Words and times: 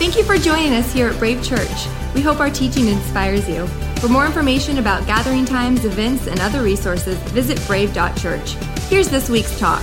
Thank 0.00 0.16
you 0.16 0.24
for 0.24 0.38
joining 0.38 0.72
us 0.72 0.90
here 0.94 1.08
at 1.08 1.18
Brave 1.18 1.44
Church. 1.44 1.86
We 2.14 2.22
hope 2.22 2.40
our 2.40 2.48
teaching 2.48 2.88
inspires 2.88 3.46
you. 3.46 3.66
For 3.98 4.08
more 4.08 4.24
information 4.24 4.78
about 4.78 5.06
gathering 5.06 5.44
times, 5.44 5.84
events, 5.84 6.26
and 6.26 6.40
other 6.40 6.62
resources, 6.62 7.18
visit 7.32 7.62
brave.church. 7.66 8.52
Here's 8.88 9.10
this 9.10 9.28
week's 9.28 9.58
talk. 9.58 9.82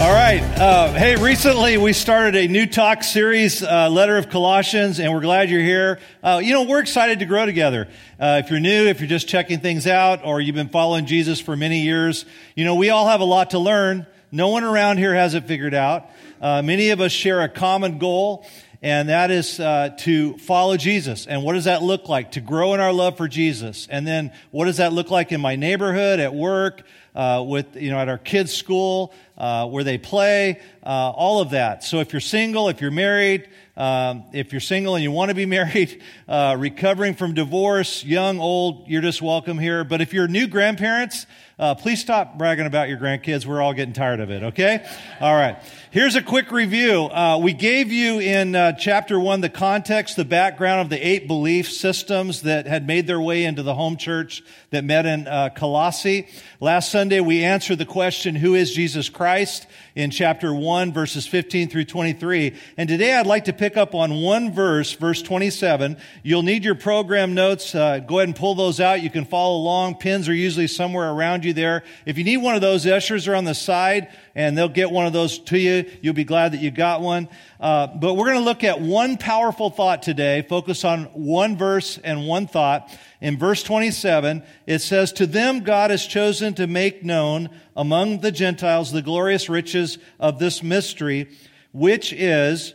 All 0.00 0.10
right. 0.10 0.40
Uh, 0.58 0.94
hey, 0.94 1.16
recently 1.16 1.76
we 1.76 1.92
started 1.92 2.34
a 2.34 2.48
new 2.48 2.64
talk 2.64 3.02
series, 3.02 3.62
uh, 3.62 3.90
Letter 3.90 4.16
of 4.16 4.30
Colossians, 4.30 4.98
and 4.98 5.12
we're 5.12 5.20
glad 5.20 5.50
you're 5.50 5.60
here. 5.60 6.00
Uh, 6.22 6.40
you 6.42 6.54
know, 6.54 6.62
we're 6.62 6.80
excited 6.80 7.18
to 7.18 7.26
grow 7.26 7.44
together. 7.44 7.88
Uh, 8.18 8.40
if 8.42 8.50
you're 8.50 8.58
new, 8.58 8.86
if 8.86 9.00
you're 9.00 9.06
just 9.06 9.28
checking 9.28 9.60
things 9.60 9.86
out, 9.86 10.24
or 10.24 10.40
you've 10.40 10.56
been 10.56 10.70
following 10.70 11.04
Jesus 11.04 11.42
for 11.42 11.54
many 11.56 11.82
years, 11.82 12.24
you 12.54 12.64
know, 12.64 12.76
we 12.76 12.88
all 12.88 13.06
have 13.06 13.20
a 13.20 13.24
lot 13.24 13.50
to 13.50 13.58
learn. 13.58 14.06
No 14.32 14.48
one 14.48 14.64
around 14.64 14.96
here 14.96 15.12
has 15.12 15.34
it 15.34 15.44
figured 15.44 15.74
out. 15.74 16.08
Uh, 16.40 16.62
many 16.62 16.90
of 16.90 17.00
us 17.00 17.12
share 17.12 17.42
a 17.42 17.48
common 17.48 17.98
goal, 17.98 18.46
and 18.82 19.10
that 19.10 19.30
is 19.30 19.60
uh, 19.60 19.90
to 19.98 20.38
follow 20.38 20.76
Jesus. 20.76 21.26
And 21.26 21.42
what 21.42 21.52
does 21.52 21.64
that 21.64 21.82
look 21.82 22.08
like? 22.08 22.32
To 22.32 22.40
grow 22.40 22.72
in 22.72 22.80
our 22.80 22.92
love 22.92 23.18
for 23.18 23.28
Jesus. 23.28 23.86
And 23.90 24.06
then 24.06 24.32
what 24.50 24.64
does 24.64 24.78
that 24.78 24.92
look 24.92 25.10
like 25.10 25.32
in 25.32 25.40
my 25.40 25.56
neighborhood, 25.56 26.18
at 26.18 26.34
work, 26.34 26.82
uh, 27.14 27.44
with 27.46 27.76
you 27.76 27.90
know 27.90 27.98
at 27.98 28.08
our 28.08 28.18
kids' 28.18 28.54
school, 28.54 29.12
uh, 29.36 29.66
where 29.66 29.84
they 29.84 29.98
play, 29.98 30.60
uh, 30.82 31.10
all 31.10 31.40
of 31.40 31.50
that. 31.50 31.84
So 31.84 32.00
if 32.00 32.12
you're 32.12 32.20
single, 32.20 32.68
if 32.68 32.80
you're 32.80 32.90
married, 32.90 33.48
um, 33.76 34.24
if 34.32 34.52
you're 34.52 34.60
single 34.60 34.94
and 34.94 35.02
you 35.02 35.10
want 35.10 35.30
to 35.30 35.34
be 35.34 35.46
married, 35.58 36.02
uh, 36.28 36.56
recovering 36.58 37.14
from 37.14 37.34
divorce, 37.34 38.04
young, 38.04 38.38
old, 38.38 38.88
you're 38.88 39.02
just 39.02 39.22
welcome 39.22 39.58
here. 39.58 39.84
But 39.84 40.00
if 40.00 40.12
you're 40.12 40.28
new 40.28 40.46
grandparents, 40.46 41.26
uh, 41.58 41.74
please 41.74 42.00
stop 42.00 42.38
bragging 42.38 42.66
about 42.66 42.88
your 42.88 42.98
grandkids. 42.98 43.44
We're 43.44 43.60
all 43.60 43.74
getting 43.74 43.94
tired 43.94 44.20
of 44.20 44.30
it, 44.30 44.42
okay? 44.42 44.86
All 45.20 45.34
right. 45.34 45.58
Here's 45.92 46.14
a 46.14 46.22
quick 46.22 46.52
review. 46.52 47.06
Uh, 47.06 47.38
we 47.42 47.52
gave 47.52 47.90
you 47.90 48.20
in 48.20 48.54
uh, 48.54 48.74
chapter 48.74 49.18
one 49.18 49.40
the 49.40 49.48
context, 49.48 50.14
the 50.14 50.24
background 50.24 50.82
of 50.82 50.88
the 50.88 51.04
eight 51.04 51.26
belief 51.26 51.68
systems 51.68 52.42
that 52.42 52.68
had 52.68 52.86
made 52.86 53.08
their 53.08 53.20
way 53.20 53.42
into 53.42 53.64
the 53.64 53.74
home 53.74 53.96
church 53.96 54.44
that 54.70 54.84
met 54.84 55.04
in 55.04 55.26
uh, 55.26 55.48
Colossae. 55.48 56.28
Last 56.60 56.92
Sunday, 56.92 57.18
we 57.18 57.42
answered 57.42 57.78
the 57.78 57.86
question, 57.86 58.36
Who 58.36 58.54
is 58.54 58.72
Jesus 58.72 59.08
Christ? 59.08 59.66
in 59.94 60.10
chapter 60.10 60.54
1, 60.54 60.92
verses 60.92 61.26
15 61.26 61.68
through 61.68 61.84
23. 61.84 62.56
And 62.76 62.88
today 62.88 63.14
I'd 63.14 63.26
like 63.26 63.46
to 63.46 63.52
pick 63.52 63.76
up 63.76 63.94
on 63.94 64.22
one 64.22 64.52
verse, 64.52 64.92
verse 64.92 65.20
27. 65.22 65.96
You'll 66.22 66.42
need 66.42 66.64
your 66.64 66.74
program 66.74 67.34
notes. 67.34 67.74
Uh, 67.74 67.98
go 67.98 68.18
ahead 68.18 68.28
and 68.28 68.36
pull 68.36 68.54
those 68.54 68.80
out. 68.80 69.02
You 69.02 69.10
can 69.10 69.24
follow 69.24 69.56
along. 69.56 69.96
Pins 69.96 70.28
are 70.28 70.34
usually 70.34 70.68
somewhere 70.68 71.10
around 71.10 71.44
you 71.44 71.52
there. 71.52 71.82
If 72.06 72.18
you 72.18 72.24
need 72.24 72.38
one 72.38 72.54
of 72.54 72.60
those, 72.60 72.86
ushers 72.86 73.26
are 73.28 73.34
on 73.34 73.44
the 73.44 73.54
side 73.54 74.08
and 74.34 74.56
they'll 74.56 74.68
get 74.68 74.90
one 74.90 75.06
of 75.06 75.12
those 75.12 75.38
to 75.38 75.58
you. 75.58 75.79
You'll 76.00 76.14
be 76.14 76.24
glad 76.24 76.52
that 76.52 76.60
you 76.60 76.70
got 76.70 77.00
one. 77.00 77.28
Uh, 77.58 77.86
but 77.88 78.14
we're 78.14 78.26
going 78.26 78.38
to 78.38 78.44
look 78.44 78.64
at 78.64 78.80
one 78.80 79.16
powerful 79.16 79.70
thought 79.70 80.02
today, 80.02 80.42
focus 80.48 80.84
on 80.84 81.04
one 81.06 81.56
verse 81.56 81.98
and 81.98 82.26
one 82.26 82.46
thought. 82.46 82.90
In 83.20 83.38
verse 83.38 83.62
27, 83.62 84.42
it 84.66 84.80
says, 84.80 85.12
To 85.12 85.26
them 85.26 85.60
God 85.60 85.90
has 85.90 86.06
chosen 86.06 86.54
to 86.54 86.66
make 86.66 87.04
known 87.04 87.50
among 87.76 88.20
the 88.20 88.32
Gentiles 88.32 88.92
the 88.92 89.02
glorious 89.02 89.48
riches 89.48 89.98
of 90.18 90.38
this 90.38 90.62
mystery, 90.62 91.28
which 91.72 92.12
is 92.12 92.74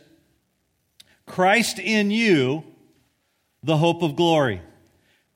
Christ 1.26 1.78
in 1.78 2.10
you, 2.10 2.64
the 3.62 3.76
hope 3.76 4.02
of 4.02 4.16
glory. 4.16 4.62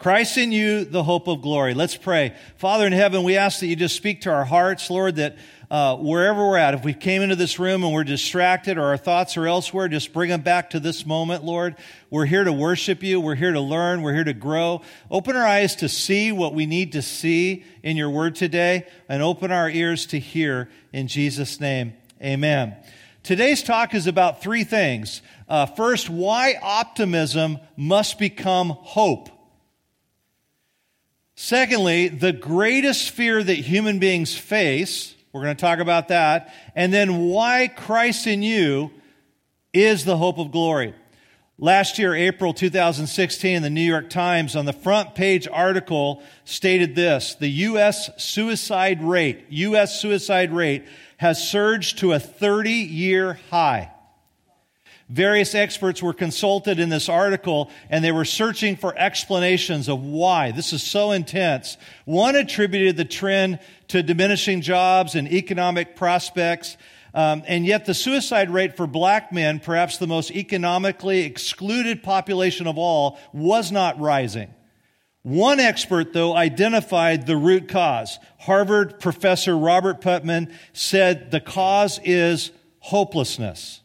Christ 0.00 0.38
in 0.38 0.50
you, 0.50 0.86
the 0.86 1.02
hope 1.02 1.28
of 1.28 1.42
glory. 1.42 1.74
Let's 1.74 1.96
pray. 1.96 2.34
Father 2.56 2.86
in 2.86 2.92
heaven, 2.92 3.22
we 3.22 3.36
ask 3.36 3.60
that 3.60 3.66
you 3.66 3.76
just 3.76 3.96
speak 3.96 4.22
to 4.22 4.30
our 4.30 4.46
hearts, 4.46 4.88
Lord, 4.88 5.16
that 5.16 5.36
uh, 5.70 5.96
wherever 5.96 6.48
we're 6.48 6.56
at, 6.56 6.74
if 6.74 6.82
we 6.82 6.92
came 6.92 7.22
into 7.22 7.36
this 7.36 7.60
room 7.60 7.84
and 7.84 7.94
we're 7.94 8.02
distracted 8.02 8.76
or 8.76 8.86
our 8.86 8.96
thoughts 8.96 9.36
are 9.36 9.46
elsewhere, 9.46 9.86
just 9.86 10.12
bring 10.12 10.28
them 10.28 10.40
back 10.40 10.70
to 10.70 10.80
this 10.80 11.06
moment, 11.06 11.44
Lord. 11.44 11.76
We're 12.10 12.26
here 12.26 12.42
to 12.42 12.52
worship 12.52 13.04
you. 13.04 13.20
We're 13.20 13.36
here 13.36 13.52
to 13.52 13.60
learn. 13.60 14.02
We're 14.02 14.14
here 14.14 14.24
to 14.24 14.32
grow. 14.32 14.82
Open 15.12 15.36
our 15.36 15.46
eyes 15.46 15.76
to 15.76 15.88
see 15.88 16.32
what 16.32 16.54
we 16.54 16.66
need 16.66 16.92
to 16.92 17.02
see 17.02 17.64
in 17.84 17.96
your 17.96 18.10
word 18.10 18.34
today 18.34 18.88
and 19.08 19.22
open 19.22 19.52
our 19.52 19.70
ears 19.70 20.06
to 20.06 20.18
hear 20.18 20.68
in 20.92 21.06
Jesus' 21.06 21.60
name. 21.60 21.92
Amen. 22.20 22.74
Today's 23.22 23.62
talk 23.62 23.94
is 23.94 24.08
about 24.08 24.42
three 24.42 24.64
things. 24.64 25.22
Uh, 25.48 25.66
first, 25.66 26.10
why 26.10 26.56
optimism 26.60 27.60
must 27.76 28.18
become 28.18 28.70
hope. 28.70 29.28
Secondly, 31.36 32.08
the 32.08 32.32
greatest 32.32 33.10
fear 33.10 33.40
that 33.42 33.54
human 33.54 34.00
beings 34.00 34.36
face. 34.36 35.14
We're 35.32 35.42
going 35.42 35.56
to 35.56 35.60
talk 35.60 35.78
about 35.78 36.08
that. 36.08 36.52
And 36.74 36.92
then 36.92 37.26
why 37.26 37.68
Christ 37.68 38.26
in 38.26 38.42
you 38.42 38.90
is 39.72 40.04
the 40.04 40.16
hope 40.16 40.38
of 40.38 40.50
glory. 40.50 40.94
Last 41.62 41.98
year, 41.98 42.14
April 42.14 42.54
2016, 42.54 43.60
the 43.60 43.68
New 43.68 43.82
York 43.82 44.08
Times 44.08 44.56
on 44.56 44.64
the 44.64 44.72
front 44.72 45.14
page 45.14 45.46
article 45.46 46.22
stated 46.44 46.94
this 46.94 47.34
The 47.34 47.50
U.S. 47.50 48.10
suicide 48.16 49.02
rate, 49.04 49.44
U.S. 49.50 50.00
suicide 50.00 50.52
rate 50.52 50.86
has 51.18 51.46
surged 51.46 51.98
to 51.98 52.14
a 52.14 52.18
30 52.18 52.70
year 52.70 53.38
high. 53.50 53.92
Various 55.10 55.56
experts 55.56 56.00
were 56.00 56.12
consulted 56.12 56.78
in 56.78 56.88
this 56.88 57.08
article 57.08 57.68
and 57.88 58.04
they 58.04 58.12
were 58.12 58.24
searching 58.24 58.76
for 58.76 58.96
explanations 58.96 59.88
of 59.88 60.04
why. 60.04 60.52
This 60.52 60.72
is 60.72 60.84
so 60.84 61.10
intense. 61.10 61.76
One 62.04 62.36
attributed 62.36 62.96
the 62.96 63.04
trend 63.04 63.58
to 63.88 64.04
diminishing 64.04 64.60
jobs 64.60 65.16
and 65.16 65.26
economic 65.26 65.96
prospects. 65.96 66.76
Um, 67.12 67.42
and 67.48 67.66
yet 67.66 67.86
the 67.86 67.94
suicide 67.94 68.50
rate 68.50 68.76
for 68.76 68.86
black 68.86 69.32
men, 69.32 69.58
perhaps 69.58 69.98
the 69.98 70.06
most 70.06 70.30
economically 70.30 71.22
excluded 71.22 72.04
population 72.04 72.68
of 72.68 72.78
all, 72.78 73.18
was 73.32 73.72
not 73.72 73.98
rising. 73.98 74.54
One 75.22 75.58
expert, 75.58 76.12
though, 76.12 76.36
identified 76.36 77.26
the 77.26 77.36
root 77.36 77.68
cause. 77.68 78.20
Harvard 78.38 79.00
professor 79.00 79.58
Robert 79.58 80.00
Putnam 80.00 80.48
said 80.72 81.32
the 81.32 81.40
cause 81.40 81.98
is 82.04 82.52
hopelessness. 82.78 83.79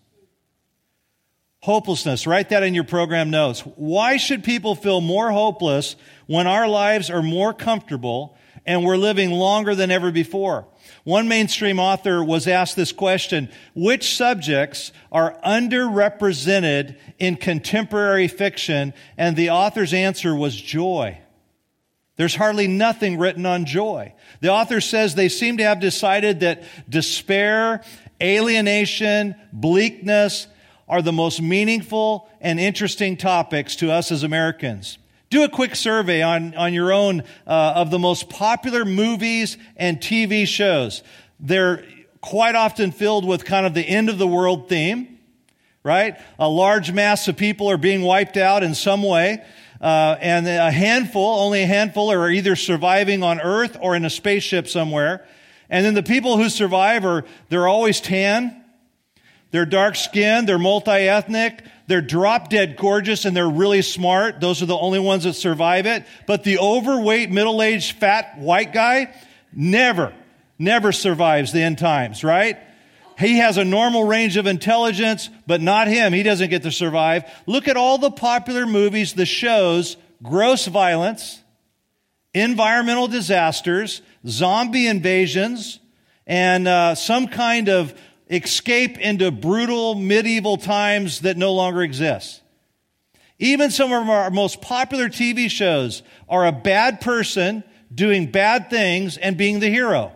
Hopelessness. 1.65 2.27
Write 2.27 2.49
that 2.49 2.61
in 2.61 2.75
your 2.75 2.83
program 2.83 3.31
notes. 3.31 3.61
Why 3.61 4.17
should 4.17 4.43
people 4.43 4.75
feel 4.75 5.01
more 5.01 5.31
hopeless 5.31 5.95
when 6.27 6.45
our 6.45 6.67
lives 6.67 7.09
are 7.09 7.23
more 7.23 7.55
comfortable 7.55 8.37
and 8.67 8.85
we're 8.85 8.97
living 8.97 9.31
longer 9.31 9.73
than 9.73 9.89
ever 9.89 10.11
before? 10.11 10.67
One 11.05 11.27
mainstream 11.27 11.79
author 11.79 12.23
was 12.23 12.47
asked 12.47 12.75
this 12.75 12.91
question 12.91 13.49
Which 13.73 14.15
subjects 14.15 14.91
are 15.11 15.39
underrepresented 15.43 16.97
in 17.17 17.35
contemporary 17.35 18.27
fiction? 18.27 18.93
And 19.17 19.35
the 19.35 19.49
author's 19.49 19.91
answer 19.91 20.35
was 20.35 20.55
joy. 20.55 21.17
There's 22.15 22.35
hardly 22.35 22.67
nothing 22.67 23.17
written 23.17 23.47
on 23.47 23.65
joy. 23.65 24.13
The 24.39 24.51
author 24.51 24.81
says 24.81 25.15
they 25.15 25.29
seem 25.29 25.57
to 25.57 25.63
have 25.63 25.79
decided 25.79 26.41
that 26.41 26.61
despair, 26.87 27.83
alienation, 28.21 29.33
bleakness, 29.51 30.45
are 30.87 31.01
the 31.01 31.11
most 31.11 31.41
meaningful 31.41 32.29
and 32.39 32.59
interesting 32.59 33.17
topics 33.17 33.75
to 33.77 33.91
us 33.91 34.11
as 34.11 34.23
Americans. 34.23 34.97
Do 35.29 35.43
a 35.43 35.49
quick 35.49 35.75
survey 35.75 36.21
on, 36.21 36.53
on 36.55 36.73
your 36.73 36.93
own 36.93 37.21
uh, 37.47 37.73
of 37.75 37.89
the 37.89 37.99
most 37.99 38.29
popular 38.29 38.85
movies 38.85 39.57
and 39.75 39.99
TV 39.99 40.47
shows. 40.47 41.01
They're 41.39 41.83
quite 42.21 42.55
often 42.55 42.91
filled 42.91 43.25
with 43.25 43.45
kind 43.45 43.65
of 43.65 43.73
the 43.73 43.81
end 43.81 44.09
of 44.09 44.17
the 44.17 44.27
world 44.27 44.69
theme, 44.69 45.19
right? 45.83 46.17
A 46.39 46.47
large 46.47 46.91
mass 46.91 47.27
of 47.27 47.37
people 47.37 47.69
are 47.69 47.77
being 47.77 48.01
wiped 48.01 48.37
out 48.37 48.63
in 48.63 48.75
some 48.75 49.03
way. 49.03 49.43
Uh, 49.81 50.17
and 50.21 50.47
a 50.47 50.71
handful, 50.71 51.39
only 51.39 51.63
a 51.63 51.67
handful, 51.67 52.11
are 52.11 52.29
either 52.29 52.55
surviving 52.55 53.21
on 53.23 53.41
Earth 53.41 53.77
or 53.81 53.95
in 53.95 54.05
a 54.05 54.09
spaceship 54.09 54.67
somewhere. 54.67 55.25
And 55.69 55.85
then 55.85 55.95
the 55.95 56.03
people 56.03 56.37
who 56.37 56.49
survive 56.49 57.05
are, 57.05 57.25
they're 57.49 57.67
always 57.67 57.99
tan, 57.99 58.63
they're 59.55 59.65
dark 59.65 59.95
skinned, 59.95 60.49
they're 60.49 60.59
multi 60.59 60.91
ethnic, 60.91 61.63
they're 61.87 62.01
drop 62.01 62.49
dead 62.49 62.75
gorgeous, 62.75 63.23
and 63.23 63.33
they're 63.35 63.49
really 63.49 63.81
smart. 63.81 64.41
Those 64.41 64.61
are 64.61 64.65
the 64.65 64.77
only 64.77 64.99
ones 64.99 65.23
that 65.23 65.33
survive 65.33 65.85
it. 65.85 66.05
But 66.27 66.43
the 66.43 66.59
overweight, 66.59 67.31
middle 67.31 67.61
aged, 67.61 67.95
fat 67.95 68.37
white 68.37 68.73
guy 68.73 69.15
never, 69.53 70.13
never 70.59 70.91
survives 70.91 71.53
the 71.53 71.61
end 71.61 71.77
times, 71.77 72.21
right? 72.21 72.57
He 73.17 73.37
has 73.37 73.57
a 73.57 73.63
normal 73.63 74.03
range 74.03 74.35
of 74.35 74.45
intelligence, 74.45 75.29
but 75.47 75.61
not 75.61 75.87
him. 75.87 76.11
He 76.11 76.23
doesn't 76.23 76.49
get 76.49 76.63
to 76.63 76.71
survive. 76.71 77.23
Look 77.45 77.69
at 77.69 77.77
all 77.77 77.97
the 77.97 78.11
popular 78.11 78.65
movies, 78.65 79.13
the 79.13 79.25
shows, 79.25 79.95
gross 80.21 80.65
violence, 80.65 81.41
environmental 82.33 83.07
disasters, 83.07 84.01
zombie 84.27 84.87
invasions, 84.87 85.79
and 86.27 86.67
uh, 86.67 86.95
some 86.95 87.27
kind 87.27 87.69
of 87.69 87.93
escape 88.29 88.97
into 88.97 89.31
brutal 89.31 89.95
medieval 89.95 90.57
times 90.57 91.21
that 91.21 91.37
no 91.37 91.53
longer 91.53 91.81
exist. 91.81 92.41
Even 93.37 93.69
some 93.69 93.91
of 93.91 94.09
our 94.09 94.31
most 94.31 94.61
popular 94.61 95.09
TV 95.09 95.49
shows 95.49 96.01
are 96.29 96.45
a 96.45 96.51
bad 96.51 97.01
person 97.01 97.63
doing 97.93 98.31
bad 98.31 98.69
things 98.69 99.17
and 99.17 99.37
being 99.37 99.59
the 99.59 99.69
hero. 99.69 100.11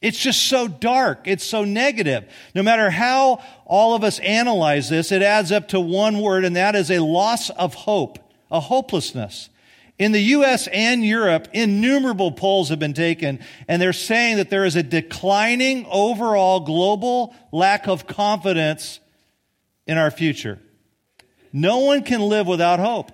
It's 0.00 0.18
just 0.18 0.48
so 0.48 0.66
dark. 0.66 1.26
It's 1.26 1.44
so 1.44 1.64
negative. 1.64 2.24
No 2.54 2.62
matter 2.62 2.90
how 2.90 3.42
all 3.66 3.94
of 3.94 4.02
us 4.02 4.18
analyze 4.20 4.88
this, 4.88 5.12
it 5.12 5.22
adds 5.22 5.52
up 5.52 5.68
to 5.68 5.80
one 5.80 6.20
word, 6.20 6.44
and 6.44 6.56
that 6.56 6.74
is 6.74 6.90
a 6.90 7.00
loss 7.00 7.50
of 7.50 7.74
hope, 7.74 8.18
a 8.50 8.60
hopelessness. 8.60 9.50
In 10.00 10.12
the 10.12 10.20
US 10.20 10.66
and 10.68 11.04
Europe, 11.04 11.48
innumerable 11.52 12.32
polls 12.32 12.70
have 12.70 12.78
been 12.78 12.94
taken, 12.94 13.38
and 13.68 13.82
they're 13.82 13.92
saying 13.92 14.38
that 14.38 14.48
there 14.48 14.64
is 14.64 14.74
a 14.74 14.82
declining 14.82 15.84
overall 15.90 16.60
global 16.60 17.34
lack 17.52 17.86
of 17.86 18.06
confidence 18.06 18.98
in 19.86 19.98
our 19.98 20.10
future. 20.10 20.58
No 21.52 21.80
one 21.80 22.02
can 22.02 22.22
live 22.22 22.46
without 22.46 22.80
hope. 22.80 23.12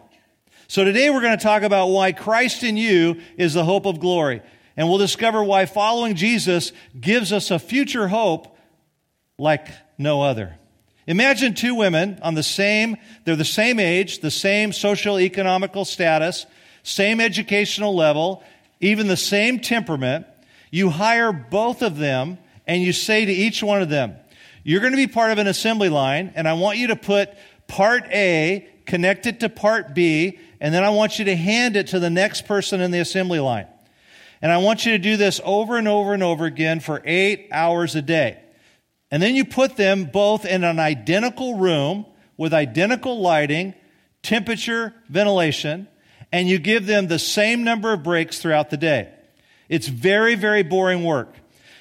So 0.69 0.85
today 0.85 1.11
we're 1.11 1.23
going 1.23 1.37
to 1.37 1.43
talk 1.43 1.65
about 1.65 1.89
why 1.89 2.13
Christ 2.13 2.63
in 2.63 2.77
you 2.77 3.21
is 3.37 3.55
the 3.55 3.65
hope 3.65 3.85
of 3.85 3.99
glory. 3.99 4.41
And 4.77 4.89
we'll 4.89 4.99
discover 4.99 5.43
why 5.43 5.67
following 5.67 6.15
Jesus 6.15 6.71
gives 7.01 7.33
us 7.33 7.51
a 7.51 7.59
future 7.59 8.07
hope 8.07 8.57
like 9.39 9.67
no 9.99 10.23
other. 10.23 10.55
Imagine 11.09 11.55
two 11.55 11.75
women 11.75 12.21
on 12.23 12.35
the 12.35 12.45
same, 12.45 12.97
they're 13.25 13.35
the 13.35 13.45
same 13.45 13.81
age, 13.81 14.21
the 14.21 14.31
same 14.31 14.73
social 14.73 15.19
economical 15.19 15.85
status, 15.85 16.47
same 16.87 17.21
educational 17.21 17.97
level, 17.97 18.45
even 18.81 19.09
the 19.09 19.17
same 19.17 19.59
temperament. 19.59 20.25
You 20.71 20.89
hire 20.89 21.33
both 21.33 21.83
of 21.83 21.99
them 21.99 22.39
and 22.65 22.81
you 22.81 22.93
say 22.93 23.25
to 23.25 23.33
each 23.33 23.61
one 23.61 23.83
of 23.83 23.89
them, 23.89 24.15
you're 24.63 24.81
going 24.81 24.93
to 24.93 24.97
be 24.97 25.09
part 25.09 25.33
of 25.33 25.39
an 25.39 25.49
assembly 25.49 25.89
line 25.89 26.33
and 26.37 26.47
I 26.47 26.53
want 26.53 26.79
you 26.79 26.87
to 26.89 26.97
put 26.97 27.31
part 27.67 28.05
A 28.13 28.69
connected 28.87 29.41
to 29.41 29.49
part 29.49 29.95
B 29.95 30.39
and 30.61 30.73
then 30.73 30.85
I 30.85 30.91
want 30.91 31.19
you 31.19 31.25
to 31.25 31.35
hand 31.35 31.75
it 31.75 31.89
to 31.89 31.99
the 31.99 32.09
next 32.09 32.47
person 32.47 32.81
in 32.81 32.93
the 32.93 33.01
assembly 33.01 33.41
line. 33.41 33.67
And 34.41 34.53
I 34.53 34.59
want 34.59 34.87
you 34.87 34.93
to 34.93 34.99
do 34.99 35.17
this 35.17 35.41
over 35.43 35.77
and 35.77 35.89
over 35.89 36.15
and 36.15 36.23
over 36.23 36.45
again 36.45 36.79
for 36.79 37.03
eight 37.05 37.49
hours 37.51 37.97
a 37.97 38.03
day. 38.03 38.39
And 39.11 39.21
then 39.21 39.35
you 39.35 39.45
put 39.45 39.77
them 39.77 40.05
both 40.05 40.45
in 40.45 40.63
an 40.63 40.79
identical 40.79 41.57
room 41.57 42.07
with 42.37 42.55
identical 42.55 43.21
lighting, 43.21 43.75
temperature, 44.23 44.95
ventilation, 45.09 45.89
and 46.33 46.49
you 46.49 46.59
give 46.59 46.87
them 46.87 47.07
the 47.07 47.19
same 47.19 47.65
number 47.65 47.93
of 47.93 48.03
breaks 48.03 48.39
throughout 48.39 48.71
the 48.71 48.77
day. 48.77 49.13
It's 49.69 49.89
very, 49.89 50.35
very 50.35 50.63
boring 50.63 51.05
work. 51.05 51.35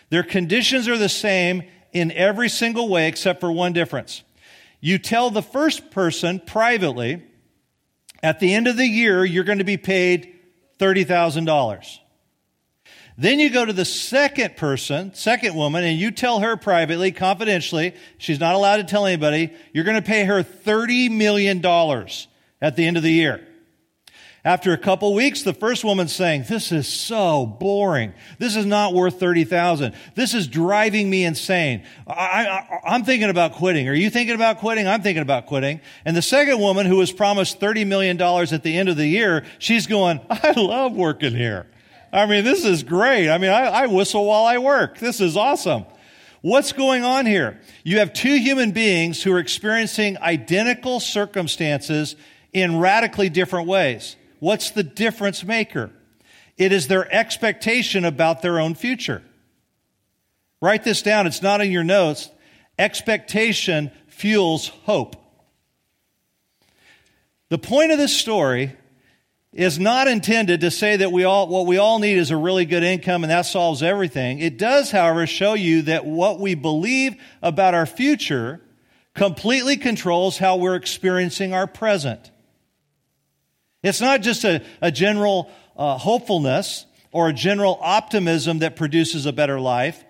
Their 0.10 0.24
conditions 0.24 0.88
are 0.88 0.98
the 0.98 1.10
same 1.10 1.64
in 1.92 2.12
every 2.12 2.50
single 2.50 2.90
way 2.90 3.08
except 3.08 3.40
for 3.40 3.52
one 3.52 3.74
difference. 3.74 4.24
You 4.80 4.98
tell 4.98 5.30
the 5.30 5.42
first 5.42 5.92
person 5.92 6.40
privately, 6.40 7.24
at 8.22 8.40
the 8.40 8.54
end 8.54 8.68
of 8.68 8.78
the 8.78 8.88
year, 8.88 9.26
you're 9.26 9.44
going 9.44 9.60
to 9.60 9.64
be 9.64 9.78
paid 9.78 10.36
$30,000. 10.80 12.00
Then 13.18 13.40
you 13.40 13.50
go 13.50 13.64
to 13.64 13.72
the 13.72 13.86
second 13.86 14.58
person, 14.58 15.14
second 15.14 15.56
woman, 15.56 15.86
and 15.86 15.98
you 15.98 16.12
tell 16.12 16.40
her 16.40 16.58
privately, 16.58 17.12
confidentially, 17.14 17.96
she's 18.18 18.40
not 18.40 18.56
allowed 18.56 18.78
to 18.78 18.84
tell 18.84 19.06
anybody, 19.06 19.54
you're 19.74 19.86
going 19.86 19.96
to 19.96 20.08
pay 20.08 20.26
her 20.26 20.44
$30 20.44 21.12
million 21.12 21.66
at 22.62 22.76
the 22.76 22.86
end 22.86 22.98
of 22.98 23.04
the 23.04 23.12
year. 23.12 23.48
After 24.46 24.74
a 24.74 24.78
couple 24.78 25.12
weeks, 25.16 25.42
the 25.42 25.56
first 25.56 25.84
woman's 25.84 26.14
saying, 26.14 26.46
this 26.48 26.72
is 26.72 26.88
so 26.88 27.48
boring. 27.48 28.14
This 28.38 28.56
is 28.56 28.68
not 28.68 28.94
worth 28.94 29.20
30,000. 29.20 29.96
This 30.14 30.36
is 30.36 30.48
driving 30.48 31.10
me 31.10 31.26
insane. 31.26 31.84
I, 32.06 32.64
am 32.86 33.04
thinking 33.04 33.32
about 33.32 33.54
quitting. 33.54 33.90
Are 33.90 33.94
you 33.96 34.12
thinking 34.12 34.36
about 34.36 34.60
quitting? 34.60 34.88
I'm 34.88 35.02
thinking 35.02 35.24
about 35.24 35.48
quitting. 35.48 35.82
And 36.06 36.16
the 36.16 36.22
second 36.22 36.60
woman 36.60 36.86
who 36.86 36.98
was 36.98 37.12
promised 37.12 37.60
$30 37.60 37.88
million 37.88 38.22
at 38.22 38.62
the 38.62 38.78
end 38.78 38.88
of 38.88 38.98
the 38.98 39.08
year, 39.08 39.46
she's 39.58 39.88
going, 39.88 40.22
I 40.30 40.52
love 40.52 40.94
working 40.94 41.36
here. 41.36 41.66
I 42.14 42.28
mean, 42.28 42.44
this 42.44 42.66
is 42.66 42.84
great. 42.84 43.32
I 43.32 43.40
mean, 43.40 43.50
I, 43.50 43.66
I 43.66 43.88
whistle 43.88 44.28
while 44.28 44.46
I 44.46 44.60
work. 44.60 45.00
This 45.00 45.22
is 45.22 45.36
awesome. 45.36 45.88
What's 46.42 46.72
going 46.72 47.04
on 47.04 47.26
here? 47.26 47.60
You 47.84 47.98
have 47.98 48.14
two 48.14 48.38
human 48.38 48.74
beings 48.74 49.24
who 49.24 49.34
are 49.34 49.40
experiencing 49.40 50.20
identical 50.20 51.00
circumstances 51.00 52.16
in 52.54 52.78
radically 52.78 53.30
different 53.30 53.68
ways. 53.68 54.16
What's 54.46 54.70
the 54.70 54.84
difference 54.84 55.44
maker? 55.44 55.90
It 56.56 56.72
is 56.72 56.88
their 56.88 57.12
expectation 57.12 58.06
about 58.06 58.44
their 58.44 58.60
own 58.60 58.76
future. 58.76 59.24
Write 60.62 60.84
this 60.84 61.02
down. 61.02 61.26
It's 61.26 61.42
not 61.42 61.62
in 61.62 61.72
your 61.72 61.84
notes. 61.84 62.30
Expectation 62.78 63.90
fuels 64.08 64.68
hope. 64.68 65.16
The 67.50 67.58
point 67.58 67.92
of 67.92 67.98
this 67.98 68.16
story 68.16 68.76
is 69.52 69.80
not 69.80 70.08
intended 70.08 70.62
to 70.62 70.70
say 70.70 70.98
that 70.98 71.12
we 71.12 71.24
all, 71.24 71.48
what 71.48 71.66
we 71.66 71.80
all 71.80 71.98
need 71.98 72.20
is 72.20 72.30
a 72.30 72.38
really 72.38 72.66
good 72.66 72.84
income 72.84 73.24
and 73.24 73.32
that 73.32 73.48
solves 73.48 73.82
everything. 73.82 74.38
It 74.38 74.60
does, 74.60 74.92
however, 74.92 75.26
show 75.26 75.56
you 75.56 75.82
that 75.84 76.06
what 76.06 76.40
we 76.40 76.54
believe 76.54 77.16
about 77.42 77.74
our 77.74 77.88
future 77.88 78.62
completely 79.16 79.76
controls 79.76 80.38
how 80.38 80.58
we're 80.58 80.76
experiencing 80.76 81.52
our 81.52 81.66
present. 81.66 82.30
It's 83.86 84.02
not 84.02 84.22
just 84.22 84.44
a, 84.44 84.64
a 84.82 84.92
general 84.92 85.52
uh, 85.78 86.00
hopefulness 86.00 86.88
or 87.12 87.30
a 87.30 87.34
general 87.34 87.78
optimism 87.82 88.60
that 88.60 88.76
produces 88.76 89.28
a 89.28 89.32
better 89.32 89.60
life. 89.60 90.04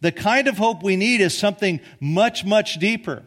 The 0.00 0.10
kind 0.10 0.48
of 0.48 0.58
hope 0.58 0.82
we 0.82 0.96
need 0.96 1.20
is 1.20 1.38
something 1.38 1.80
much, 2.00 2.44
much 2.44 2.80
deeper. 2.80 3.22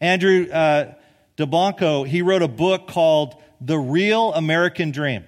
Andrew 0.00 0.48
uh, 0.50 0.94
Delbanco, 1.36 2.06
he 2.06 2.22
wrote 2.22 2.42
a 2.42 2.48
book 2.48 2.86
called 2.86 3.42
the 3.60 3.76
Real 3.76 4.32
American 4.34 4.92
Dream. 4.92 5.24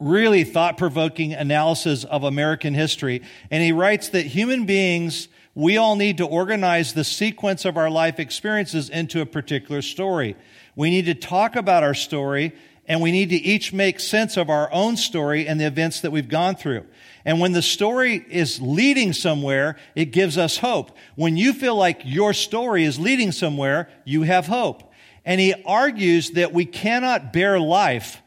Really 0.00 0.42
thought 0.42 0.76
provoking 0.76 1.32
analysis 1.32 2.02
of 2.02 2.24
American 2.24 2.74
history. 2.74 3.22
And 3.52 3.62
he 3.62 3.70
writes 3.70 4.08
that 4.10 4.26
human 4.26 4.66
beings, 4.66 5.28
we 5.54 5.76
all 5.76 5.94
need 5.94 6.18
to 6.18 6.26
organize 6.26 6.92
the 6.92 7.04
sequence 7.04 7.64
of 7.64 7.76
our 7.76 7.88
life 7.88 8.18
experiences 8.18 8.90
into 8.90 9.20
a 9.20 9.26
particular 9.26 9.80
story. 9.80 10.34
We 10.74 10.90
need 10.90 11.06
to 11.06 11.14
talk 11.14 11.54
about 11.54 11.84
our 11.84 11.94
story 11.94 12.52
and 12.88 13.00
we 13.00 13.12
need 13.12 13.30
to 13.30 13.36
each 13.36 13.72
make 13.72 13.98
sense 14.00 14.36
of 14.36 14.48
our 14.48 14.72
own 14.72 14.96
story 14.96 15.46
and 15.46 15.60
the 15.60 15.66
events 15.66 16.00
that 16.00 16.12
we've 16.12 16.28
gone 16.28 16.54
through. 16.54 16.86
And 17.24 17.40
when 17.40 17.52
the 17.52 17.62
story 17.62 18.24
is 18.30 18.60
leading 18.60 19.12
somewhere, 19.12 19.76
it 19.96 20.06
gives 20.06 20.38
us 20.38 20.58
hope. 20.58 20.96
When 21.16 21.36
you 21.36 21.52
feel 21.52 21.74
like 21.74 22.02
your 22.04 22.32
story 22.32 22.84
is 22.84 23.00
leading 23.00 23.32
somewhere, 23.32 23.88
you 24.04 24.22
have 24.22 24.46
hope. 24.46 24.92
And 25.24 25.40
he 25.40 25.54
argues 25.64 26.30
that 26.32 26.52
we 26.52 26.64
cannot 26.64 27.32
bear 27.32 27.58
life 27.58 28.22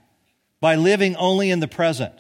by 0.60 0.76
living 0.76 1.16
only 1.16 1.50
in 1.50 1.62
the 1.62 1.68
present. 1.68 2.14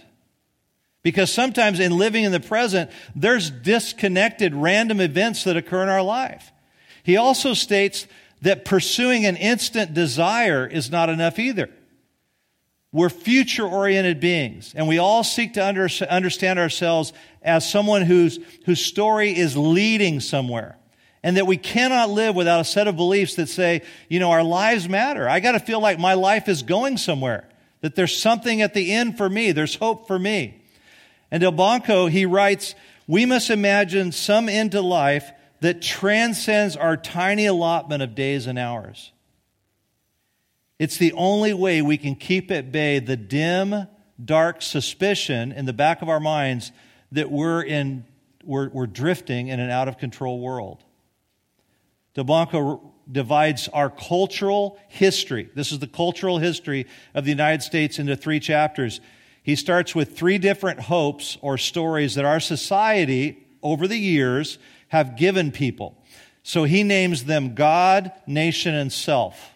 Because 1.04 1.34
sometimes 1.34 1.80
in 1.80 1.98
living 1.98 2.24
in 2.24 2.32
the 2.32 2.40
present, 2.40 2.90
there's 3.16 3.50
disconnected 3.50 4.56
random 4.56 5.02
events 5.02 5.44
that 5.44 5.58
occur 5.58 5.84
in 5.84 5.90
our 5.90 6.02
life. 6.02 6.52
He 7.04 7.18
also 7.18 7.54
states 7.54 8.08
that 8.42 8.64
pursuing 8.64 9.26
an 9.26 9.36
instant 9.36 9.94
desire 9.94 10.66
is 10.66 10.90
not 10.90 11.10
enough 11.10 11.40
either. 11.40 11.70
We're 12.92 13.10
future 13.10 13.68
oriented 13.68 14.20
beings, 14.20 14.74
and 14.76 14.88
we 14.88 14.98
all 14.98 15.24
seek 15.24 15.54
to 15.54 15.66
under, 15.66 15.88
understand 16.10 16.58
ourselves 16.58 17.14
as 17.42 17.70
someone 17.70 18.02
whose, 18.02 18.40
whose 18.66 18.84
story 18.84 19.38
is 19.38 19.56
leading 19.56 20.20
somewhere 20.20 20.76
and 21.24 21.38
that 21.38 21.46
we 21.46 21.58
cannot 21.58 22.10
live 22.10 22.36
without 22.36 22.62
a 22.62 22.64
set 22.64 22.88
of 22.88 22.96
beliefs 22.96 23.36
that 23.36 23.48
say, 23.48 23.84
you 24.08 24.20
know, 24.20 24.32
our 24.32 24.44
lives 24.44 24.88
matter. 24.88 25.28
I 25.28 25.40
got 25.40 25.52
to 25.52 25.60
feel 25.60 25.82
like 25.82 26.00
my 26.00 26.14
life 26.14 26.48
is 26.48 26.64
going 26.64 26.98
somewhere, 26.98 27.48
that 27.82 27.96
there's 27.96 28.18
something 28.18 28.62
at 28.62 28.74
the 28.74 28.92
end 28.92 29.18
for 29.18 29.30
me, 29.30 29.52
there's 29.52 29.76
hope 29.76 30.08
for 30.08 30.18
me. 30.18 30.62
And 31.30 31.44
Delbanco, 31.44 32.10
he 32.10 32.26
writes, 32.26 32.74
we 33.08 33.26
must 33.26 33.50
imagine 33.50 34.12
some 34.12 34.50
end 34.50 34.72
to 34.72 34.82
life 34.82 35.32
that 35.62 35.82
transcends 35.82 36.78
our 36.78 36.96
tiny 36.96 37.46
allotment 37.46 38.02
of 38.02 38.16
days 38.16 38.48
and 38.48 38.58
hours. 38.58 39.12
It's 40.80 40.98
the 40.98 41.12
only 41.14 41.54
way 41.54 41.82
we 41.82 41.98
can 41.98 42.16
keep 42.16 42.50
at 42.50 42.72
bay 42.72 43.00
the 43.00 43.18
dim, 43.18 43.88
dark 44.24 44.62
suspicion 44.62 45.52
in 45.52 45.66
the 45.66 45.74
back 45.74 46.02
of 46.02 46.08
our 46.10 46.22
minds 46.22 46.72
that 47.12 47.30
we're 47.30 47.62
in 47.62 48.06
we're, 48.46 48.70
we're 48.70 48.88
drifting 48.88 49.50
in 49.50 49.60
an 49.60 49.70
out 49.70 49.90
of 49.90 49.98
control 49.98 50.40
world. 50.40 50.84
Delbanco 52.16 52.82
divides 53.12 53.68
our 53.68 53.90
cultural 53.90 54.80
history. 54.88 55.50
This 55.56 55.72
is 55.72 55.80
the 55.80 55.88
cultural 55.88 56.38
history 56.38 56.88
of 57.14 57.26
the 57.26 57.32
United 57.32 57.62
States 57.62 58.00
into 58.00 58.16
three 58.16 58.40
chapters. 58.40 59.02
He 59.44 59.56
starts 59.56 59.94
with 59.94 60.18
three 60.18 60.38
different 60.38 60.80
hopes 60.80 61.38
or 61.42 61.58
stories 61.58 62.16
that 62.16 62.26
our 62.26 62.40
society 62.40 63.46
over 63.62 63.88
the 63.88 63.98
years 63.98 64.58
have 64.88 65.18
given 65.18 65.52
people. 65.52 66.02
So 66.44 66.64
he 66.64 66.84
names 66.84 67.26
them 67.26 67.56
God, 67.56 68.12
nation, 68.26 68.74
and 68.74 68.92
self. 68.92 69.49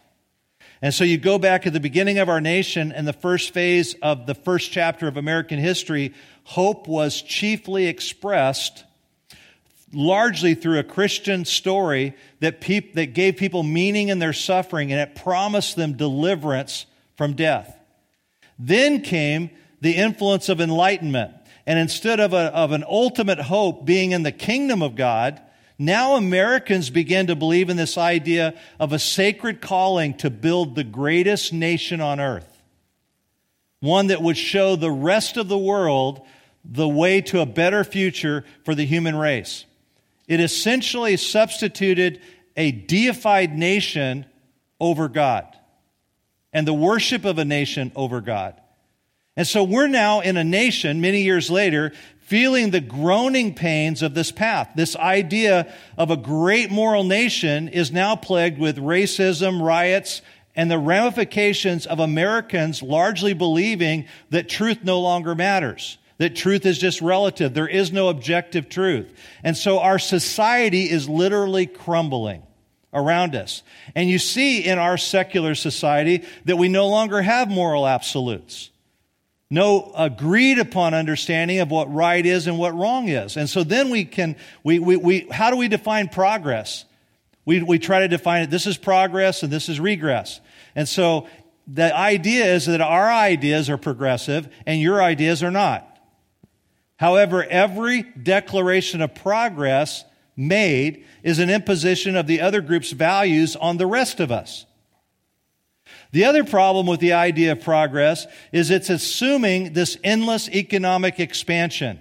And 0.83 0.93
so 0.93 1.05
you 1.05 1.17
go 1.17 1.39
back 1.39 1.65
at 1.65 1.71
the 1.71 1.79
beginning 1.79 2.19
of 2.19 2.27
our 2.27 2.41
nation 2.41 2.91
and 2.91 3.07
the 3.07 3.13
first 3.13 3.53
phase 3.53 3.95
of 4.01 4.25
the 4.25 4.35
first 4.35 4.69
chapter 4.69 5.07
of 5.07 5.15
American 5.15 5.57
history, 5.57 6.13
hope 6.43 6.89
was 6.89 7.21
chiefly 7.21 7.85
expressed 7.85 8.83
largely 9.93 10.55
through 10.55 10.79
a 10.79 10.83
Christian 10.83 11.45
story 11.45 12.13
that, 12.41 12.59
that 12.95 13.13
gave 13.13 13.37
people 13.37 13.63
meaning 13.63 14.09
in 14.09 14.19
their 14.19 14.33
suffering 14.33 14.91
and 14.91 14.99
it 14.99 15.15
promised 15.15 15.77
them 15.77 15.93
deliverance 15.93 16.85
from 17.15 17.31
death. 17.31 17.79
Then 18.59 18.99
came 19.03 19.51
the 19.79 19.93
influence 19.93 20.49
of 20.49 20.59
enlightenment. 20.59 21.31
And 21.65 21.79
instead 21.79 22.19
of, 22.19 22.33
a, 22.33 22.53
of 22.53 22.73
an 22.73 22.83
ultimate 22.85 23.39
hope 23.39 23.85
being 23.85 24.11
in 24.11 24.23
the 24.23 24.33
kingdom 24.33 24.83
of 24.83 24.97
God, 24.97 25.39
now 25.77 26.15
Americans 26.15 26.89
begin 26.89 27.27
to 27.27 27.35
believe 27.35 27.69
in 27.69 27.77
this 27.77 27.97
idea 27.97 28.53
of 28.79 28.93
a 28.93 28.99
sacred 28.99 29.61
calling 29.61 30.15
to 30.17 30.29
build 30.29 30.75
the 30.75 30.83
greatest 30.83 31.51
nation 31.51 31.99
on 32.01 32.19
earth. 32.19 32.61
One 33.79 34.07
that 34.07 34.21
would 34.21 34.37
show 34.37 34.75
the 34.75 34.91
rest 34.91 35.35
of 35.35 35.47
the 35.47 35.57
world 35.57 36.21
the 36.63 36.87
way 36.87 37.21
to 37.21 37.41
a 37.41 37.45
better 37.45 37.83
future 37.83 38.45
for 38.63 38.75
the 38.75 38.85
human 38.85 39.15
race. 39.15 39.65
It 40.27 40.39
essentially 40.39 41.17
substituted 41.17 42.21
a 42.55 42.71
deified 42.71 43.57
nation 43.57 44.25
over 44.79 45.09
God 45.09 45.47
and 46.53 46.67
the 46.67 46.73
worship 46.73 47.25
of 47.25 47.39
a 47.39 47.45
nation 47.45 47.91
over 47.95 48.21
God. 48.21 48.59
And 49.35 49.47
so 49.47 49.63
we're 49.63 49.87
now 49.87 50.19
in 50.19 50.37
a 50.37 50.43
nation, 50.43 51.01
many 51.01 51.23
years 51.23 51.49
later, 51.49 51.91
feeling 52.23 52.71
the 52.71 52.81
groaning 52.81 53.53
pains 53.53 54.01
of 54.01 54.13
this 54.13 54.31
path. 54.31 54.71
This 54.75 54.95
idea 54.95 55.73
of 55.97 56.09
a 56.09 56.17
great 56.17 56.71
moral 56.71 57.03
nation 57.03 57.67
is 57.67 57.91
now 57.91 58.15
plagued 58.15 58.57
with 58.57 58.77
racism, 58.77 59.61
riots, 59.61 60.21
and 60.55 60.69
the 60.69 60.79
ramifications 60.79 61.85
of 61.85 61.99
Americans 61.99 62.81
largely 62.81 63.33
believing 63.33 64.05
that 64.29 64.49
truth 64.49 64.79
no 64.83 65.01
longer 65.01 65.35
matters, 65.35 65.97
that 66.17 66.35
truth 66.35 66.65
is 66.65 66.77
just 66.77 67.01
relative. 67.01 67.53
There 67.53 67.67
is 67.67 67.91
no 67.91 68.07
objective 68.09 68.69
truth. 68.69 69.11
And 69.43 69.57
so 69.57 69.79
our 69.79 69.99
society 69.99 70.89
is 70.89 71.09
literally 71.09 71.65
crumbling 71.65 72.43
around 72.93 73.35
us. 73.35 73.63
And 73.95 74.09
you 74.09 74.19
see 74.19 74.63
in 74.63 74.77
our 74.77 74.97
secular 74.97 75.55
society 75.55 76.23
that 76.45 76.57
we 76.57 76.69
no 76.69 76.87
longer 76.87 77.21
have 77.21 77.49
moral 77.49 77.87
absolutes. 77.87 78.69
No 79.53 79.91
agreed 79.95 80.57
upon 80.57 80.95
understanding 80.95 81.59
of 81.59 81.69
what 81.69 81.93
right 81.93 82.25
is 82.25 82.47
and 82.47 82.57
what 82.57 82.73
wrong 82.73 83.07
is. 83.07 83.37
And 83.37 83.47
so 83.47 83.63
then 83.63 83.91
we 83.91 84.03
can, 84.03 84.35
we, 84.63 84.79
we, 84.79 84.97
we 84.97 85.19
how 85.29 85.51
do 85.51 85.57
we 85.57 85.67
define 85.67 86.09
progress? 86.09 86.85
We, 87.45 87.61
we 87.61 87.77
try 87.77 87.99
to 87.99 88.07
define 88.07 88.41
it, 88.41 88.49
this 88.49 88.65
is 88.65 88.77
progress 88.77 89.43
and 89.43 89.53
this 89.53 89.69
is 89.69 89.79
regress. 89.79 90.41
And 90.75 90.89
so 90.89 91.27
the 91.67 91.95
idea 91.95 92.51
is 92.51 92.65
that 92.65 92.81
our 92.81 93.11
ideas 93.11 93.69
are 93.69 93.77
progressive 93.77 94.51
and 94.65 94.81
your 94.81 95.03
ideas 95.03 95.43
are 95.43 95.51
not. 95.51 95.87
However, 96.97 97.43
every 97.43 98.01
declaration 98.01 99.03
of 99.03 99.13
progress 99.13 100.03
made 100.35 101.05
is 101.21 101.37
an 101.37 101.51
imposition 101.51 102.15
of 102.15 102.25
the 102.25 102.41
other 102.41 102.61
group's 102.61 102.89
values 102.89 103.55
on 103.55 103.77
the 103.77 103.85
rest 103.85 104.19
of 104.19 104.31
us. 104.31 104.65
The 106.13 106.25
other 106.25 106.43
problem 106.43 106.85
with 106.85 106.99
the 106.99 107.13
idea 107.13 107.53
of 107.53 107.61
progress 107.61 108.27
is 108.51 108.69
it's 108.69 108.91
assuming 108.91 109.73
this 109.73 109.97
endless 110.03 110.47
economic 110.47 111.19
expansion. 111.19 111.99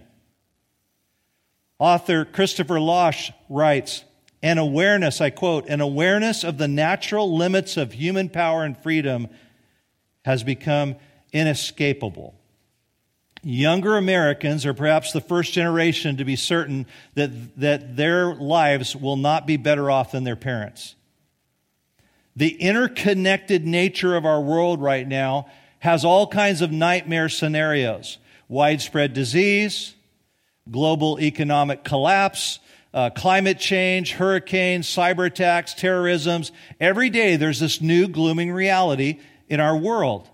Author 1.78 2.26
Christopher 2.26 2.78
Lasch 2.78 3.32
writes, 3.48 4.04
an 4.42 4.58
awareness, 4.58 5.22
I 5.22 5.30
quote, 5.30 5.66
an 5.66 5.80
awareness 5.80 6.44
of 6.44 6.58
the 6.58 6.68
natural 6.68 7.34
limits 7.34 7.78
of 7.78 7.92
human 7.92 8.28
power 8.28 8.64
and 8.64 8.76
freedom 8.76 9.28
has 10.26 10.42
become 10.44 10.96
inescapable. 11.32 12.34
Younger 13.42 13.96
Americans 13.96 14.66
are 14.66 14.74
perhaps 14.74 15.12
the 15.12 15.22
first 15.22 15.54
generation 15.54 16.18
to 16.18 16.26
be 16.26 16.36
certain 16.36 16.86
that, 17.14 17.30
that 17.58 17.96
their 17.96 18.34
lives 18.34 18.94
will 18.94 19.16
not 19.16 19.46
be 19.46 19.56
better 19.56 19.90
off 19.90 20.12
than 20.12 20.24
their 20.24 20.36
parents. 20.36 20.96
The 22.34 22.54
interconnected 22.60 23.66
nature 23.66 24.16
of 24.16 24.24
our 24.24 24.40
world 24.40 24.80
right 24.80 25.06
now 25.06 25.46
has 25.80 26.04
all 26.04 26.26
kinds 26.26 26.62
of 26.62 26.72
nightmare 26.72 27.28
scenarios 27.28 28.18
widespread 28.48 29.14
disease, 29.14 29.94
global 30.70 31.18
economic 31.18 31.84
collapse, 31.84 32.58
uh, 32.92 33.08
climate 33.10 33.58
change, 33.58 34.12
hurricanes, 34.12 34.86
cyber 34.86 35.26
attacks, 35.26 35.72
terrorisms. 35.74 36.52
Every 36.78 37.08
day 37.08 37.36
there's 37.36 37.60
this 37.60 37.80
new 37.80 38.08
glooming 38.08 38.52
reality 38.52 39.20
in 39.48 39.60
our 39.60 39.76
world. 39.76 40.28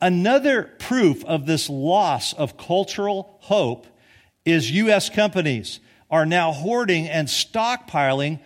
Another 0.00 0.64
proof 0.78 1.24
of 1.24 1.46
this 1.46 1.70
loss 1.70 2.34
of 2.34 2.58
cultural 2.58 3.38
hope 3.40 3.86
is 4.44 4.70
U.S. 4.70 5.08
companies 5.08 5.80
are 6.10 6.26
now 6.26 6.52
hoarding 6.52 7.08
and 7.08 7.28
stockpiling 7.28 8.40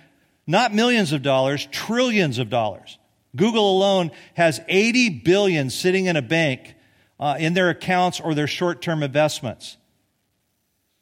not 0.50 0.74
millions 0.74 1.12
of 1.12 1.22
dollars, 1.22 1.66
trillions 1.66 2.38
of 2.38 2.50
dollars. 2.50 2.98
Google 3.36 3.76
alone 3.76 4.10
has 4.34 4.60
80 4.68 5.20
billion 5.20 5.70
sitting 5.70 6.06
in 6.06 6.16
a 6.16 6.22
bank 6.22 6.74
uh, 7.18 7.36
in 7.38 7.54
their 7.54 7.70
accounts 7.70 8.18
or 8.18 8.34
their 8.34 8.46
short-term 8.46 9.02
investments. 9.02 9.76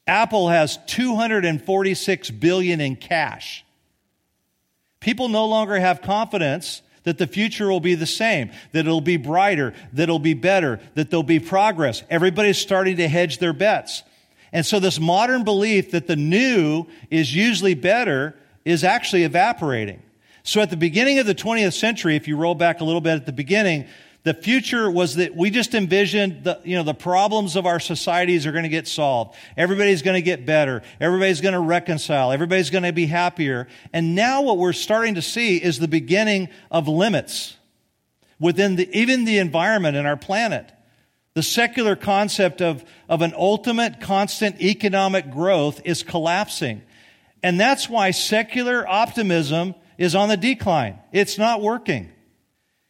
Apple 0.06 0.48
has 0.48 0.78
246 0.86 2.30
billion 2.30 2.80
in 2.80 2.96
cash. 2.96 3.64
People 5.00 5.28
no 5.28 5.46
longer 5.46 5.78
have 5.78 6.02
confidence 6.02 6.82
that 7.04 7.18
the 7.18 7.26
future 7.26 7.68
will 7.68 7.80
be 7.80 7.94
the 7.94 8.06
same, 8.06 8.50
that 8.72 8.80
it'll 8.80 9.00
be 9.00 9.16
brighter, 9.16 9.72
that 9.92 10.04
it'll 10.04 10.18
be 10.18 10.34
better, 10.34 10.80
that 10.94 11.10
there'll 11.10 11.22
be 11.22 11.40
progress. 11.40 12.02
Everybody's 12.10 12.58
starting 12.58 12.96
to 12.96 13.08
hedge 13.08 13.38
their 13.38 13.52
bets. 13.52 14.02
And 14.52 14.66
so 14.66 14.80
this 14.80 14.98
modern 14.98 15.44
belief 15.44 15.92
that 15.92 16.06
the 16.06 16.16
new 16.16 16.86
is 17.10 17.34
usually 17.34 17.74
better 17.74 18.34
is 18.68 18.84
actually 18.84 19.24
evaporating. 19.24 20.02
So 20.42 20.60
at 20.60 20.68
the 20.68 20.76
beginning 20.76 21.18
of 21.18 21.26
the 21.26 21.34
20th 21.34 21.72
century, 21.72 22.16
if 22.16 22.28
you 22.28 22.36
roll 22.36 22.54
back 22.54 22.80
a 22.80 22.84
little 22.84 23.00
bit 23.00 23.14
at 23.14 23.26
the 23.26 23.32
beginning, 23.32 23.86
the 24.24 24.34
future 24.34 24.90
was 24.90 25.16
that 25.16 25.34
we 25.34 25.48
just 25.48 25.74
envisioned 25.74 26.44
the, 26.44 26.60
you 26.64 26.76
know, 26.76 26.82
the 26.82 26.92
problems 26.92 27.56
of 27.56 27.64
our 27.64 27.80
societies 27.80 28.46
are 28.46 28.52
going 28.52 28.64
to 28.64 28.68
get 28.68 28.86
solved. 28.86 29.34
Everybody's 29.56 30.02
going 30.02 30.16
to 30.16 30.22
get 30.22 30.44
better. 30.44 30.82
Everybody's 31.00 31.40
going 31.40 31.54
to 31.54 31.60
reconcile. 31.60 32.30
Everybody's 32.30 32.68
going 32.68 32.84
to 32.84 32.92
be 32.92 33.06
happier. 33.06 33.68
And 33.92 34.14
now 34.14 34.42
what 34.42 34.58
we're 34.58 34.74
starting 34.74 35.14
to 35.14 35.22
see 35.22 35.56
is 35.56 35.78
the 35.78 35.88
beginning 35.88 36.50
of 36.70 36.88
limits 36.88 37.56
within 38.38 38.76
the, 38.76 38.88
even 38.98 39.24
the 39.24 39.38
environment 39.38 39.96
and 39.96 40.06
our 40.06 40.16
planet. 40.16 40.70
The 41.32 41.42
secular 41.42 41.96
concept 41.96 42.60
of, 42.60 42.84
of 43.08 43.22
an 43.22 43.32
ultimate 43.34 44.00
constant 44.00 44.60
economic 44.60 45.30
growth 45.30 45.80
is 45.84 46.02
collapsing. 46.02 46.82
And 47.42 47.58
that's 47.58 47.88
why 47.88 48.10
secular 48.10 48.86
optimism 48.86 49.74
is 49.96 50.14
on 50.14 50.28
the 50.28 50.36
decline. 50.36 50.98
It's 51.12 51.38
not 51.38 51.62
working. 51.62 52.10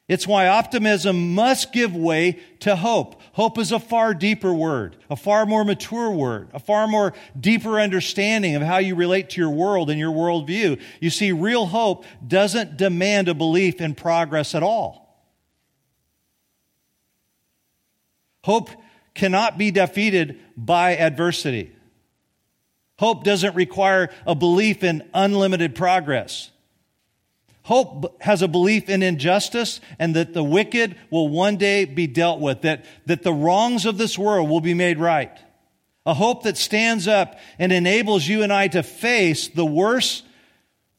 It's 0.09 0.27
why 0.27 0.49
optimism 0.49 1.35
must 1.35 1.71
give 1.71 1.95
way 1.95 2.39
to 2.61 2.77
hope. 2.77 3.21
Hope 3.33 3.59
is 3.59 3.73
a 3.73 3.79
far 3.79 4.15
deeper 4.15 4.55
word, 4.55 4.97
a 5.11 5.17
far 5.17 5.45
more 5.45 5.65
mature 5.65 6.11
word, 6.11 6.49
a 6.55 6.59
far 6.59 6.89
more 6.89 7.13
deeper 7.39 7.79
understanding 7.79 8.57
of 8.57 8.63
how 8.63 8.79
you 8.79 8.95
relate 8.95 9.31
to 9.31 9.41
your 9.41 9.51
world 9.51 9.91
and 9.91 9.99
your 9.99 10.13
worldview. 10.13 10.81
You 11.01 11.11
see, 11.11 11.33
real 11.33 11.67
hope 11.67 12.07
doesn't 12.27 12.79
demand 12.79 13.29
a 13.29 13.35
belief 13.35 13.83
in 13.83 13.95
progress 13.95 14.55
at 14.55 14.63
all. 14.63 15.05
Hope 18.45 18.71
cannot 19.15 19.59
be 19.59 19.71
defeated 19.71 20.41
by 20.57 20.97
adversity. 20.97 21.75
Hope 22.99 23.25
doesn't 23.25 23.55
require 23.55 24.11
a 24.27 24.35
belief 24.35 24.83
in 24.83 25.09
unlimited 25.15 25.75
progress. 25.75 26.51
Hope 27.63 28.21
has 28.23 28.43
a 28.43 28.49
belief 28.49 28.89
in 28.89 29.03
injustice 29.03 29.81
and 29.99 30.17
that 30.17 30.33
the 30.33 30.43
wicked 30.43 30.97
will 31.11 31.29
one 31.29 31.57
day 31.57 31.85
be 31.85 32.07
dealt 32.07 32.41
with, 32.41 32.63
that, 32.63 32.85
that 33.07 33.23
the 33.23 33.33
wrongs 33.33 33.85
of 33.87 33.99
this 33.99 34.19
world 34.19 34.49
will 34.49 34.61
be 34.61 34.75
made 34.75 34.99
right. 34.99 35.37
A 36.07 36.15
hope 36.15 36.45
that 36.45 36.57
stands 36.57 37.07
up 37.07 37.39
and 37.59 37.71
enables 37.71 38.27
you 38.27 38.43
and 38.43 38.53
I 38.53 38.69
to 38.69 38.83
face 38.83 39.49
the 39.49 39.67
worst 39.67 40.25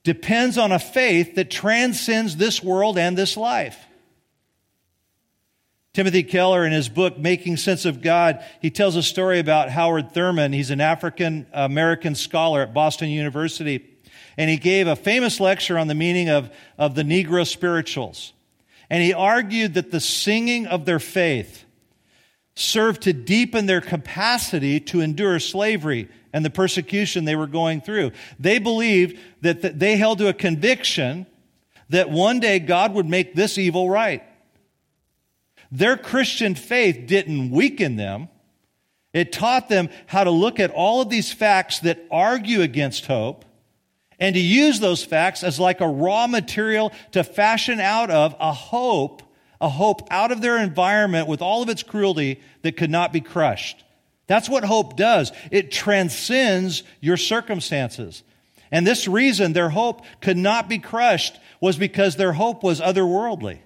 depends 0.03 0.57
on 0.57 0.71
a 0.71 0.79
faith 0.79 1.35
that 1.35 1.49
transcends 1.49 2.37
this 2.37 2.63
world 2.63 2.97
and 2.97 3.17
this 3.17 3.35
life. 3.35 3.77
Timothy 5.93 6.23
Keller, 6.23 6.65
in 6.65 6.71
his 6.71 6.87
book, 6.87 7.17
Making 7.17 7.57
Sense 7.57 7.85
of 7.85 8.01
God, 8.01 8.43
he 8.61 8.69
tells 8.69 8.95
a 8.95 9.03
story 9.03 9.39
about 9.39 9.69
Howard 9.69 10.11
Thurman. 10.11 10.53
He's 10.53 10.69
an 10.69 10.81
African 10.81 11.47
American 11.51 12.15
scholar 12.15 12.61
at 12.61 12.73
Boston 12.73 13.09
University 13.09 13.89
and 14.39 14.49
he 14.49 14.55
gave 14.55 14.87
a 14.87 14.95
famous 14.95 15.41
lecture 15.41 15.77
on 15.77 15.87
the 15.87 15.93
meaning 15.93 16.29
of, 16.29 16.49
of 16.77 16.95
the 16.95 17.03
Negro 17.03 17.45
spirituals. 17.45 18.31
And 18.89 19.03
he 19.03 19.13
argued 19.13 19.73
that 19.73 19.91
the 19.91 19.99
singing 19.99 20.65
of 20.65 20.85
their 20.85 20.99
faith 20.99 21.65
served 22.55 23.01
to 23.01 23.11
deepen 23.11 23.65
their 23.65 23.81
capacity 23.81 24.79
to 24.79 25.01
endure 25.01 25.39
slavery 25.39 26.07
and 26.31 26.45
the 26.45 26.49
persecution 26.49 27.25
they 27.25 27.35
were 27.35 27.47
going 27.47 27.81
through. 27.81 28.13
They 28.39 28.59
believed 28.59 29.19
that 29.41 29.77
they 29.77 29.97
held 29.97 30.19
to 30.19 30.29
a 30.29 30.33
conviction 30.33 31.25
that 31.89 32.09
one 32.09 32.39
day 32.39 32.59
God 32.59 32.93
would 32.93 33.09
make 33.09 33.35
this 33.35 33.57
evil 33.57 33.89
right. 33.89 34.23
Their 35.71 35.97
Christian 35.97 36.55
faith 36.55 37.05
didn't 37.05 37.51
weaken 37.51 37.95
them. 37.95 38.29
It 39.13 39.31
taught 39.31 39.69
them 39.69 39.89
how 40.07 40.23
to 40.23 40.31
look 40.31 40.59
at 40.59 40.71
all 40.71 41.01
of 41.01 41.09
these 41.09 41.31
facts 41.31 41.79
that 41.79 42.05
argue 42.11 42.61
against 42.61 43.07
hope 43.07 43.45
and 44.19 44.35
to 44.35 44.41
use 44.41 44.79
those 44.79 45.03
facts 45.03 45.43
as 45.43 45.59
like 45.59 45.81
a 45.81 45.87
raw 45.87 46.27
material 46.27 46.91
to 47.11 47.23
fashion 47.23 47.79
out 47.79 48.11
of 48.11 48.35
a 48.39 48.51
hope, 48.51 49.23
a 49.61 49.69
hope 49.69 50.07
out 50.11 50.31
of 50.31 50.41
their 50.41 50.57
environment 50.57 51.27
with 51.27 51.41
all 51.41 51.63
of 51.63 51.69
its 51.69 51.83
cruelty 51.83 52.41
that 52.61 52.77
could 52.77 52.89
not 52.89 53.13
be 53.13 53.21
crushed, 53.21 53.83
That's 54.27 54.49
what 54.49 54.63
hope 54.63 54.95
does. 54.95 55.31
It 55.49 55.71
transcends 55.71 56.83
your 56.99 57.17
circumstances. 57.17 58.23
And 58.71 58.85
this 58.85 59.07
reason 59.07 59.53
their 59.53 59.69
hope 59.69 60.03
could 60.21 60.37
not 60.37 60.69
be 60.69 60.77
crushed 60.77 61.39
was 61.59 61.77
because 61.77 62.15
their 62.15 62.33
hope 62.33 62.61
was 62.61 62.79
otherworldly. 62.79 63.59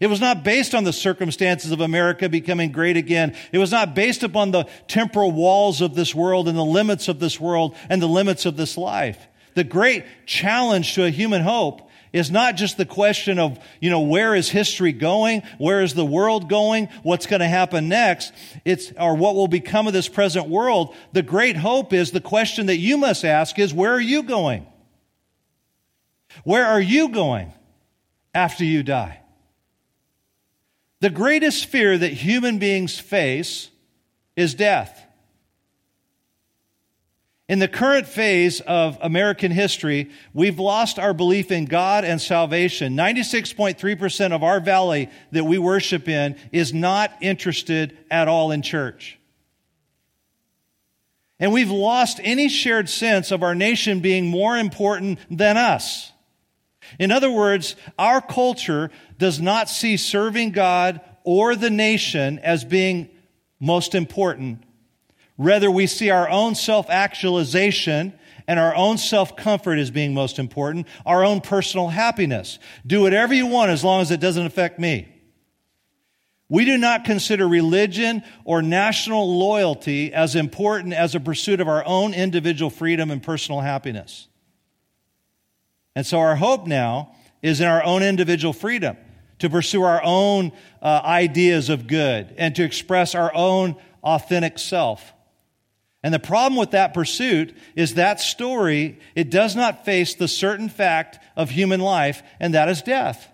It 0.00 0.08
was 0.08 0.20
not 0.20 0.42
based 0.42 0.74
on 0.74 0.84
the 0.84 0.92
circumstances 0.92 1.70
of 1.70 1.80
America 1.80 2.28
becoming 2.28 2.72
great 2.72 2.96
again. 2.96 3.36
It 3.52 3.58
was 3.58 3.70
not 3.70 3.94
based 3.94 4.22
upon 4.22 4.50
the 4.50 4.64
temporal 4.88 5.30
walls 5.30 5.80
of 5.80 5.94
this 5.94 6.14
world 6.14 6.48
and 6.48 6.58
the 6.58 6.64
limits 6.64 7.08
of 7.08 7.20
this 7.20 7.40
world 7.40 7.76
and 7.88 8.02
the 8.02 8.08
limits 8.08 8.44
of 8.44 8.56
this 8.56 8.76
life. 8.76 9.28
The 9.54 9.64
great 9.64 10.04
challenge 10.26 10.94
to 10.94 11.04
a 11.04 11.10
human 11.10 11.42
hope 11.42 11.88
is 12.12 12.30
not 12.30 12.56
just 12.56 12.76
the 12.76 12.86
question 12.86 13.38
of, 13.38 13.58
you 13.80 13.90
know, 13.90 14.00
where 14.00 14.34
is 14.34 14.48
history 14.48 14.92
going? 14.92 15.42
Where 15.58 15.82
is 15.82 15.94
the 15.94 16.04
world 16.04 16.48
going? 16.48 16.88
What's 17.02 17.26
going 17.26 17.40
to 17.40 17.48
happen 17.48 17.88
next? 17.88 18.32
It's, 18.64 18.92
or 18.98 19.16
what 19.16 19.34
will 19.34 19.48
become 19.48 19.88
of 19.88 19.92
this 19.92 20.08
present 20.08 20.48
world. 20.48 20.94
The 21.12 21.22
great 21.22 21.56
hope 21.56 21.92
is 21.92 22.12
the 22.12 22.20
question 22.20 22.66
that 22.66 22.76
you 22.76 22.98
must 22.98 23.24
ask 23.24 23.58
is, 23.58 23.74
where 23.74 23.92
are 23.92 24.00
you 24.00 24.22
going? 24.22 24.66
Where 26.44 26.66
are 26.66 26.80
you 26.80 27.08
going 27.08 27.52
after 28.32 28.64
you 28.64 28.82
die? 28.82 29.20
The 31.04 31.10
greatest 31.10 31.66
fear 31.66 31.98
that 31.98 32.14
human 32.14 32.58
beings 32.58 32.98
face 32.98 33.68
is 34.36 34.54
death. 34.54 35.04
In 37.46 37.58
the 37.58 37.68
current 37.68 38.06
phase 38.06 38.62
of 38.62 38.96
American 39.02 39.52
history, 39.52 40.10
we've 40.32 40.58
lost 40.58 40.98
our 40.98 41.12
belief 41.12 41.50
in 41.50 41.66
God 41.66 42.06
and 42.06 42.18
salvation. 42.18 42.96
96.3% 42.96 44.32
of 44.32 44.42
our 44.42 44.60
valley 44.60 45.10
that 45.32 45.44
we 45.44 45.58
worship 45.58 46.08
in 46.08 46.36
is 46.52 46.72
not 46.72 47.12
interested 47.20 47.98
at 48.10 48.26
all 48.26 48.50
in 48.50 48.62
church. 48.62 49.18
And 51.38 51.52
we've 51.52 51.70
lost 51.70 52.18
any 52.22 52.48
shared 52.48 52.88
sense 52.88 53.30
of 53.30 53.42
our 53.42 53.54
nation 53.54 54.00
being 54.00 54.28
more 54.28 54.56
important 54.56 55.18
than 55.30 55.58
us. 55.58 56.13
In 56.98 57.10
other 57.10 57.30
words, 57.30 57.76
our 57.98 58.20
culture 58.20 58.90
does 59.18 59.40
not 59.40 59.68
see 59.68 59.96
serving 59.96 60.52
God 60.52 61.00
or 61.24 61.56
the 61.56 61.70
nation 61.70 62.38
as 62.40 62.64
being 62.64 63.08
most 63.60 63.94
important 63.94 64.64
Rather, 65.36 65.70
we 65.70 65.86
see 65.86 66.10
our 66.10 66.28
own 66.28 66.54
self 66.54 66.88
actualization 66.88 68.12
and 68.46 68.60
our 68.60 68.74
own 68.74 68.98
self 68.98 69.36
comfort 69.36 69.78
as 69.78 69.90
being 69.90 70.14
most 70.14 70.38
important, 70.38 70.86
our 71.04 71.24
own 71.24 71.40
personal 71.40 71.88
happiness. 71.88 72.58
Do 72.86 73.02
whatever 73.02 73.34
you 73.34 73.46
want 73.46 73.70
as 73.70 73.82
long 73.82 74.00
as 74.00 74.10
it 74.10 74.20
doesn't 74.20 74.46
affect 74.46 74.78
me. 74.78 75.08
We 76.48 76.64
do 76.64 76.76
not 76.76 77.04
consider 77.04 77.48
religion 77.48 78.22
or 78.44 78.62
national 78.62 79.38
loyalty 79.38 80.12
as 80.12 80.36
important 80.36 80.92
as 80.92 81.14
a 81.14 81.20
pursuit 81.20 81.60
of 81.60 81.68
our 81.68 81.84
own 81.84 82.14
individual 82.14 82.70
freedom 82.70 83.10
and 83.10 83.22
personal 83.22 83.60
happiness. 83.60 84.28
And 85.94 86.06
so 86.06 86.18
our 86.18 86.36
hope 86.36 86.66
now 86.66 87.14
is 87.42 87.60
in 87.60 87.66
our 87.66 87.84
own 87.84 88.02
individual 88.02 88.52
freedom 88.52 88.96
to 89.38 89.50
pursue 89.50 89.82
our 89.82 90.02
own 90.02 90.52
uh, 90.82 91.02
ideas 91.04 91.68
of 91.68 91.86
good 91.86 92.34
and 92.38 92.54
to 92.56 92.64
express 92.64 93.14
our 93.14 93.34
own 93.34 93.76
authentic 94.02 94.58
self. 94.58 95.12
And 96.02 96.12
the 96.12 96.18
problem 96.18 96.58
with 96.58 96.72
that 96.72 96.92
pursuit 96.92 97.56
is 97.74 97.94
that 97.94 98.20
story, 98.20 98.98
it 99.14 99.30
does 99.30 99.56
not 99.56 99.84
face 99.84 100.14
the 100.14 100.28
certain 100.28 100.68
fact 100.68 101.18
of 101.34 101.50
human 101.50 101.80
life, 101.80 102.22
and 102.38 102.54
that 102.54 102.68
is 102.68 102.82
death. 102.82 103.28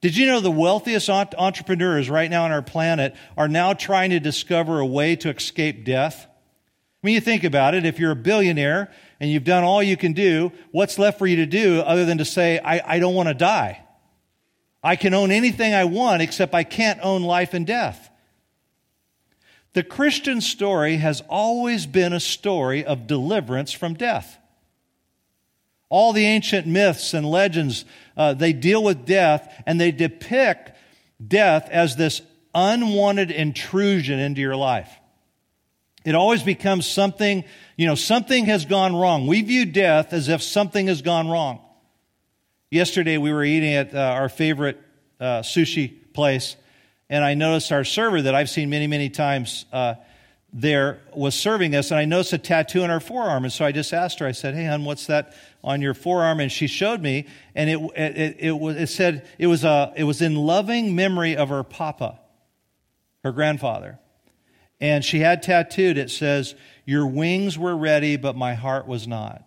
Did 0.00 0.16
you 0.16 0.26
know 0.26 0.40
the 0.40 0.52
wealthiest 0.52 1.10
entrepreneurs 1.10 2.08
right 2.08 2.30
now 2.30 2.44
on 2.44 2.52
our 2.52 2.62
planet 2.62 3.16
are 3.36 3.48
now 3.48 3.72
trying 3.72 4.10
to 4.10 4.20
discover 4.20 4.78
a 4.78 4.86
way 4.86 5.16
to 5.16 5.34
escape 5.34 5.84
death? 5.84 6.28
Mean, 7.02 7.14
you 7.14 7.20
think 7.20 7.44
about 7.44 7.74
it. 7.74 7.86
If 7.86 7.98
you're 7.98 8.10
a 8.10 8.16
billionaire 8.16 8.90
and 9.20 9.30
you've 9.30 9.44
done 9.44 9.62
all 9.62 9.82
you 9.82 9.96
can 9.96 10.12
do, 10.12 10.50
what's 10.72 10.98
left 10.98 11.18
for 11.18 11.26
you 11.26 11.36
to 11.36 11.46
do 11.46 11.80
other 11.80 12.04
than 12.04 12.18
to 12.18 12.24
say, 12.24 12.58
I, 12.58 12.96
I 12.96 12.98
don't 12.98 13.14
want 13.14 13.28
to 13.28 13.34
die? 13.34 13.82
I 14.82 14.96
can 14.96 15.14
own 15.14 15.30
anything 15.30 15.74
I 15.74 15.84
want 15.84 16.22
except 16.22 16.54
I 16.54 16.64
can't 16.64 17.00
own 17.02 17.22
life 17.22 17.54
and 17.54 17.66
death. 17.66 18.10
The 19.72 19.82
Christian 19.82 20.40
story 20.40 20.96
has 20.96 21.22
always 21.28 21.86
been 21.86 22.12
a 22.12 22.20
story 22.20 22.84
of 22.84 23.06
deliverance 23.06 23.72
from 23.72 23.94
death. 23.94 24.38
All 25.88 26.12
the 26.12 26.24
ancient 26.24 26.66
myths 26.66 27.14
and 27.14 27.30
legends, 27.30 27.84
uh, 28.16 28.34
they 28.34 28.52
deal 28.52 28.82
with 28.82 29.06
death 29.06 29.62
and 29.66 29.80
they 29.80 29.92
depict 29.92 30.72
death 31.24 31.68
as 31.70 31.96
this 31.96 32.22
unwanted 32.54 33.30
intrusion 33.30 34.18
into 34.18 34.40
your 34.40 34.56
life. 34.56 34.90
It 36.06 36.14
always 36.14 36.42
becomes 36.42 36.86
something, 36.86 37.44
you 37.76 37.86
know, 37.86 37.96
something 37.96 38.46
has 38.46 38.64
gone 38.64 38.96
wrong. 38.96 39.26
We 39.26 39.42
view 39.42 39.66
death 39.66 40.14
as 40.14 40.30
if 40.30 40.42
something 40.42 40.86
has 40.86 41.02
gone 41.02 41.28
wrong. 41.28 41.60
Yesterday 42.70 43.18
we 43.18 43.30
were 43.30 43.44
eating 43.44 43.74
at 43.74 43.94
uh, 43.94 43.98
our 43.98 44.30
favorite 44.30 44.80
uh, 45.20 45.40
sushi 45.40 45.92
place 46.14 46.56
and 47.08 47.24
I 47.24 47.34
noticed 47.34 47.70
our 47.72 47.84
server 47.84 48.22
that 48.22 48.34
I've 48.34 48.50
seen 48.50 48.68
many, 48.70 48.86
many 48.86 49.08
times 49.10 49.64
uh, 49.72 49.94
there 50.52 51.00
was 51.14 51.34
serving 51.34 51.74
us, 51.76 51.90
and 51.90 52.00
I 52.00 52.04
noticed 52.04 52.32
a 52.32 52.38
tattoo 52.38 52.82
on 52.82 52.90
her 52.90 53.00
forearm. 53.00 53.44
And 53.44 53.52
so 53.52 53.64
I 53.64 53.72
just 53.72 53.92
asked 53.92 54.18
her, 54.18 54.26
I 54.26 54.32
said, 54.32 54.54
Hey, 54.54 54.64
hon, 54.64 54.84
what's 54.84 55.06
that 55.06 55.34
on 55.62 55.82
your 55.82 55.94
forearm? 55.94 56.40
And 56.40 56.50
she 56.50 56.66
showed 56.66 57.00
me, 57.00 57.26
and 57.54 57.70
it, 57.70 57.78
it, 57.96 58.36
it, 58.40 58.52
was, 58.52 58.76
it 58.76 58.88
said 58.88 59.28
it 59.38 59.46
was, 59.46 59.64
a, 59.64 59.92
it 59.96 60.04
was 60.04 60.20
in 60.20 60.34
loving 60.34 60.96
memory 60.96 61.36
of 61.36 61.50
her 61.50 61.62
papa, 61.62 62.18
her 63.22 63.32
grandfather. 63.32 63.98
And 64.80 65.04
she 65.04 65.20
had 65.20 65.42
tattooed, 65.42 65.96
it 65.98 66.10
says, 66.10 66.54
Your 66.84 67.06
wings 67.06 67.58
were 67.58 67.76
ready, 67.76 68.16
but 68.16 68.36
my 68.36 68.54
heart 68.54 68.86
was 68.86 69.06
not. 69.06 69.42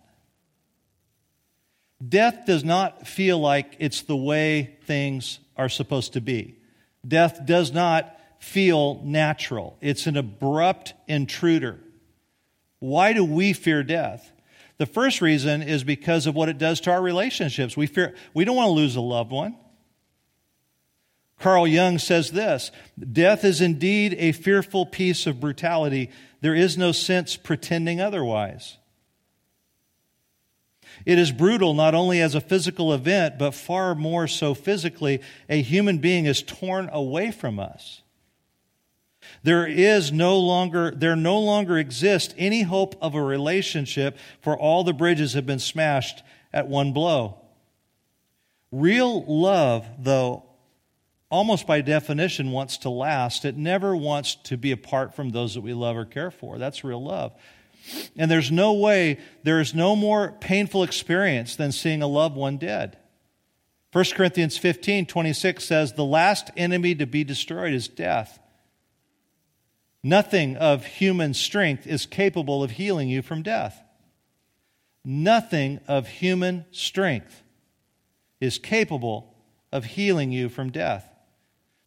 Death 2.06 2.46
does 2.46 2.64
not 2.64 3.06
feel 3.06 3.38
like 3.38 3.76
it's 3.78 4.02
the 4.02 4.16
way 4.16 4.78
things 4.84 5.38
are 5.56 5.68
supposed 5.68 6.14
to 6.14 6.20
be. 6.20 6.56
Death 7.06 7.44
does 7.44 7.72
not 7.72 8.16
feel 8.38 9.02
natural, 9.04 9.76
it's 9.80 10.06
an 10.06 10.16
abrupt 10.16 10.94
intruder. 11.06 11.78
Why 12.78 13.12
do 13.12 13.22
we 13.22 13.52
fear 13.52 13.82
death? 13.82 14.32
The 14.78 14.86
first 14.86 15.20
reason 15.20 15.62
is 15.62 15.84
because 15.84 16.26
of 16.26 16.34
what 16.34 16.48
it 16.48 16.56
does 16.56 16.80
to 16.80 16.90
our 16.90 17.02
relationships. 17.02 17.76
We 17.76 17.86
fear 17.86 18.14
we 18.32 18.46
don't 18.46 18.56
want 18.56 18.68
to 18.68 18.72
lose 18.72 18.96
a 18.96 19.02
loved 19.02 19.30
one. 19.30 19.58
Carl 21.40 21.66
Jung 21.66 21.98
says 21.98 22.30
this 22.30 22.70
Death 23.12 23.44
is 23.44 23.60
indeed 23.60 24.14
a 24.18 24.32
fearful 24.32 24.86
piece 24.86 25.26
of 25.26 25.40
brutality. 25.40 26.10
There 26.42 26.54
is 26.54 26.78
no 26.78 26.92
sense 26.92 27.36
pretending 27.36 28.00
otherwise. 28.00 28.76
It 31.06 31.18
is 31.18 31.32
brutal 31.32 31.72
not 31.72 31.94
only 31.94 32.20
as 32.20 32.34
a 32.34 32.40
physical 32.40 32.92
event, 32.92 33.38
but 33.38 33.54
far 33.54 33.94
more 33.94 34.26
so 34.26 34.54
physically. 34.54 35.20
A 35.48 35.62
human 35.62 35.98
being 35.98 36.26
is 36.26 36.42
torn 36.42 36.90
away 36.92 37.30
from 37.30 37.58
us. 37.58 38.02
There 39.42 39.66
is 39.66 40.12
no 40.12 40.38
longer, 40.38 40.90
there 40.90 41.16
no 41.16 41.38
longer 41.38 41.78
exists 41.78 42.34
any 42.36 42.62
hope 42.62 42.96
of 43.00 43.14
a 43.14 43.22
relationship, 43.22 44.18
for 44.42 44.58
all 44.58 44.84
the 44.84 44.92
bridges 44.92 45.34
have 45.34 45.46
been 45.46 45.58
smashed 45.58 46.22
at 46.52 46.68
one 46.68 46.92
blow. 46.92 47.38
Real 48.72 49.24
love, 49.24 49.86
though, 49.98 50.49
almost 51.30 51.66
by 51.66 51.80
definition, 51.80 52.50
wants 52.50 52.78
to 52.78 52.90
last. 52.90 53.44
It 53.44 53.56
never 53.56 53.96
wants 53.96 54.34
to 54.44 54.56
be 54.56 54.72
apart 54.72 55.14
from 55.14 55.30
those 55.30 55.54
that 55.54 55.60
we 55.60 55.72
love 55.72 55.96
or 55.96 56.04
care 56.04 56.30
for. 56.30 56.58
That's 56.58 56.84
real 56.84 57.02
love. 57.02 57.32
And 58.16 58.30
there's 58.30 58.52
no 58.52 58.74
way, 58.74 59.18
there 59.42 59.60
is 59.60 59.74
no 59.74 59.96
more 59.96 60.32
painful 60.40 60.82
experience 60.82 61.56
than 61.56 61.72
seeing 61.72 62.02
a 62.02 62.06
loved 62.06 62.36
one 62.36 62.58
dead. 62.58 62.98
1 63.92 64.04
Corinthians 64.14 64.56
15 64.58 65.06
26 65.06 65.64
says, 65.64 65.92
The 65.92 66.04
last 66.04 66.50
enemy 66.56 66.94
to 66.96 67.06
be 67.06 67.24
destroyed 67.24 67.72
is 67.72 67.88
death. 67.88 68.38
Nothing 70.02 70.56
of 70.56 70.84
human 70.84 71.34
strength 71.34 71.86
is 71.86 72.06
capable 72.06 72.62
of 72.62 72.72
healing 72.72 73.08
you 73.08 73.22
from 73.22 73.42
death. 73.42 73.82
Nothing 75.04 75.80
of 75.88 76.08
human 76.08 76.66
strength 76.70 77.42
is 78.40 78.58
capable 78.58 79.34
of 79.72 79.84
healing 79.84 80.32
you 80.32 80.48
from 80.48 80.70
death. 80.70 81.10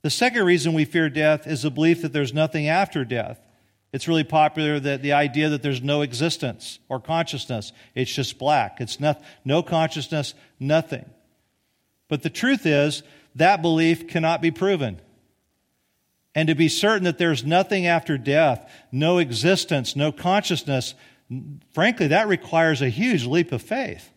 The 0.04 0.10
second 0.10 0.44
reason 0.46 0.74
we 0.74 0.86
fear 0.86 1.10
death 1.10 1.48
is 1.48 1.64
the 1.64 1.72
belief 1.72 2.02
that 2.02 2.14
there's 2.14 2.34
nothing 2.34 2.68
after 2.68 3.04
death. 3.04 3.40
It's 3.94 4.08
really 4.08 4.24
popular 4.24 4.80
that 4.80 5.02
the 5.02 5.14
idea 5.14 5.50
that 5.50 5.64
there's 5.64 5.82
no 5.82 6.02
existence 6.02 6.80
or 6.90 7.00
consciousness. 7.00 7.72
It's 7.96 8.14
just 8.14 8.38
black. 8.38 8.82
It's 8.82 9.00
not, 9.00 9.22
no 9.46 9.64
consciousness, 9.64 10.34
nothing. 10.60 11.06
But 12.10 12.22
the 12.22 12.30
truth 12.30 12.66
is, 12.66 13.02
that 13.36 13.62
belief 13.62 14.08
cannot 14.08 14.42
be 14.42 14.52
proven. 14.52 15.00
And 16.36 16.48
to 16.48 16.56
be 16.56 16.68
certain 16.68 17.06
that 17.06 17.18
there's 17.18 17.46
nothing 17.46 17.88
after 17.88 18.18
death, 18.18 18.70
no 18.92 19.20
existence, 19.20 19.96
no 19.96 20.12
consciousness, 20.12 20.96
frankly, 21.72 22.08
that 22.08 22.28
requires 22.28 22.82
a 22.82 22.90
huge 22.90 23.26
leap 23.26 23.52
of 23.52 23.62
faith. 23.62 24.10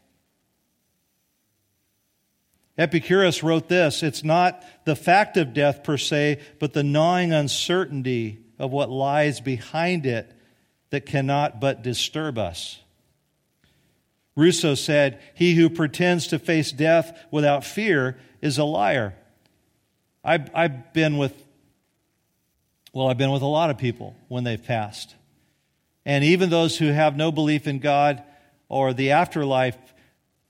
Epicurus 2.78 3.42
wrote 3.42 3.68
this 3.68 4.02
It's 4.02 4.24
not 4.24 4.64
the 4.84 4.96
fact 4.96 5.36
of 5.36 5.54
death 5.54 5.82
per 5.82 5.96
se, 5.96 6.40
but 6.58 6.72
the 6.72 6.82
gnawing 6.82 7.32
uncertainty 7.32 8.38
of 8.58 8.72
what 8.72 8.90
lies 8.90 9.40
behind 9.40 10.06
it 10.06 10.30
that 10.90 11.06
cannot 11.06 11.60
but 11.60 11.82
disturb 11.82 12.38
us. 12.38 12.80
Rousseau 14.34 14.74
said, 14.74 15.20
He 15.34 15.54
who 15.54 15.70
pretends 15.70 16.28
to 16.28 16.38
face 16.38 16.70
death 16.70 17.18
without 17.30 17.64
fear 17.64 18.18
is 18.42 18.58
a 18.58 18.64
liar. 18.64 19.14
I've, 20.22 20.50
I've 20.54 20.92
been 20.92 21.16
with, 21.16 21.32
well, 22.92 23.08
I've 23.08 23.18
been 23.18 23.30
with 23.30 23.42
a 23.42 23.46
lot 23.46 23.70
of 23.70 23.78
people 23.78 24.16
when 24.28 24.44
they've 24.44 24.62
passed. 24.62 25.14
And 26.04 26.22
even 26.22 26.50
those 26.50 26.76
who 26.76 26.86
have 26.86 27.16
no 27.16 27.32
belief 27.32 27.66
in 27.66 27.78
God 27.78 28.22
or 28.68 28.92
the 28.92 29.12
afterlife, 29.12 29.76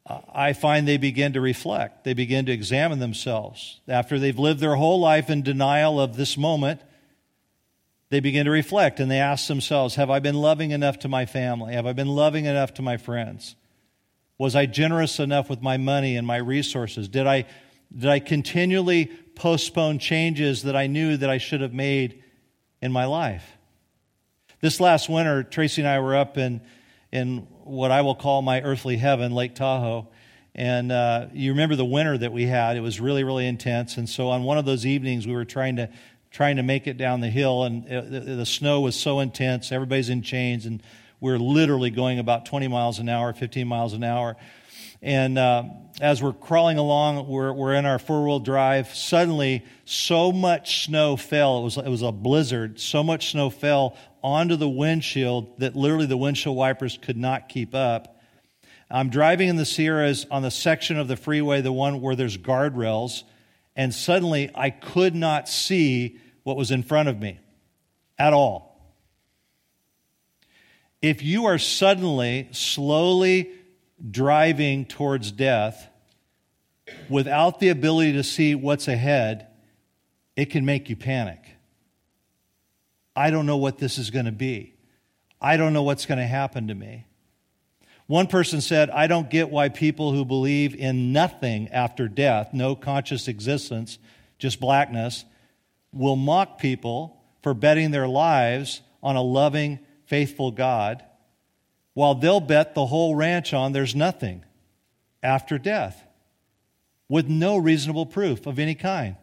I 0.08 0.52
find 0.52 0.86
they 0.86 0.98
begin 0.98 1.32
to 1.32 1.40
reflect. 1.40 2.04
They 2.04 2.14
begin 2.14 2.46
to 2.46 2.52
examine 2.52 3.00
themselves. 3.00 3.80
After 3.88 4.18
they've 4.18 4.38
lived 4.38 4.60
their 4.60 4.76
whole 4.76 5.00
life 5.00 5.30
in 5.30 5.42
denial 5.42 6.00
of 6.00 6.16
this 6.16 6.36
moment, 6.36 6.80
they 8.10 8.20
begin 8.20 8.44
to 8.44 8.52
reflect 8.52 9.00
and 9.00 9.10
they 9.10 9.18
ask 9.18 9.48
themselves 9.48 9.96
Have 9.96 10.10
I 10.10 10.20
been 10.20 10.36
loving 10.36 10.70
enough 10.70 11.00
to 11.00 11.08
my 11.08 11.26
family? 11.26 11.74
Have 11.74 11.86
I 11.86 11.92
been 11.92 12.08
loving 12.08 12.44
enough 12.44 12.74
to 12.74 12.82
my 12.82 12.96
friends? 12.96 13.56
Was 14.38 14.54
I 14.54 14.66
generous 14.66 15.18
enough 15.18 15.50
with 15.50 15.62
my 15.62 15.76
money 15.76 16.16
and 16.16 16.26
my 16.26 16.36
resources? 16.36 17.08
Did 17.08 17.26
I, 17.26 17.46
did 17.96 18.10
I 18.10 18.20
continually 18.20 19.06
postpone 19.34 19.98
changes 19.98 20.62
that 20.64 20.76
I 20.76 20.86
knew 20.86 21.16
that 21.16 21.30
I 21.30 21.38
should 21.38 21.62
have 21.62 21.72
made 21.72 22.22
in 22.80 22.92
my 22.92 23.06
life? 23.06 23.56
This 24.60 24.78
last 24.78 25.08
winter, 25.08 25.42
Tracy 25.42 25.82
and 25.82 25.88
I 25.88 25.98
were 26.00 26.14
up 26.14 26.38
in, 26.38 26.60
in 27.10 27.48
what 27.66 27.90
I 27.90 28.02
will 28.02 28.14
call 28.14 28.42
my 28.42 28.62
earthly 28.62 28.96
heaven, 28.96 29.32
Lake 29.32 29.54
Tahoe. 29.54 30.08
And 30.54 30.90
uh, 30.90 31.26
you 31.34 31.50
remember 31.50 31.76
the 31.76 31.84
winter 31.84 32.16
that 32.16 32.32
we 32.32 32.46
had. 32.46 32.76
It 32.76 32.80
was 32.80 32.98
really, 32.98 33.24
really 33.24 33.46
intense. 33.46 33.98
And 33.98 34.08
so 34.08 34.28
on 34.28 34.42
one 34.42 34.56
of 34.56 34.64
those 34.64 34.86
evenings, 34.86 35.26
we 35.26 35.34
were 35.34 35.44
trying 35.44 35.76
to, 35.76 35.90
trying 36.30 36.56
to 36.56 36.62
make 36.62 36.86
it 36.86 36.96
down 36.96 37.20
the 37.20 37.28
hill, 37.28 37.64
and 37.64 37.86
it, 37.86 38.10
the, 38.10 38.20
the 38.20 38.46
snow 38.46 38.80
was 38.80 38.96
so 38.96 39.20
intense. 39.20 39.70
Everybody's 39.70 40.08
in 40.08 40.22
chains, 40.22 40.64
and 40.64 40.82
we're 41.20 41.38
literally 41.38 41.90
going 41.90 42.18
about 42.18 42.46
20 42.46 42.68
miles 42.68 42.98
an 42.98 43.08
hour, 43.08 43.32
15 43.32 43.66
miles 43.66 43.92
an 43.92 44.04
hour. 44.04 44.36
And 45.02 45.38
uh, 45.38 45.64
as 46.00 46.22
we're 46.22 46.32
crawling 46.32 46.78
along, 46.78 47.28
we're, 47.28 47.52
we're 47.52 47.74
in 47.74 47.84
our 47.84 47.98
four 47.98 48.24
wheel 48.24 48.38
drive. 48.38 48.94
Suddenly, 48.94 49.64
so 49.84 50.32
much 50.32 50.86
snow 50.86 51.16
fell. 51.16 51.58
It 51.58 51.64
was, 51.64 51.76
it 51.76 51.88
was 51.88 52.02
a 52.02 52.12
blizzard. 52.12 52.80
So 52.80 53.02
much 53.02 53.30
snow 53.32 53.50
fell 53.50 53.96
onto 54.26 54.56
the 54.56 54.68
windshield 54.68 55.56
that 55.60 55.76
literally 55.76 56.04
the 56.04 56.16
windshield 56.16 56.56
wipers 56.56 56.98
could 57.00 57.16
not 57.16 57.48
keep 57.48 57.76
up. 57.76 58.20
I'm 58.90 59.08
driving 59.08 59.48
in 59.48 59.54
the 59.54 59.64
Sierras 59.64 60.26
on 60.32 60.42
the 60.42 60.50
section 60.50 60.98
of 60.98 61.06
the 61.06 61.16
freeway, 61.16 61.60
the 61.60 61.70
one 61.70 62.00
where 62.00 62.16
there's 62.16 62.36
guardrails, 62.36 63.22
and 63.76 63.94
suddenly 63.94 64.50
I 64.52 64.70
could 64.70 65.14
not 65.14 65.48
see 65.48 66.18
what 66.42 66.56
was 66.56 66.72
in 66.72 66.82
front 66.82 67.08
of 67.08 67.20
me 67.20 67.38
at 68.18 68.32
all. 68.32 68.92
If 71.00 71.22
you 71.22 71.44
are 71.44 71.58
suddenly, 71.58 72.48
slowly 72.50 73.52
driving 74.10 74.86
towards 74.86 75.30
death 75.30 75.88
without 77.08 77.60
the 77.60 77.68
ability 77.68 78.14
to 78.14 78.24
see 78.24 78.56
what's 78.56 78.88
ahead, 78.88 79.46
it 80.34 80.46
can 80.46 80.64
make 80.64 80.90
you 80.90 80.96
panic. 80.96 81.45
I 83.16 83.30
don't 83.30 83.46
know 83.46 83.56
what 83.56 83.78
this 83.78 83.98
is 83.98 84.10
going 84.10 84.26
to 84.26 84.32
be. 84.32 84.74
I 85.40 85.56
don't 85.56 85.72
know 85.72 85.82
what's 85.82 86.06
going 86.06 86.18
to 86.18 86.26
happen 86.26 86.68
to 86.68 86.74
me. 86.74 87.06
One 88.06 88.26
person 88.26 88.60
said, 88.60 88.90
I 88.90 89.08
don't 89.08 89.30
get 89.30 89.50
why 89.50 89.68
people 89.68 90.12
who 90.12 90.24
believe 90.24 90.74
in 90.76 91.12
nothing 91.12 91.68
after 91.70 92.06
death, 92.06 92.50
no 92.52 92.76
conscious 92.76 93.26
existence, 93.26 93.98
just 94.38 94.60
blackness, 94.60 95.24
will 95.92 96.14
mock 96.14 96.58
people 96.58 97.20
for 97.42 97.54
betting 97.54 97.90
their 97.90 98.06
lives 98.06 98.82
on 99.02 99.16
a 99.16 99.22
loving, 99.22 99.80
faithful 100.04 100.52
God 100.52 101.02
while 101.96 102.14
they'll 102.14 102.40
bet 102.40 102.74
the 102.74 102.84
whole 102.84 103.14
ranch 103.14 103.54
on 103.54 103.72
there's 103.72 103.94
nothing 103.94 104.44
after 105.22 105.56
death 105.56 106.04
with 107.08 107.26
no 107.26 107.56
reasonable 107.56 108.04
proof 108.04 108.46
of 108.46 108.58
any 108.58 108.74
kind. 108.74 109.16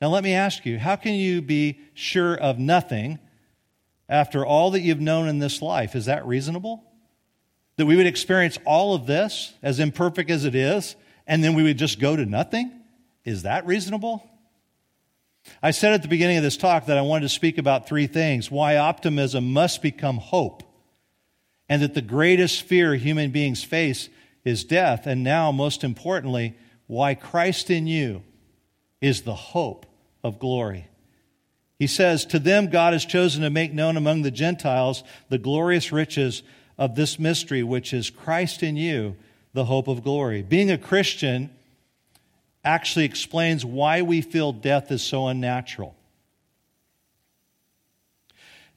Now, 0.00 0.06
let 0.06 0.22
me 0.22 0.32
ask 0.32 0.64
you 0.64 0.78
how 0.78 0.94
can 0.94 1.14
you 1.14 1.42
be 1.42 1.80
sure 1.94 2.36
of 2.36 2.60
nothing 2.60 3.18
after 4.08 4.44
all 4.44 4.72
that 4.72 4.80
you've 4.80 5.00
known 5.00 5.28
in 5.28 5.38
this 5.38 5.62
life? 5.62 5.94
Is 5.94 6.06
that 6.06 6.26
reasonable? 6.26 6.84
That 7.76 7.86
we 7.86 7.96
would 7.96 8.06
experience 8.06 8.58
all 8.64 8.94
of 8.94 9.06
this, 9.06 9.54
as 9.62 9.80
imperfect 9.80 10.30
as 10.30 10.44
it 10.44 10.54
is, 10.54 10.96
and 11.26 11.42
then 11.42 11.54
we 11.54 11.62
would 11.62 11.78
just 11.78 12.00
go 12.00 12.16
to 12.16 12.26
nothing? 12.26 12.70
Is 13.24 13.42
that 13.42 13.66
reasonable? 13.66 14.28
I 15.62 15.70
said 15.70 15.92
at 15.92 16.02
the 16.02 16.08
beginning 16.08 16.36
of 16.36 16.42
this 16.42 16.56
talk 16.56 16.86
that 16.86 16.98
I 16.98 17.02
wanted 17.02 17.22
to 17.22 17.28
speak 17.28 17.58
about 17.58 17.88
three 17.88 18.06
things 18.06 18.50
why 18.50 18.76
optimism 18.76 19.52
must 19.52 19.82
become 19.82 20.18
hope 20.18 20.62
and 21.68 21.82
that 21.82 21.94
the 21.94 22.02
greatest 22.02 22.62
fear 22.62 22.94
human 22.94 23.30
beings 23.30 23.64
face 23.64 24.08
is 24.44 24.64
death. 24.64 25.06
And 25.06 25.24
now, 25.24 25.50
most 25.52 25.84
importantly, 25.84 26.56
why 26.86 27.14
Christ 27.14 27.70
in 27.70 27.86
you 27.86 28.22
is 29.00 29.22
the 29.22 29.34
hope 29.34 29.86
of 30.22 30.38
glory. 30.38 30.88
He 31.82 31.88
says, 31.88 32.24
To 32.26 32.38
them 32.38 32.68
God 32.68 32.92
has 32.92 33.04
chosen 33.04 33.42
to 33.42 33.50
make 33.50 33.72
known 33.72 33.96
among 33.96 34.22
the 34.22 34.30
Gentiles 34.30 35.02
the 35.30 35.36
glorious 35.36 35.90
riches 35.90 36.44
of 36.78 36.94
this 36.94 37.18
mystery, 37.18 37.64
which 37.64 37.92
is 37.92 38.08
Christ 38.08 38.62
in 38.62 38.76
you, 38.76 39.16
the 39.52 39.64
hope 39.64 39.88
of 39.88 40.04
glory. 40.04 40.42
Being 40.42 40.70
a 40.70 40.78
Christian 40.78 41.50
actually 42.64 43.04
explains 43.06 43.64
why 43.64 44.02
we 44.02 44.20
feel 44.20 44.52
death 44.52 44.92
is 44.92 45.02
so 45.02 45.26
unnatural. 45.26 45.96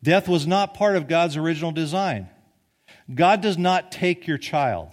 Death 0.01 0.27
was 0.27 0.47
not 0.47 0.73
part 0.73 0.95
of 0.95 1.07
God's 1.07 1.37
original 1.37 1.71
design. 1.71 2.27
God 3.13 3.39
does 3.39 3.59
not 3.59 3.91
take 3.91 4.25
your 4.25 4.39
child. 4.39 4.89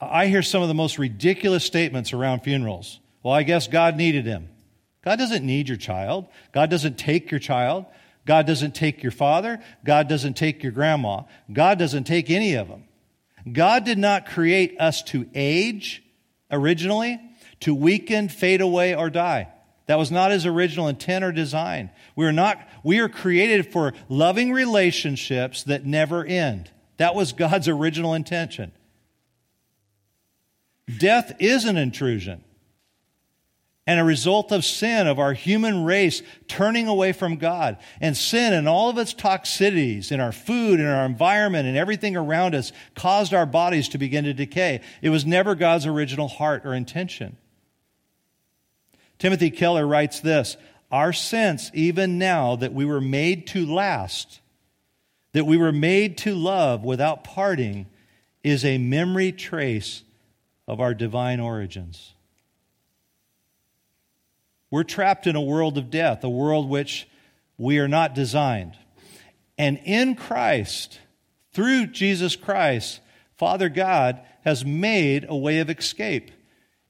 I 0.00 0.28
hear 0.28 0.42
some 0.42 0.62
of 0.62 0.68
the 0.68 0.74
most 0.74 1.00
ridiculous 1.00 1.64
statements 1.64 2.12
around 2.12 2.44
funerals. 2.44 3.00
Well, 3.24 3.34
I 3.34 3.42
guess 3.42 3.66
God 3.66 3.96
needed 3.96 4.24
him. 4.24 4.50
God 5.02 5.16
doesn't 5.18 5.44
need 5.44 5.68
your 5.68 5.78
child. 5.78 6.26
God 6.52 6.70
doesn't 6.70 6.98
take 6.98 7.30
your 7.30 7.40
child. 7.40 7.86
God 8.26 8.46
doesn't 8.46 8.74
take 8.74 9.02
your 9.02 9.12
father. 9.12 9.60
God 9.84 10.08
doesn't 10.08 10.34
take 10.34 10.62
your 10.62 10.72
grandma. 10.72 11.22
God 11.52 11.78
doesn't 11.78 12.04
take 12.04 12.30
any 12.30 12.54
of 12.54 12.68
them. 12.68 12.84
God 13.50 13.84
did 13.84 13.98
not 13.98 14.26
create 14.26 14.78
us 14.78 15.02
to 15.04 15.28
age 15.34 16.02
originally, 16.50 17.18
to 17.60 17.74
weaken, 17.74 18.28
fade 18.28 18.60
away, 18.60 18.94
or 18.94 19.08
die. 19.08 19.48
That 19.86 19.98
was 19.98 20.10
not 20.10 20.30
his 20.30 20.46
original 20.46 20.88
intent 20.88 21.24
or 21.24 21.32
design. 21.32 21.90
We 22.14 22.26
are 22.26 22.32
not 22.32 22.60
we 22.84 23.00
are 23.00 23.08
created 23.08 23.72
for 23.72 23.94
loving 24.08 24.52
relationships 24.52 25.64
that 25.64 25.84
never 25.84 26.24
end. 26.24 26.70
That 26.98 27.14
was 27.14 27.32
God's 27.32 27.66
original 27.66 28.14
intention. 28.14 28.72
Death 30.98 31.32
is 31.38 31.64
an 31.64 31.76
intrusion 31.76 32.44
and 33.90 33.98
a 33.98 34.04
result 34.04 34.52
of 34.52 34.64
sin 34.64 35.08
of 35.08 35.18
our 35.18 35.32
human 35.32 35.82
race 35.82 36.22
turning 36.46 36.86
away 36.86 37.10
from 37.10 37.34
God. 37.34 37.76
And 38.00 38.16
sin 38.16 38.52
and 38.52 38.68
all 38.68 38.88
of 38.88 38.98
its 38.98 39.12
toxicities 39.12 40.12
in 40.12 40.20
our 40.20 40.30
food 40.30 40.78
and 40.78 40.88
our 40.88 41.04
environment 41.04 41.66
and 41.66 41.76
everything 41.76 42.16
around 42.16 42.54
us 42.54 42.70
caused 42.94 43.34
our 43.34 43.46
bodies 43.46 43.88
to 43.88 43.98
begin 43.98 44.22
to 44.26 44.32
decay. 44.32 44.80
It 45.02 45.08
was 45.08 45.26
never 45.26 45.56
God's 45.56 45.86
original 45.86 46.28
heart 46.28 46.64
or 46.64 46.72
intention. 46.72 47.36
Timothy 49.18 49.50
Keller 49.50 49.84
writes 49.84 50.20
this 50.20 50.56
Our 50.92 51.12
sense, 51.12 51.72
even 51.74 52.16
now, 52.16 52.54
that 52.54 52.72
we 52.72 52.84
were 52.84 53.00
made 53.00 53.48
to 53.48 53.66
last, 53.66 54.40
that 55.32 55.46
we 55.46 55.56
were 55.56 55.72
made 55.72 56.16
to 56.18 56.36
love 56.36 56.84
without 56.84 57.24
parting, 57.24 57.86
is 58.44 58.64
a 58.64 58.78
memory 58.78 59.32
trace 59.32 60.04
of 60.68 60.80
our 60.80 60.94
divine 60.94 61.40
origins. 61.40 62.14
We're 64.70 64.84
trapped 64.84 65.26
in 65.26 65.36
a 65.36 65.40
world 65.40 65.78
of 65.78 65.90
death, 65.90 66.22
a 66.22 66.30
world 66.30 66.68
which 66.68 67.08
we 67.58 67.78
are 67.78 67.88
not 67.88 68.14
designed. 68.14 68.76
And 69.58 69.80
in 69.84 70.14
Christ, 70.14 71.00
through 71.52 71.88
Jesus 71.88 72.36
Christ, 72.36 73.00
Father 73.36 73.68
God 73.68 74.20
has 74.44 74.64
made 74.64 75.26
a 75.28 75.36
way 75.36 75.58
of 75.58 75.68
escape. 75.68 76.30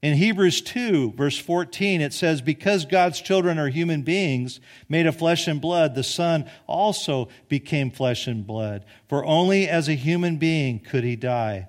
In 0.01 0.15
Hebrews 0.15 0.61
2, 0.61 1.13
verse 1.13 1.37
14, 1.37 2.01
it 2.01 2.13
says, 2.13 2.41
Because 2.41 2.85
God's 2.85 3.21
children 3.21 3.59
are 3.59 3.69
human 3.69 4.01
beings 4.01 4.59
made 4.89 5.05
of 5.05 5.15
flesh 5.15 5.47
and 5.47 5.61
blood, 5.61 5.93
the 5.93 6.03
Son 6.03 6.49
also 6.65 7.29
became 7.49 7.91
flesh 7.91 8.25
and 8.25 8.45
blood. 8.45 8.83
For 9.07 9.23
only 9.25 9.69
as 9.69 9.87
a 9.87 9.93
human 9.93 10.37
being 10.37 10.79
could 10.79 11.03
he 11.03 11.15
die, 11.15 11.67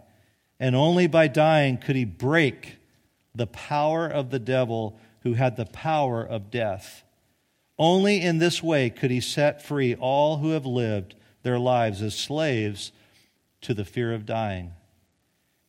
and 0.58 0.74
only 0.74 1.06
by 1.06 1.28
dying 1.28 1.76
could 1.76 1.96
he 1.96 2.06
break 2.06 2.76
the 3.34 3.46
power 3.46 4.06
of 4.06 4.30
the 4.30 4.38
devil 4.38 4.98
who 5.22 5.34
had 5.34 5.56
the 5.56 5.66
power 5.66 6.22
of 6.24 6.50
death. 6.50 7.04
Only 7.78 8.20
in 8.20 8.38
this 8.38 8.62
way 8.62 8.90
could 8.90 9.10
he 9.10 9.20
set 9.20 9.62
free 9.62 9.94
all 9.94 10.38
who 10.38 10.50
have 10.50 10.66
lived 10.66 11.14
their 11.42 11.58
lives 11.58 12.02
as 12.02 12.14
slaves 12.14 12.92
to 13.62 13.74
the 13.74 13.84
fear 13.84 14.12
of 14.12 14.26
dying. 14.26 14.72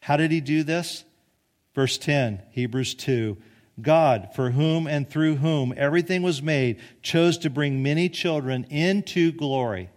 How 0.02 0.18
did 0.18 0.32
he 0.32 0.42
do 0.42 0.64
this? 0.64 1.06
Verse 1.74 1.98
10, 1.98 2.42
Hebrews 2.52 2.94
2 2.96 3.38
God, 3.82 4.30
for 4.36 4.52
whom 4.52 4.86
and 4.86 5.10
through 5.10 5.38
whom 5.38 5.74
everything 5.76 6.22
was 6.22 6.44
made, 6.44 6.80
chose 7.02 7.40
to 7.40 7.50
bring 7.50 7.82
many 7.82 8.08
children 8.08 8.66
into 8.66 9.32
glory. 9.32 9.90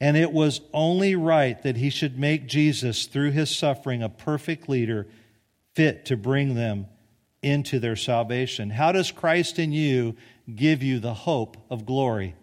And 0.00 0.16
it 0.16 0.32
was 0.32 0.62
only 0.72 1.14
right 1.14 1.62
that 1.62 1.76
he 1.76 1.90
should 1.90 2.18
make 2.18 2.46
Jesus, 2.46 3.04
through 3.04 3.32
his 3.32 3.54
suffering, 3.54 4.02
a 4.02 4.08
perfect 4.08 4.68
leader, 4.68 5.06
fit 5.74 6.06
to 6.06 6.16
bring 6.16 6.54
them 6.54 6.86
into 7.44 7.78
their 7.78 7.96
salvation. 7.96 8.70
How 8.70 8.90
does 8.90 9.12
Christ 9.12 9.58
in 9.58 9.72
you 9.72 10.16
give 10.54 10.82
you 10.82 10.98
the 10.98 11.14
hope 11.14 11.56
of 11.70 11.86
glory? 11.86 12.34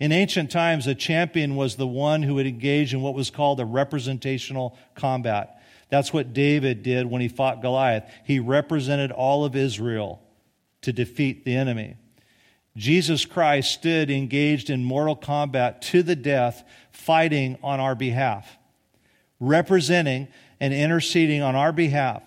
In 0.00 0.10
ancient 0.10 0.50
times, 0.50 0.86
a 0.86 0.94
champion 0.94 1.54
was 1.54 1.76
the 1.76 1.86
one 1.86 2.22
who 2.22 2.34
would 2.34 2.46
engage 2.46 2.94
in 2.94 3.02
what 3.02 3.14
was 3.14 3.30
called 3.30 3.60
a 3.60 3.64
representational 3.64 4.76
combat. 4.94 5.62
That's 5.90 6.12
what 6.12 6.32
David 6.32 6.82
did 6.82 7.06
when 7.06 7.20
he 7.20 7.28
fought 7.28 7.62
Goliath. 7.62 8.10
He 8.24 8.40
represented 8.40 9.12
all 9.12 9.44
of 9.44 9.54
Israel 9.54 10.22
to 10.80 10.92
defeat 10.92 11.44
the 11.44 11.54
enemy. 11.54 11.96
Jesus 12.76 13.26
Christ 13.26 13.72
stood 13.72 14.10
engaged 14.10 14.70
in 14.70 14.82
mortal 14.82 15.14
combat 15.14 15.82
to 15.82 16.02
the 16.02 16.16
death, 16.16 16.64
fighting 16.90 17.58
on 17.62 17.78
our 17.78 17.94
behalf, 17.94 18.56
representing 19.38 20.28
and 20.58 20.72
interceding 20.72 21.42
on 21.42 21.54
our 21.54 21.72
behalf. 21.72 22.22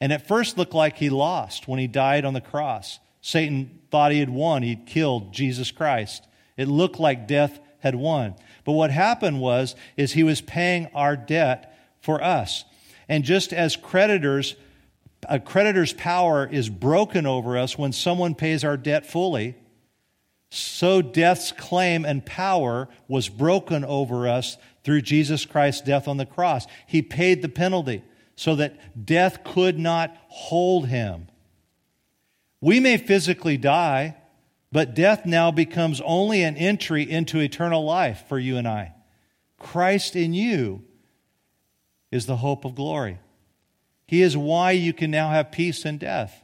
And 0.00 0.12
at 0.12 0.26
first 0.26 0.56
looked 0.56 0.74
like 0.74 0.98
he 0.98 1.10
lost 1.10 1.66
when 1.66 1.78
he 1.78 1.86
died 1.86 2.24
on 2.24 2.34
the 2.34 2.40
cross. 2.40 3.00
Satan 3.20 3.80
thought 3.90 4.12
he 4.12 4.20
had 4.20 4.30
won, 4.30 4.62
he'd 4.62 4.86
killed 4.86 5.32
Jesus 5.32 5.70
Christ. 5.70 6.26
It 6.56 6.68
looked 6.68 7.00
like 7.00 7.26
death 7.26 7.58
had 7.80 7.94
won. 7.94 8.34
But 8.64 8.72
what 8.72 8.90
happened 8.90 9.40
was 9.40 9.74
is 9.96 10.12
he 10.12 10.24
was 10.24 10.40
paying 10.40 10.88
our 10.94 11.16
debt 11.16 11.76
for 12.00 12.22
us. 12.22 12.64
And 13.08 13.24
just 13.24 13.52
as 13.52 13.76
creditors, 13.76 14.54
a 15.28 15.40
creditor's 15.40 15.92
power 15.92 16.46
is 16.46 16.68
broken 16.68 17.26
over 17.26 17.56
us 17.56 17.78
when 17.78 17.92
someone 17.92 18.34
pays 18.34 18.64
our 18.64 18.76
debt 18.76 19.06
fully, 19.06 19.56
so 20.50 21.02
death's 21.02 21.52
claim 21.52 22.04
and 22.04 22.24
power 22.24 22.88
was 23.06 23.28
broken 23.28 23.84
over 23.84 24.28
us 24.28 24.56
through 24.82 25.02
Jesus 25.02 25.44
Christ's 25.44 25.82
death 25.82 26.08
on 26.08 26.16
the 26.16 26.26
cross. 26.26 26.66
He 26.86 27.02
paid 27.02 27.42
the 27.42 27.48
penalty 27.48 28.02
so 28.38 28.54
that 28.54 29.04
death 29.04 29.42
could 29.42 29.80
not 29.80 30.16
hold 30.28 30.86
him. 30.86 31.26
We 32.60 32.78
may 32.78 32.96
physically 32.96 33.56
die, 33.56 34.16
but 34.70 34.94
death 34.94 35.26
now 35.26 35.50
becomes 35.50 36.00
only 36.04 36.44
an 36.44 36.56
entry 36.56 37.02
into 37.02 37.40
eternal 37.40 37.84
life 37.84 38.26
for 38.28 38.38
you 38.38 38.56
and 38.56 38.68
I. 38.68 38.94
Christ 39.58 40.14
in 40.14 40.34
you 40.34 40.84
is 42.12 42.26
the 42.26 42.36
hope 42.36 42.64
of 42.64 42.76
glory. 42.76 43.18
He 44.06 44.22
is 44.22 44.36
why 44.36 44.70
you 44.70 44.92
can 44.92 45.10
now 45.10 45.30
have 45.30 45.50
peace 45.50 45.84
in 45.84 45.98
death 45.98 46.40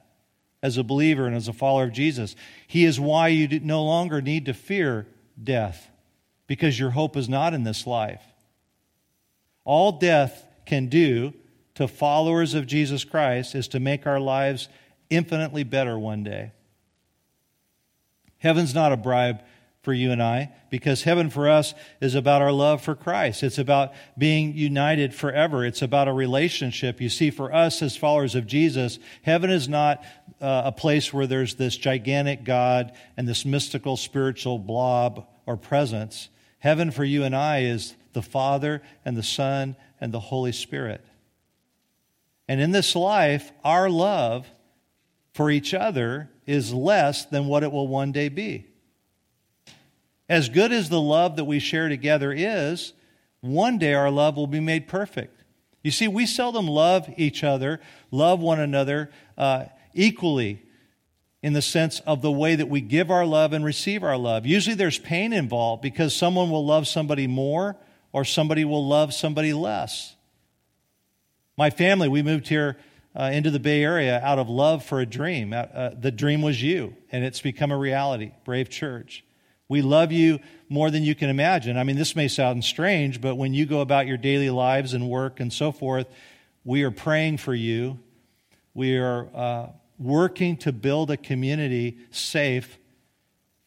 as 0.64 0.76
a 0.76 0.82
believer 0.82 1.28
and 1.28 1.36
as 1.36 1.46
a 1.46 1.52
follower 1.52 1.84
of 1.84 1.92
Jesus. 1.92 2.34
He 2.66 2.84
is 2.84 2.98
why 2.98 3.28
you 3.28 3.60
no 3.60 3.84
longer 3.84 4.20
need 4.20 4.46
to 4.46 4.52
fear 4.52 5.06
death 5.40 5.92
because 6.48 6.76
your 6.76 6.90
hope 6.90 7.16
is 7.16 7.28
not 7.28 7.54
in 7.54 7.62
this 7.62 7.86
life. 7.86 8.24
All 9.64 9.92
death 9.92 10.44
can 10.66 10.88
do 10.88 11.34
to 11.74 11.88
followers 11.88 12.54
of 12.54 12.66
Jesus 12.66 13.04
Christ 13.04 13.54
is 13.54 13.68
to 13.68 13.80
make 13.80 14.06
our 14.06 14.20
lives 14.20 14.68
infinitely 15.10 15.64
better 15.64 15.98
one 15.98 16.24
day. 16.24 16.52
Heaven's 18.38 18.74
not 18.74 18.92
a 18.92 18.96
bribe 18.96 19.42
for 19.84 19.92
you 19.92 20.10
and 20.12 20.22
I 20.22 20.50
because 20.70 21.02
heaven 21.02 21.30
for 21.30 21.48
us 21.48 21.74
is 22.00 22.14
about 22.14 22.42
our 22.42 22.52
love 22.52 22.82
for 22.82 22.94
Christ. 22.94 23.42
It's 23.42 23.58
about 23.58 23.92
being 24.16 24.56
united 24.56 25.14
forever. 25.14 25.64
It's 25.64 25.82
about 25.82 26.08
a 26.08 26.12
relationship. 26.12 27.00
You 27.00 27.10
see, 27.10 27.30
for 27.30 27.52
us 27.52 27.82
as 27.82 27.96
followers 27.96 28.34
of 28.34 28.46
Jesus, 28.46 28.98
heaven 29.22 29.50
is 29.50 29.68
not 29.68 30.02
uh, 30.40 30.62
a 30.64 30.72
place 30.72 31.12
where 31.12 31.26
there's 31.26 31.56
this 31.56 31.76
gigantic 31.76 32.44
God 32.44 32.92
and 33.16 33.28
this 33.28 33.44
mystical 33.44 33.96
spiritual 33.96 34.58
blob 34.58 35.26
or 35.46 35.56
presence. 35.56 36.30
Heaven 36.58 36.90
for 36.90 37.04
you 37.04 37.24
and 37.24 37.36
I 37.36 37.60
is 37.60 37.94
the 38.14 38.22
Father 38.22 38.82
and 39.04 39.16
the 39.16 39.22
Son 39.22 39.76
and 40.00 40.12
the 40.12 40.20
Holy 40.20 40.52
Spirit. 40.52 41.04
And 42.48 42.60
in 42.60 42.72
this 42.72 42.94
life, 42.94 43.52
our 43.62 43.88
love 43.88 44.46
for 45.32 45.50
each 45.50 45.74
other 45.74 46.30
is 46.46 46.72
less 46.72 47.24
than 47.24 47.46
what 47.46 47.62
it 47.62 47.72
will 47.72 47.88
one 47.88 48.12
day 48.12 48.28
be. 48.28 48.66
As 50.28 50.48
good 50.48 50.72
as 50.72 50.88
the 50.88 51.00
love 51.00 51.36
that 51.36 51.44
we 51.44 51.58
share 51.58 51.88
together 51.88 52.32
is, 52.32 52.92
one 53.40 53.78
day 53.78 53.94
our 53.94 54.10
love 54.10 54.36
will 54.36 54.46
be 54.46 54.60
made 54.60 54.88
perfect. 54.88 55.42
You 55.82 55.90
see, 55.90 56.08
we 56.08 56.24
seldom 56.24 56.66
love 56.66 57.12
each 57.16 57.44
other, 57.44 57.80
love 58.10 58.40
one 58.40 58.58
another 58.58 59.10
uh, 59.36 59.66
equally 59.92 60.62
in 61.42 61.52
the 61.52 61.60
sense 61.60 62.00
of 62.00 62.22
the 62.22 62.32
way 62.32 62.56
that 62.56 62.70
we 62.70 62.80
give 62.80 63.10
our 63.10 63.26
love 63.26 63.52
and 63.52 63.62
receive 63.62 64.02
our 64.02 64.16
love. 64.16 64.46
Usually 64.46 64.74
there's 64.74 64.98
pain 64.98 65.34
involved 65.34 65.82
because 65.82 66.16
someone 66.16 66.50
will 66.50 66.64
love 66.64 66.88
somebody 66.88 67.26
more 67.26 67.76
or 68.12 68.24
somebody 68.24 68.64
will 68.64 68.86
love 68.86 69.12
somebody 69.12 69.52
less. 69.52 70.16
My 71.56 71.70
family, 71.70 72.08
we 72.08 72.22
moved 72.22 72.48
here 72.48 72.76
uh, 73.14 73.30
into 73.32 73.50
the 73.50 73.60
Bay 73.60 73.82
Area 73.82 74.20
out 74.20 74.38
of 74.38 74.48
love 74.48 74.84
for 74.84 75.00
a 75.00 75.06
dream. 75.06 75.52
Uh, 75.52 75.56
uh 75.56 75.94
the 75.98 76.10
dream 76.10 76.42
was 76.42 76.62
you, 76.62 76.96
and 77.12 77.24
it's 77.24 77.40
become 77.40 77.70
a 77.70 77.76
reality. 77.76 78.32
Brave 78.44 78.68
Church. 78.68 79.24
We 79.68 79.80
love 79.82 80.12
you 80.12 80.40
more 80.68 80.90
than 80.90 81.04
you 81.04 81.14
can 81.14 81.30
imagine. 81.30 81.78
I 81.78 81.84
mean, 81.84 81.96
this 81.96 82.14
may 82.14 82.28
sound 82.28 82.64
strange, 82.64 83.20
but 83.20 83.36
when 83.36 83.54
you 83.54 83.66
go 83.66 83.80
about 83.80 84.06
your 84.06 84.16
daily 84.16 84.50
lives 84.50 84.92
and 84.92 85.08
work 85.08 85.40
and 85.40 85.52
so 85.52 85.72
forth, 85.72 86.06
we 86.64 86.82
are 86.82 86.90
praying 86.90 87.38
for 87.38 87.54
you. 87.54 87.98
We 88.74 88.98
are 88.98 89.28
uh, 89.34 89.68
working 89.98 90.56
to 90.58 90.72
build 90.72 91.10
a 91.10 91.16
community 91.16 91.98
safe 92.10 92.78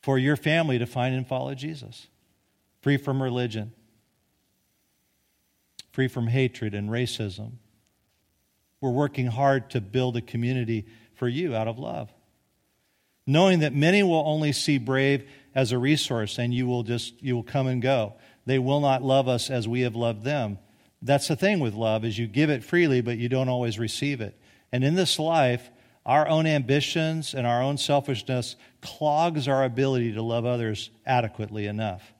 for 0.01 0.17
your 0.17 0.35
family 0.35 0.77
to 0.79 0.85
find 0.85 1.15
and 1.15 1.27
follow 1.27 1.55
Jesus, 1.55 2.07
free 2.81 2.97
from 2.97 3.21
religion, 3.21 3.73
free 5.91 6.07
from 6.07 6.27
hatred 6.27 6.73
and 6.73 6.89
racism. 6.89 7.53
We're 8.81 8.91
working 8.91 9.27
hard 9.27 9.69
to 9.71 9.81
build 9.81 10.17
a 10.17 10.21
community 10.21 10.85
for 11.15 11.27
you 11.27 11.55
out 11.55 11.67
of 11.67 11.79
love, 11.79 12.11
knowing 13.25 13.59
that 13.59 13.73
many 13.73 14.03
will 14.03 14.23
only 14.25 14.51
see 14.51 14.77
Brave 14.77 15.27
as 15.55 15.71
a 15.71 15.77
resource 15.77 16.37
and 16.37 16.53
you 16.53 16.67
will 16.67 16.83
just 16.83 17.21
you 17.21 17.35
will 17.35 17.43
come 17.43 17.67
and 17.67 17.81
go. 17.81 18.13
They 18.45 18.59
will 18.59 18.79
not 18.79 19.03
love 19.03 19.27
us 19.27 19.49
as 19.49 19.67
we 19.67 19.81
have 19.81 19.95
loved 19.95 20.23
them. 20.23 20.59
That's 21.01 21.27
the 21.27 21.35
thing 21.35 21.59
with 21.59 21.73
love 21.73 22.05
is 22.05 22.17
you 22.17 22.27
give 22.27 22.49
it 22.49 22.63
freely 22.63 23.01
but 23.01 23.17
you 23.17 23.27
don't 23.27 23.49
always 23.49 23.79
receive 23.79 24.21
it. 24.21 24.39
And 24.71 24.83
in 24.83 24.95
this 24.95 25.17
life 25.17 25.71
our 26.05 26.27
own 26.27 26.45
ambitions 26.45 27.33
and 27.33 27.45
our 27.45 27.61
own 27.61 27.77
selfishness 27.77 28.55
clogs 28.81 29.47
our 29.47 29.65
ability 29.65 30.13
to 30.13 30.21
love 30.21 30.45
others 30.45 30.89
adequately 31.05 31.67
enough. 31.67 32.13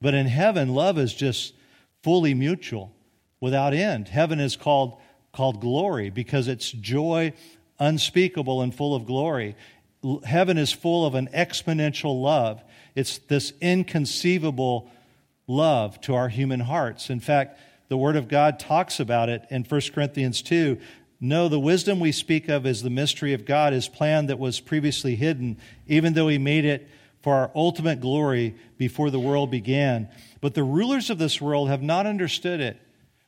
But 0.00 0.14
in 0.14 0.26
heaven 0.26 0.70
love 0.70 0.98
is 0.98 1.12
just 1.12 1.54
fully 2.02 2.32
mutual 2.32 2.94
without 3.38 3.74
end. 3.74 4.08
Heaven 4.08 4.40
is 4.40 4.56
called 4.56 4.98
called 5.32 5.60
glory 5.60 6.10
because 6.10 6.48
it's 6.48 6.70
joy 6.70 7.32
unspeakable 7.78 8.62
and 8.62 8.74
full 8.74 8.94
of 8.94 9.06
glory 9.06 9.56
heaven 10.24 10.58
is 10.58 10.72
full 10.72 11.06
of 11.06 11.14
an 11.14 11.28
exponential 11.28 12.20
love. 12.20 12.62
It's 12.94 13.18
this 13.18 13.52
inconceivable 13.60 14.90
love 15.46 16.00
to 16.02 16.14
our 16.14 16.28
human 16.28 16.60
hearts. 16.60 17.10
In 17.10 17.20
fact, 17.20 17.58
the 17.88 17.96
Word 17.96 18.16
of 18.16 18.28
God 18.28 18.58
talks 18.58 19.00
about 19.00 19.28
it 19.28 19.44
in 19.50 19.64
1 19.64 19.80
Corinthians 19.94 20.42
2. 20.42 20.78
No, 21.20 21.48
the 21.48 21.60
wisdom 21.60 22.00
we 22.00 22.10
speak 22.10 22.48
of 22.48 22.66
is 22.66 22.82
the 22.82 22.90
mystery 22.90 23.32
of 23.32 23.44
God, 23.44 23.72
his 23.72 23.88
plan 23.88 24.26
that 24.26 24.38
was 24.38 24.58
previously 24.58 25.14
hidden, 25.14 25.56
even 25.86 26.14
though 26.14 26.28
he 26.28 26.38
made 26.38 26.64
it 26.64 26.88
for 27.20 27.34
our 27.34 27.52
ultimate 27.54 28.00
glory 28.00 28.56
before 28.76 29.10
the 29.10 29.20
world 29.20 29.50
began. 29.50 30.08
But 30.40 30.54
the 30.54 30.64
rulers 30.64 31.10
of 31.10 31.18
this 31.18 31.40
world 31.40 31.68
have 31.68 31.82
not 31.82 32.06
understood 32.06 32.60
it. 32.60 32.76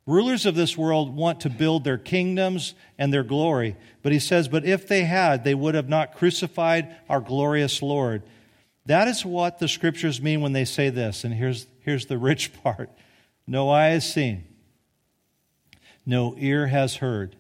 Rulers 0.07 0.45
of 0.45 0.55
this 0.55 0.77
world 0.77 1.17
want 1.17 1.41
to 1.41 1.51
build 1.51 1.85
their 1.85 1.97
kingdoms 1.97 2.75
and 2.99 3.13
their 3.13 3.23
glory. 3.23 3.77
But 4.03 4.13
he 4.13 4.19
says, 4.19 4.49
But 4.49 4.67
if 4.67 4.87
they 4.87 5.05
had, 5.05 5.45
they 5.45 5.55
would 5.55 5.75
have 5.75 5.89
not 5.89 6.15
crucified 6.15 6.95
our 7.09 7.21
glorious 7.21 7.81
Lord. 7.81 8.23
That 8.87 9.09
is 9.09 9.25
what 9.25 9.59
the 9.59 9.69
scriptures 9.69 10.21
mean 10.21 10.43
when 10.43 10.53
they 10.53 10.67
say 10.67 10.91
this. 10.91 11.25
And 11.25 11.33
here's, 11.33 11.67
here's 11.81 12.07
the 12.07 12.19
rich 12.19 12.53
part 12.63 12.91
no 13.47 13.71
eye 13.71 13.89
has 13.89 14.11
seen, 14.11 14.45
no 16.05 16.35
ear 16.39 16.67
has 16.67 16.97
heard, 16.97 17.37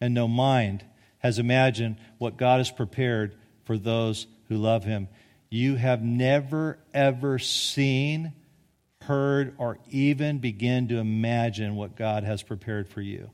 and 0.00 0.14
no 0.14 0.26
mind 0.28 0.84
has 1.18 1.38
imagined 1.38 1.96
what 2.18 2.36
God 2.36 2.58
has 2.58 2.70
prepared 2.70 3.36
for 3.64 3.78
those 3.78 4.26
who 4.48 4.56
love 4.56 4.84
him. 4.84 5.08
You 5.50 5.76
have 5.76 6.02
never, 6.02 6.78
ever 6.92 7.38
seen 7.38 8.32
heard, 9.06 9.54
or 9.58 9.78
even 9.90 10.38
begin 10.38 10.88
to 10.88 10.98
imagine 10.98 11.76
what 11.76 11.96
God 11.96 12.24
has 12.24 12.42
prepared 12.42 12.88
for 12.88 13.00
you. 13.00 13.30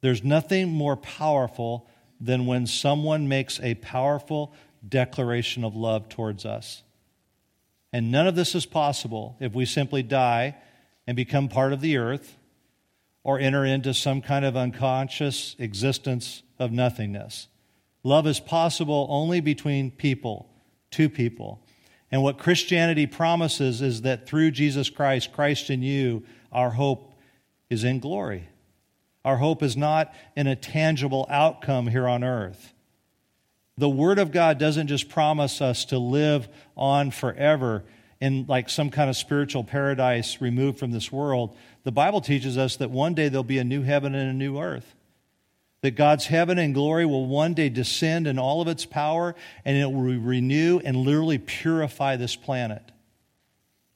There's 0.00 0.24
nothing 0.24 0.68
more 0.68 0.96
powerful 0.96 1.88
than 2.20 2.46
when 2.46 2.66
someone 2.66 3.28
makes 3.28 3.60
a 3.60 3.74
powerful 3.74 4.52
declaration 4.86 5.64
of 5.64 5.76
love 5.76 6.08
towards 6.08 6.44
us. 6.44 6.82
And 7.92 8.10
none 8.10 8.26
of 8.26 8.34
this 8.34 8.54
is 8.54 8.66
possible 8.66 9.36
if 9.38 9.54
we 9.54 9.64
simply 9.64 10.02
die 10.02 10.56
and 11.06 11.16
become 11.16 11.48
part 11.48 11.72
of 11.72 11.80
the 11.80 11.96
earth, 11.96 12.36
or 13.24 13.38
enter 13.38 13.64
into 13.64 13.94
some 13.94 14.20
kind 14.20 14.44
of 14.44 14.56
unconscious 14.56 15.54
existence 15.58 16.42
of 16.58 16.72
nothingness. 16.72 17.46
Love 18.02 18.26
is 18.26 18.40
possible 18.40 19.06
only 19.10 19.40
between 19.40 19.90
people, 19.90 20.48
two 20.90 21.08
people. 21.08 21.64
And 22.12 22.22
what 22.22 22.36
Christianity 22.36 23.06
promises 23.06 23.80
is 23.80 24.02
that 24.02 24.26
through 24.26 24.50
Jesus 24.50 24.90
Christ, 24.90 25.32
Christ 25.32 25.70
in 25.70 25.82
you, 25.82 26.24
our 26.52 26.70
hope 26.70 27.14
is 27.70 27.84
in 27.84 28.00
glory. 28.00 28.48
Our 29.24 29.38
hope 29.38 29.62
is 29.62 29.78
not 29.78 30.14
in 30.36 30.46
a 30.46 30.54
tangible 30.54 31.26
outcome 31.30 31.86
here 31.86 32.06
on 32.06 32.22
earth. 32.22 32.74
The 33.78 33.88
Word 33.88 34.18
of 34.18 34.30
God 34.30 34.58
doesn't 34.58 34.88
just 34.88 35.08
promise 35.08 35.62
us 35.62 35.86
to 35.86 35.98
live 35.98 36.48
on 36.76 37.10
forever 37.10 37.82
in 38.20 38.44
like 38.46 38.68
some 38.68 38.90
kind 38.90 39.08
of 39.08 39.16
spiritual 39.16 39.64
paradise 39.64 40.40
removed 40.40 40.78
from 40.78 40.90
this 40.90 41.10
world. 41.10 41.56
The 41.84 41.92
Bible 41.92 42.20
teaches 42.20 42.58
us 42.58 42.76
that 42.76 42.90
one 42.90 43.14
day 43.14 43.30
there'll 43.30 43.42
be 43.42 43.58
a 43.58 43.64
new 43.64 43.82
heaven 43.82 44.14
and 44.14 44.28
a 44.28 44.34
new 44.34 44.60
earth 44.60 44.94
that 45.82 45.92
God's 45.92 46.26
heaven 46.26 46.58
and 46.58 46.74
glory 46.74 47.04
will 47.04 47.26
one 47.26 47.54
day 47.54 47.68
descend 47.68 48.26
in 48.26 48.38
all 48.38 48.62
of 48.62 48.68
its 48.68 48.86
power 48.86 49.34
and 49.64 49.76
it 49.76 49.86
will 49.86 50.02
renew 50.02 50.80
and 50.84 50.96
literally 50.96 51.38
purify 51.38 52.16
this 52.16 52.36
planet 52.36 52.82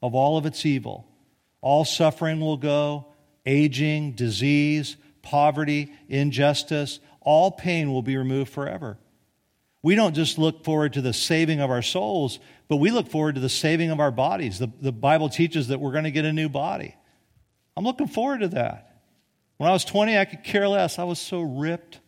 of 0.01 0.13
all 0.13 0.37
of 0.37 0.45
its 0.45 0.65
evil. 0.65 1.07
All 1.61 1.85
suffering 1.85 2.39
will 2.39 2.57
go, 2.57 3.07
aging, 3.45 4.11
disease, 4.11 4.97
poverty, 5.21 5.91
injustice, 6.07 6.99
all 7.21 7.51
pain 7.51 7.91
will 7.91 8.01
be 8.01 8.15
removed 8.15 8.51
forever. 8.51 8.97
We 9.81 9.95
don't 9.95 10.13
just 10.13 10.37
look 10.37 10.65
forward 10.65 10.93
to 10.93 11.01
the 11.01 11.13
saving 11.13 11.61
of 11.61 11.69
our 11.69 11.81
souls, 11.81 12.39
but 12.67 12.77
we 12.77 12.91
look 12.91 13.09
forward 13.09 13.35
to 13.35 13.41
the 13.41 13.49
saving 13.49 13.91
of 13.91 13.99
our 13.99 14.11
bodies. 14.11 14.59
The, 14.59 14.69
the 14.81 14.91
Bible 14.91 15.29
teaches 15.29 15.69
that 15.69 15.79
we're 15.79 15.91
going 15.91 16.03
to 16.03 16.11
get 16.11 16.25
a 16.25 16.33
new 16.33 16.49
body. 16.49 16.95
I'm 17.75 17.85
looking 17.85 18.07
forward 18.07 18.41
to 18.41 18.47
that. 18.49 18.86
When 19.57 19.67
I 19.67 19.73
was 19.73 19.85
20, 19.85 20.15
I 20.15 20.25
could 20.25 20.43
care 20.43 20.67
less. 20.67 20.99
I 20.99 21.03
was 21.03 21.17
so 21.17 21.41
ripped. 21.41 21.99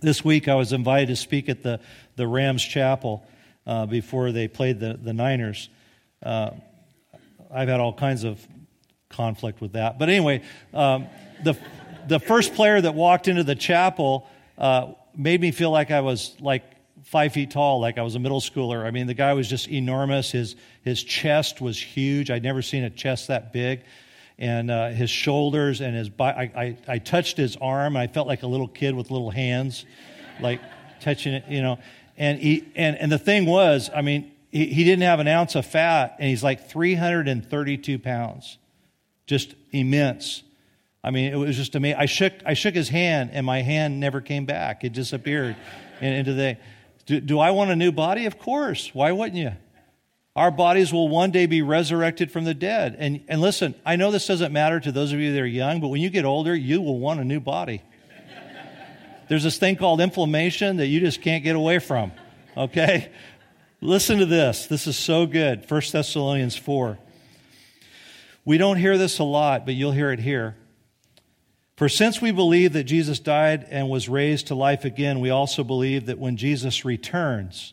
this 0.00 0.24
week, 0.24 0.48
I 0.48 0.54
was 0.54 0.72
invited 0.72 1.08
to 1.08 1.16
speak 1.16 1.50
at 1.50 1.62
the, 1.62 1.78
the 2.16 2.26
Rams 2.26 2.64
Chapel 2.64 3.26
uh, 3.66 3.84
before 3.84 4.32
they 4.32 4.48
played 4.48 4.80
the, 4.80 4.98
the 5.00 5.12
Niners. 5.12 5.68
Uh, 6.22 6.52
I've 7.52 7.68
had 7.68 7.80
all 7.80 7.92
kinds 7.92 8.24
of 8.24 8.40
conflict 9.10 9.60
with 9.60 9.72
that. 9.72 9.98
But 9.98 10.08
anyway, 10.08 10.42
um, 10.72 11.08
the, 11.44 11.54
the 12.08 12.18
first 12.18 12.54
player 12.54 12.80
that 12.80 12.94
walked 12.94 13.28
into 13.28 13.44
the 13.44 13.54
chapel 13.54 14.26
uh, 14.56 14.92
made 15.14 15.42
me 15.42 15.50
feel 15.50 15.70
like 15.70 15.90
I 15.90 16.00
was 16.00 16.34
like 16.40 16.64
five 17.04 17.34
feet 17.34 17.50
tall, 17.50 17.78
like 17.78 17.98
I 17.98 18.02
was 18.02 18.14
a 18.14 18.18
middle 18.18 18.40
schooler. 18.40 18.86
I 18.86 18.90
mean, 18.90 19.06
the 19.06 19.12
guy 19.12 19.34
was 19.34 19.48
just 19.48 19.68
enormous. 19.68 20.30
His, 20.30 20.56
his 20.82 21.02
chest 21.02 21.60
was 21.60 21.78
huge. 21.78 22.30
I'd 22.30 22.42
never 22.42 22.62
seen 22.62 22.84
a 22.84 22.90
chest 22.90 23.28
that 23.28 23.52
big 23.52 23.82
and 24.40 24.70
uh, 24.70 24.88
his 24.88 25.10
shoulders 25.10 25.82
and 25.82 25.94
his 25.94 26.10
I, 26.18 26.24
I, 26.24 26.78
I 26.88 26.98
touched 26.98 27.36
his 27.36 27.56
arm. 27.56 27.94
And 27.94 28.02
I 28.02 28.12
felt 28.12 28.26
like 28.26 28.42
a 28.42 28.46
little 28.46 28.68
kid 28.68 28.94
with 28.94 29.10
little 29.10 29.30
hands, 29.30 29.84
like 30.40 30.60
touching 31.00 31.34
it, 31.34 31.44
you 31.48 31.62
know. 31.62 31.78
And, 32.16 32.38
he, 32.38 32.66
and, 32.74 32.96
and 32.96 33.12
the 33.12 33.18
thing 33.18 33.46
was, 33.46 33.90
I 33.94 34.00
mean, 34.00 34.32
he, 34.50 34.66
he 34.66 34.84
didn't 34.84 35.02
have 35.02 35.20
an 35.20 35.28
ounce 35.28 35.54
of 35.54 35.66
fat, 35.66 36.16
and 36.18 36.28
he's 36.28 36.42
like 36.42 36.68
332 36.68 37.98
pounds, 37.98 38.58
just 39.26 39.54
immense. 39.72 40.42
I 41.04 41.10
mean, 41.10 41.32
it 41.32 41.36
was 41.36 41.56
just 41.56 41.74
amazing. 41.74 41.98
I 41.98 42.06
shook, 42.06 42.32
I 42.44 42.54
shook 42.54 42.74
his 42.74 42.88
hand, 42.88 43.30
and 43.32 43.46
my 43.46 43.62
hand 43.62 44.00
never 44.00 44.20
came 44.20 44.46
back. 44.46 44.84
It 44.84 44.92
disappeared 44.92 45.56
into 46.00 46.32
the. 46.32 46.58
Do, 47.06 47.20
do 47.20 47.38
I 47.38 47.50
want 47.52 47.70
a 47.70 47.76
new 47.76 47.92
body? 47.92 48.26
Of 48.26 48.38
course. 48.38 48.90
Why 48.94 49.12
wouldn't 49.12 49.38
you? 49.38 49.52
Our 50.36 50.50
bodies 50.50 50.92
will 50.92 51.08
one 51.08 51.32
day 51.32 51.46
be 51.46 51.60
resurrected 51.60 52.30
from 52.30 52.44
the 52.44 52.54
dead. 52.54 52.94
And, 52.98 53.24
and 53.26 53.40
listen, 53.40 53.74
I 53.84 53.96
know 53.96 54.10
this 54.10 54.26
doesn't 54.26 54.52
matter 54.52 54.78
to 54.78 54.92
those 54.92 55.12
of 55.12 55.18
you 55.18 55.32
that 55.32 55.40
are 55.40 55.46
young, 55.46 55.80
but 55.80 55.88
when 55.88 56.00
you 56.00 56.10
get 56.10 56.24
older, 56.24 56.54
you 56.54 56.80
will 56.80 56.98
want 56.98 57.20
a 57.20 57.24
new 57.24 57.40
body. 57.40 57.82
There's 59.28 59.44
this 59.44 59.58
thing 59.58 59.76
called 59.76 60.00
inflammation 60.00 60.78
that 60.78 60.86
you 60.86 61.00
just 61.00 61.22
can't 61.22 61.44
get 61.44 61.56
away 61.56 61.78
from. 61.78 62.12
Okay? 62.56 63.10
Listen 63.80 64.18
to 64.18 64.26
this. 64.26 64.66
This 64.66 64.86
is 64.86 64.96
so 64.96 65.26
good. 65.26 65.68
1 65.68 65.82
Thessalonians 65.92 66.56
4. 66.56 66.98
We 68.44 68.58
don't 68.58 68.76
hear 68.76 68.98
this 68.98 69.18
a 69.18 69.24
lot, 69.24 69.64
but 69.64 69.74
you'll 69.74 69.92
hear 69.92 70.12
it 70.12 70.20
here. 70.20 70.56
For 71.76 71.88
since 71.88 72.20
we 72.20 72.30
believe 72.30 72.72
that 72.74 72.84
Jesus 72.84 73.20
died 73.20 73.66
and 73.70 73.88
was 73.88 74.08
raised 74.08 74.48
to 74.48 74.54
life 74.54 74.84
again, 74.84 75.20
we 75.20 75.30
also 75.30 75.64
believe 75.64 76.06
that 76.06 76.18
when 76.18 76.36
Jesus 76.36 76.84
returns, 76.84 77.72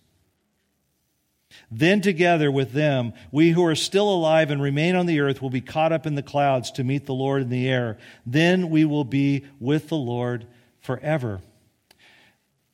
Then, 1.73 2.01
together 2.01 2.51
with 2.51 2.73
them, 2.73 3.13
we 3.31 3.51
who 3.51 3.63
are 3.63 3.75
still 3.75 4.13
alive 4.13 4.51
and 4.51 4.61
remain 4.61 4.95
on 4.95 5.05
the 5.05 5.21
earth 5.21 5.41
will 5.41 5.49
be 5.49 5.61
caught 5.61 5.93
up 5.93 6.05
in 6.05 6.15
the 6.15 6.21
clouds 6.21 6.69
to 6.71 6.83
meet 6.83 7.05
the 7.05 7.13
Lord 7.13 7.43
in 7.43 7.49
the 7.49 7.69
air. 7.69 7.97
Then 8.25 8.69
we 8.69 8.83
will 8.83 9.05
be 9.05 9.45
with 9.59 9.87
the 9.87 9.95
Lord 9.95 10.45
forever. 10.81 11.39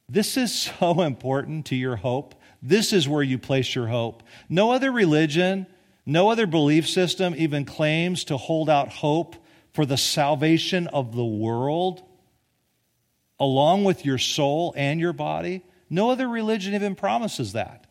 This 0.09 0.35
is 0.35 0.53
so 0.53 1.01
important 1.03 1.67
to 1.67 1.75
your 1.75 1.97
hope. 1.97 2.33
This 2.61 2.91
is 2.91 3.07
where 3.07 3.23
you 3.23 3.37
place 3.37 3.75
your 3.75 3.87
hope. 3.87 4.23
No 4.49 4.71
other 4.71 4.91
religion, 4.91 5.67
no 6.05 6.31
other 6.31 6.47
belief 6.47 6.89
system 6.89 7.35
even 7.37 7.65
claims 7.65 8.23
to 8.25 8.37
hold 8.37 8.69
out 8.69 8.89
hope 8.89 9.35
for 9.73 9.85
the 9.85 9.97
salvation 9.97 10.87
of 10.87 11.15
the 11.15 11.25
world 11.25 12.01
along 13.39 13.83
with 13.83 14.05
your 14.05 14.17
soul 14.17 14.73
and 14.75 14.99
your 14.99 15.13
body. 15.13 15.63
No 15.89 16.09
other 16.09 16.27
religion 16.27 16.73
even 16.73 16.95
promises 16.95 17.53
that. 17.53 17.86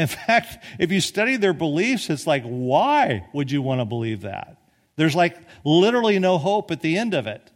In 0.00 0.06
fact, 0.06 0.64
if 0.78 0.90
you 0.90 0.98
study 0.98 1.36
their 1.36 1.52
beliefs, 1.52 2.08
it's 2.08 2.26
like, 2.26 2.42
why 2.44 3.26
would 3.34 3.50
you 3.50 3.60
want 3.60 3.82
to 3.82 3.84
believe 3.84 4.22
that? 4.22 4.56
There's 4.96 5.14
like 5.14 5.36
literally 5.62 6.18
no 6.18 6.38
hope 6.38 6.70
at 6.70 6.80
the 6.80 6.96
end 6.96 7.12
of 7.12 7.26
it. 7.26 7.50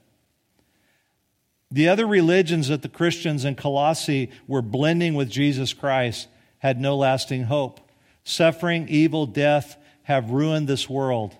The 1.71 1.89
other 1.89 2.07
religions 2.07 2.69
that 2.69 2.83
the 2.83 2.91
Christians 2.91 3.47
in 3.47 3.55
Colossae 3.55 4.31
were 4.47 4.61
blending 4.61 5.15
with 5.15 5.31
Jesus 5.31 5.73
Christ 5.73 6.29
had 6.59 6.79
no 6.79 6.99
lasting 6.99 7.45
hope. 7.45 7.81
Suffering, 8.25 8.91
evil, 8.91 9.25
death 9.25 9.79
have 10.03 10.29
ruined 10.29 10.69
this 10.69 10.87
world. 10.87 11.35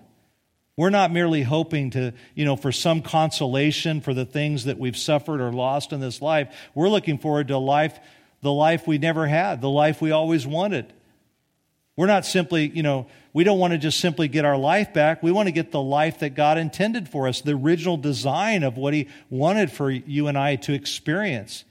We're 0.75 0.89
not 0.89 1.11
merely 1.11 1.43
hoping 1.43 1.91
to, 1.91 2.13
you 2.33 2.45
know, 2.45 2.55
for 2.55 2.71
some 2.71 3.03
consolation 3.03 4.01
for 4.01 4.15
the 4.15 4.25
things 4.25 4.65
that 4.65 4.79
we've 4.79 4.97
suffered 4.97 5.39
or 5.39 5.53
lost 5.53 5.93
in 5.93 5.99
this 5.99 6.19
life. 6.19 6.51
We're 6.73 6.89
looking 6.89 7.19
forward 7.19 7.49
to 7.49 7.59
life 7.59 7.99
the 8.45 8.51
life 8.51 8.87
we 8.87 8.97
never 8.97 9.27
had, 9.27 9.59
the 9.59 9.69
life 9.69 10.01
we 10.01 10.11
always 10.11 10.47
wanted. 10.47 10.93
We're 11.97 12.07
not 12.07 12.25
simply, 12.25 12.67
you 12.67 12.83
know, 12.83 13.07
we 13.31 13.43
don't 13.43 13.59
want 13.59 13.71
to 13.71 13.77
just 13.77 13.99
simply 13.99 14.27
get 14.27 14.43
our 14.43 14.57
life 14.57 14.93
back. 14.93 15.23
We 15.23 15.31
want 15.31 15.47
to 15.47 15.51
get 15.51 15.71
the 15.71 15.81
life 15.81 16.19
that 16.19 16.35
God 16.35 16.57
intended 16.57 17.07
for 17.07 17.27
us, 17.27 17.41
the 17.41 17.53
original 17.53 17.97
design 17.97 18.63
of 18.63 18.77
what 18.77 18.93
He 18.93 19.07
wanted 19.29 19.71
for 19.71 19.89
you 19.89 20.27
and 20.27 20.37
I 20.37 20.57
to 20.57 20.73
experience. 20.73 21.63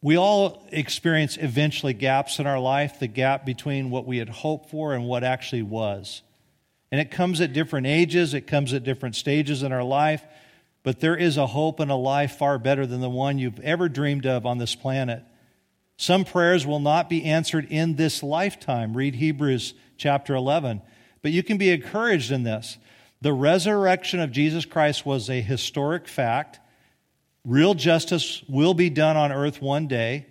We 0.00 0.16
all 0.16 0.66
experience 0.70 1.36
eventually 1.36 1.92
gaps 1.92 2.38
in 2.38 2.46
our 2.46 2.60
life, 2.60 3.00
the 3.00 3.08
gap 3.08 3.44
between 3.44 3.90
what 3.90 4.06
we 4.06 4.18
had 4.18 4.28
hoped 4.28 4.70
for 4.70 4.94
and 4.94 5.06
what 5.06 5.24
actually 5.24 5.62
was. 5.62 6.22
And 6.92 7.00
it 7.00 7.10
comes 7.10 7.40
at 7.40 7.52
different 7.52 7.86
ages, 7.86 8.32
it 8.32 8.46
comes 8.46 8.72
at 8.72 8.84
different 8.84 9.16
stages 9.16 9.62
in 9.62 9.72
our 9.72 9.82
life. 9.82 10.22
But 10.82 11.00
there 11.00 11.16
is 11.16 11.36
a 11.36 11.48
hope 11.48 11.80
and 11.80 11.90
a 11.90 11.96
life 11.96 12.36
far 12.36 12.58
better 12.58 12.86
than 12.86 13.00
the 13.00 13.10
one 13.10 13.38
you've 13.38 13.58
ever 13.60 13.88
dreamed 13.88 14.24
of 14.24 14.46
on 14.46 14.58
this 14.58 14.76
planet. 14.76 15.24
Some 15.96 16.24
prayers 16.24 16.66
will 16.66 16.80
not 16.80 17.08
be 17.08 17.24
answered 17.24 17.66
in 17.70 17.96
this 17.96 18.22
lifetime. 18.22 18.96
Read 18.96 19.14
Hebrews 19.14 19.74
chapter 19.96 20.34
11. 20.34 20.82
But 21.22 21.32
you 21.32 21.42
can 21.42 21.56
be 21.56 21.70
encouraged 21.70 22.30
in 22.30 22.42
this. 22.42 22.78
The 23.22 23.32
resurrection 23.32 24.20
of 24.20 24.30
Jesus 24.30 24.64
Christ 24.64 25.06
was 25.06 25.30
a 25.30 25.40
historic 25.40 26.06
fact. 26.06 26.60
Real 27.44 27.74
justice 27.74 28.42
will 28.48 28.74
be 28.74 28.90
done 28.90 29.16
on 29.16 29.32
earth 29.32 29.62
one 29.62 29.86
day. 29.86 30.26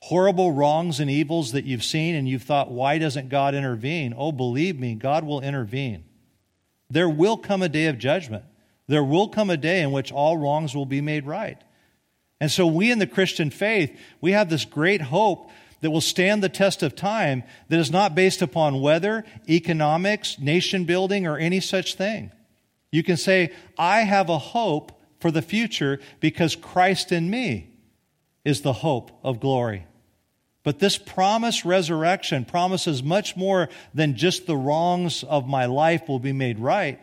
Horrible 0.00 0.52
wrongs 0.52 1.00
and 1.00 1.10
evils 1.10 1.52
that 1.52 1.64
you've 1.64 1.82
seen 1.82 2.14
and 2.14 2.28
you've 2.28 2.42
thought, 2.42 2.70
why 2.70 2.98
doesn't 2.98 3.30
God 3.30 3.54
intervene? 3.54 4.14
Oh, 4.16 4.30
believe 4.30 4.78
me, 4.78 4.94
God 4.94 5.24
will 5.24 5.40
intervene. 5.40 6.04
There 6.90 7.08
will 7.08 7.36
come 7.36 7.62
a 7.62 7.68
day 7.68 7.86
of 7.86 7.98
judgment. 7.98 8.44
There 8.86 9.04
will 9.04 9.28
come 9.28 9.50
a 9.50 9.56
day 9.56 9.82
in 9.82 9.90
which 9.90 10.12
all 10.12 10.36
wrongs 10.36 10.74
will 10.74 10.86
be 10.86 11.00
made 11.00 11.26
right. 11.26 11.60
And 12.40 12.50
so, 12.50 12.66
we 12.66 12.90
in 12.90 12.98
the 12.98 13.06
Christian 13.06 13.50
faith, 13.50 13.98
we 14.20 14.32
have 14.32 14.48
this 14.48 14.64
great 14.64 15.00
hope 15.00 15.50
that 15.80 15.90
will 15.90 16.00
stand 16.00 16.42
the 16.42 16.48
test 16.48 16.82
of 16.82 16.96
time 16.96 17.42
that 17.68 17.78
is 17.78 17.90
not 17.90 18.14
based 18.14 18.42
upon 18.42 18.80
weather, 18.80 19.24
economics, 19.48 20.38
nation 20.38 20.84
building, 20.84 21.26
or 21.26 21.38
any 21.38 21.60
such 21.60 21.94
thing. 21.94 22.30
You 22.90 23.02
can 23.02 23.16
say, 23.16 23.52
I 23.76 24.00
have 24.00 24.28
a 24.28 24.38
hope 24.38 24.92
for 25.20 25.30
the 25.30 25.42
future 25.42 26.00
because 26.20 26.56
Christ 26.56 27.12
in 27.12 27.28
me 27.28 27.70
is 28.44 28.62
the 28.62 28.72
hope 28.72 29.10
of 29.22 29.40
glory. 29.40 29.84
But 30.62 30.78
this 30.78 30.98
promised 30.98 31.64
resurrection 31.64 32.44
promises 32.44 33.02
much 33.02 33.36
more 33.36 33.68
than 33.94 34.16
just 34.16 34.46
the 34.46 34.56
wrongs 34.56 35.22
of 35.22 35.46
my 35.46 35.66
life 35.66 36.08
will 36.08 36.18
be 36.18 36.32
made 36.32 36.58
right. 36.58 37.00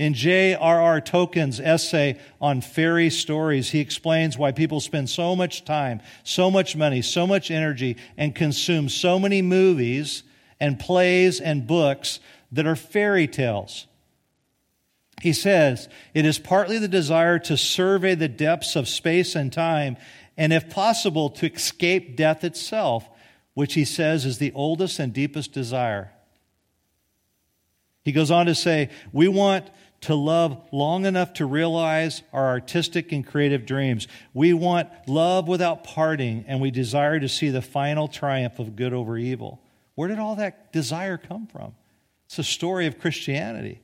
In 0.00 0.14
J.R.R. 0.14 1.02
Tolkien's 1.02 1.60
essay 1.60 2.18
on 2.40 2.62
fairy 2.62 3.10
stories, 3.10 3.68
he 3.68 3.80
explains 3.80 4.38
why 4.38 4.50
people 4.50 4.80
spend 4.80 5.10
so 5.10 5.36
much 5.36 5.62
time, 5.66 6.00
so 6.24 6.50
much 6.50 6.74
money, 6.74 7.02
so 7.02 7.26
much 7.26 7.50
energy, 7.50 7.98
and 8.16 8.34
consume 8.34 8.88
so 8.88 9.18
many 9.18 9.42
movies 9.42 10.22
and 10.58 10.80
plays 10.80 11.38
and 11.38 11.66
books 11.66 12.18
that 12.50 12.66
are 12.66 12.76
fairy 12.76 13.26
tales. 13.26 13.88
He 15.20 15.34
says, 15.34 15.86
it 16.14 16.24
is 16.24 16.38
partly 16.38 16.78
the 16.78 16.88
desire 16.88 17.38
to 17.40 17.58
survey 17.58 18.14
the 18.14 18.26
depths 18.26 18.76
of 18.76 18.88
space 18.88 19.34
and 19.34 19.52
time, 19.52 19.98
and 20.34 20.50
if 20.50 20.70
possible, 20.70 21.28
to 21.28 21.52
escape 21.52 22.16
death 22.16 22.42
itself, 22.42 23.06
which 23.52 23.74
he 23.74 23.84
says 23.84 24.24
is 24.24 24.38
the 24.38 24.52
oldest 24.54 24.98
and 24.98 25.12
deepest 25.12 25.52
desire. 25.52 26.10
He 28.02 28.12
goes 28.12 28.30
on 28.30 28.46
to 28.46 28.54
say, 28.54 28.88
we 29.12 29.28
want 29.28 29.68
to 30.02 30.14
love 30.14 30.66
long 30.72 31.04
enough 31.04 31.34
to 31.34 31.46
realize 31.46 32.22
our 32.32 32.48
artistic 32.48 33.12
and 33.12 33.26
creative 33.26 33.66
dreams. 33.66 34.08
We 34.32 34.54
want 34.54 34.88
love 35.06 35.46
without 35.46 35.84
parting, 35.84 36.44
and 36.48 36.60
we 36.60 36.70
desire 36.70 37.20
to 37.20 37.28
see 37.28 37.50
the 37.50 37.62
final 37.62 38.08
triumph 38.08 38.58
of 38.58 38.76
good 38.76 38.94
over 38.94 39.18
evil. 39.18 39.60
Where 39.94 40.08
did 40.08 40.18
all 40.18 40.36
that 40.36 40.72
desire 40.72 41.18
come 41.18 41.46
from? 41.46 41.74
It's 42.26 42.38
a 42.38 42.44
story 42.44 42.86
of 42.86 42.98
Christianity. 42.98 43.80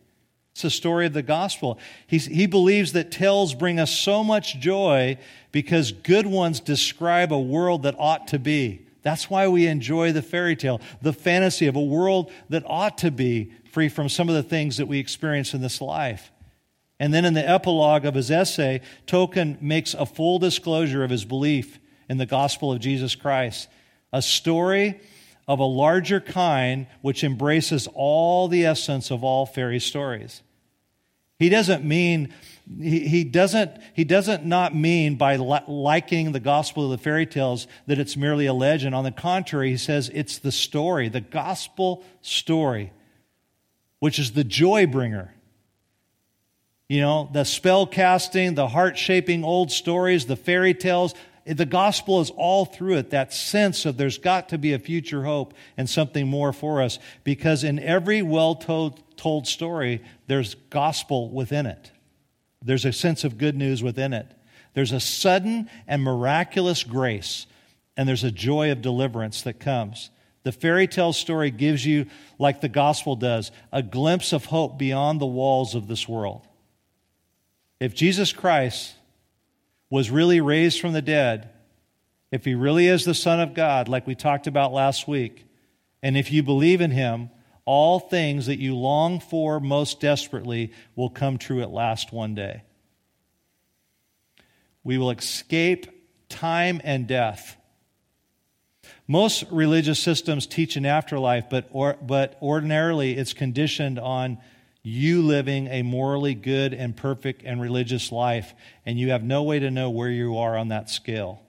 It's 0.53 0.65
a 0.65 0.71
story 0.71 1.05
of 1.05 1.13
the 1.13 1.23
gospel. 1.23 1.79
He's, 2.07 2.25
he 2.25 2.47
believes 2.47 2.93
that 2.93 3.11
tales 3.11 3.53
bring 3.53 3.79
us 3.79 3.91
so 3.91 4.25
much 4.25 4.59
joy 4.59 5.19
because 5.53 5.93
good 5.93 6.27
ones 6.27 6.61
describe 6.61 7.31
a 7.31 7.39
world 7.39 7.83
that 7.83 7.95
ought 7.99 8.29
to 8.29 8.39
be. 8.39 8.87
That's 9.03 9.29
why 9.29 9.49
we 9.49 9.67
enjoy 9.67 10.13
the 10.13 10.23
fairy 10.23 10.57
tale, 10.57 10.81
the 11.03 11.13
fantasy 11.13 11.67
of 11.67 11.77
a 11.77 11.83
world 11.83 12.33
that 12.49 12.63
ought 12.67 12.97
to 12.99 13.11
be 13.11 13.53
free 13.77 13.91
from 13.91 14.09
some 14.09 14.31
of 14.31 14.35
the 14.35 14.43
things 14.43 14.79
that 14.79 14.89
we 14.89 14.99
experience 14.99 15.53
in 15.53 15.61
this 15.61 15.83
life. 15.83 16.33
And 16.99 17.13
then 17.13 17.27
in 17.27 17.35
the 17.35 17.47
epilogue 17.47 18.07
of 18.07 18.15
his 18.15 18.31
essay, 18.31 18.81
Tolkien 19.07 19.61
makes 19.61 19.93
a 19.93 20.07
full 20.07 20.39
disclosure 20.39 21.05
of 21.05 21.11
his 21.11 21.27
belief 21.27 21.79
in 22.09 22.17
the 22.17 22.25
gospel 22.25 22.73
of 22.73 22.81
Jesus 22.81 23.15
Christ, 23.15 23.69
a 24.15 24.23
story 24.23 24.99
of 25.47 25.59
a 25.59 25.65
larger 25.67 26.21
kind 26.21 26.87
which 27.03 27.23
embraces 27.23 27.87
all 27.93 28.49
the 28.49 28.65
essence 28.65 29.11
of 29.11 29.23
all 29.23 29.45
fairy 29.45 29.79
stories. 29.79 30.41
He 31.39 31.51
doesn't 31.51 31.85
mean 31.85 32.33
he, 32.81 33.01
he 33.01 33.25
doesn't 33.25 33.77
he 33.93 34.05
doesn't 34.05 34.47
not 34.47 34.75
mean 34.75 35.17
by 35.17 35.37
li- 35.37 35.61
liking 35.69 36.33
the 36.33 36.41
gospel 36.41 36.91
of 36.91 36.99
the 36.99 37.05
fairy 37.05 37.27
tales 37.27 37.67
that 37.89 37.99
it's 37.99 38.17
merely 38.17 38.47
a 38.47 38.55
legend. 38.55 38.95
On 38.95 39.05
the 39.05 39.13
contrary, 39.13 39.69
he 39.69 39.77
says 39.77 40.11
it's 40.15 40.39
the 40.39 40.51
story, 40.51 41.11
the 41.11 41.21
gospel 41.21 42.03
story 42.23 42.91
which 44.01 44.19
is 44.19 44.33
the 44.33 44.45
joy 44.45 44.87
bringer. 44.87 45.33
You 46.89 47.01
know, 47.01 47.29
the 47.33 47.45
spell 47.45 47.87
casting, 47.87 48.55
the 48.55 48.69
heart 48.69 48.97
shaping 48.97 49.43
old 49.45 49.73
stories, 49.73 50.27
the 50.27 50.37
fairy 50.37 50.75
tales. 50.75 51.15
The 51.45 51.67
gospel 51.67 52.21
is 52.21 52.31
all 52.31 52.65
through 52.65 52.97
it, 52.97 53.11
that 53.11 53.33
sense 53.33 53.87
of 53.87 53.97
there's 53.97 54.19
got 54.19 54.49
to 54.51 54.59
be 54.59 54.73
a 54.73 54.79
future 54.79 55.25
hope 55.25 55.55
and 55.77 55.89
something 55.89 56.27
more 56.27 56.53
for 56.53 56.83
us. 56.83 56.99
Because 57.25 57.65
in 57.65 57.79
every 57.79 58.23
well 58.23 58.55
told 58.55 59.47
story, 59.47 60.03
there's 60.27 60.55
gospel 60.71 61.31
within 61.31 61.67
it. 61.67 61.91
There's 62.63 62.85
a 62.85 62.93
sense 62.93 63.23
of 63.25 63.39
good 63.39 63.57
news 63.57 63.83
within 63.83 64.13
it. 64.13 64.27
There's 64.75 64.93
a 64.93 65.01
sudden 65.01 65.71
and 65.87 66.03
miraculous 66.03 66.85
grace, 66.85 67.47
and 67.97 68.09
there's 68.09 68.25
a 68.25 68.31
joy 68.31 68.71
of 68.73 68.83
deliverance 68.83 69.43
that 69.43 69.61
comes. 69.61 70.11
The 70.47 70.53
fairy 70.53 70.87
tale 70.87 71.13
story 71.13 71.51
gives 71.51 71.85
you, 71.85 72.07
like 72.39 72.61
the 72.61 72.69
gospel 72.69 73.17
does, 73.17 73.51
a 73.73 73.83
glimpse 73.83 74.33
of 74.33 74.45
hope 74.45 74.79
beyond 74.79 75.21
the 75.21 75.27
walls 75.27 75.75
of 75.75 75.89
this 75.89 76.09
world. 76.09 76.47
If 77.81 77.97
Jesus 77.97 78.33
Christ 78.33 78.95
was 79.91 80.09
really 80.09 80.41
raised 80.41 80.81
from 80.81 80.93
the 80.93 81.03
dead, 81.03 81.51
if 82.31 82.45
he 82.45 82.55
really 82.55 82.87
is 82.87 83.05
the 83.05 83.13
Son 83.13 83.41
of 83.41 83.55
God, 83.55 83.89
like 83.89 84.07
we 84.07 84.15
talked 84.15 84.47
about 84.47 84.73
last 84.73 85.09
week, 85.09 85.45
and 86.01 86.17
if 86.17 86.31
you 86.31 86.45
believe 86.45 86.81
in 86.81 86.93
him, 86.93 87.31
all 87.65 87.99
things 87.99 88.47
that 88.47 88.61
you 88.61 88.77
long 88.77 89.19
for 89.19 89.59
most 89.59 89.99
desperately 89.99 90.73
will 90.95 91.11
come 91.11 91.39
true 91.39 91.61
at 91.61 91.73
last 91.73 92.13
one 92.13 92.37
day. 92.37 92.63
We 94.85 94.97
will 94.97 95.11
escape 95.11 95.89
time 96.29 96.81
and 96.85 97.09
death 97.09 97.56
most 99.09 99.45
religious 99.51 100.01
systems 100.01 100.47
teach 100.47 100.77
an 100.77 100.85
afterlife, 100.85 101.49
but, 101.49 101.69
or, 101.71 101.97
but 102.03 102.37
ordinarily 102.43 103.17
it's 103.17 103.33
conditioned 103.33 103.99
on 103.99 104.39
you 104.83 105.23
living 105.23 105.67
a 105.69 105.83
morally 105.83 106.35
good 106.35 106.73
and 106.73 106.97
perfect 106.97 107.43
and 107.45 107.61
religious 107.61 108.13
life, 108.13 108.55
and 108.85 108.99
you 108.99 109.11
have 109.11 109.23
no 109.23 109.43
way 109.43 109.59
to 109.59 109.71
know 109.71 109.91
where 109.91 110.11
you 110.11 110.39
are 110.39 110.57
on 110.57 110.69
that 110.69 110.89
scale. 110.91 111.43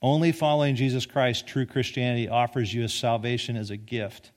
Only 0.00 0.32
following 0.32 0.74
Jesus 0.74 1.06
Christ, 1.06 1.46
true 1.46 1.66
Christianity, 1.66 2.28
offers 2.28 2.74
you 2.74 2.84
a 2.84 2.88
salvation 2.88 3.56
as 3.56 3.70
a 3.70 3.76
gift. 3.76 4.32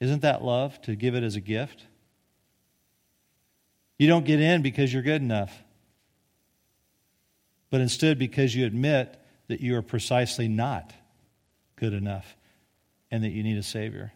Isn't 0.00 0.22
that 0.22 0.42
love 0.42 0.80
to 0.82 0.96
give 0.96 1.14
it 1.14 1.22
as 1.22 1.36
a 1.36 1.40
gift? 1.40 1.84
You 3.98 4.08
don't 4.08 4.24
get 4.24 4.40
in 4.40 4.62
because 4.62 4.92
you're 4.92 5.02
good 5.02 5.22
enough, 5.22 5.62
but 7.70 7.80
instead 7.80 8.18
because 8.18 8.54
you 8.54 8.66
admit 8.66 9.19
that 9.50 9.60
you 9.60 9.76
are 9.76 9.82
precisely 9.82 10.46
not 10.46 10.92
good 11.74 11.92
enough 11.92 12.36
and 13.10 13.24
that 13.24 13.30
you 13.30 13.42
need 13.42 13.58
a 13.58 13.64
Savior. 13.64 14.12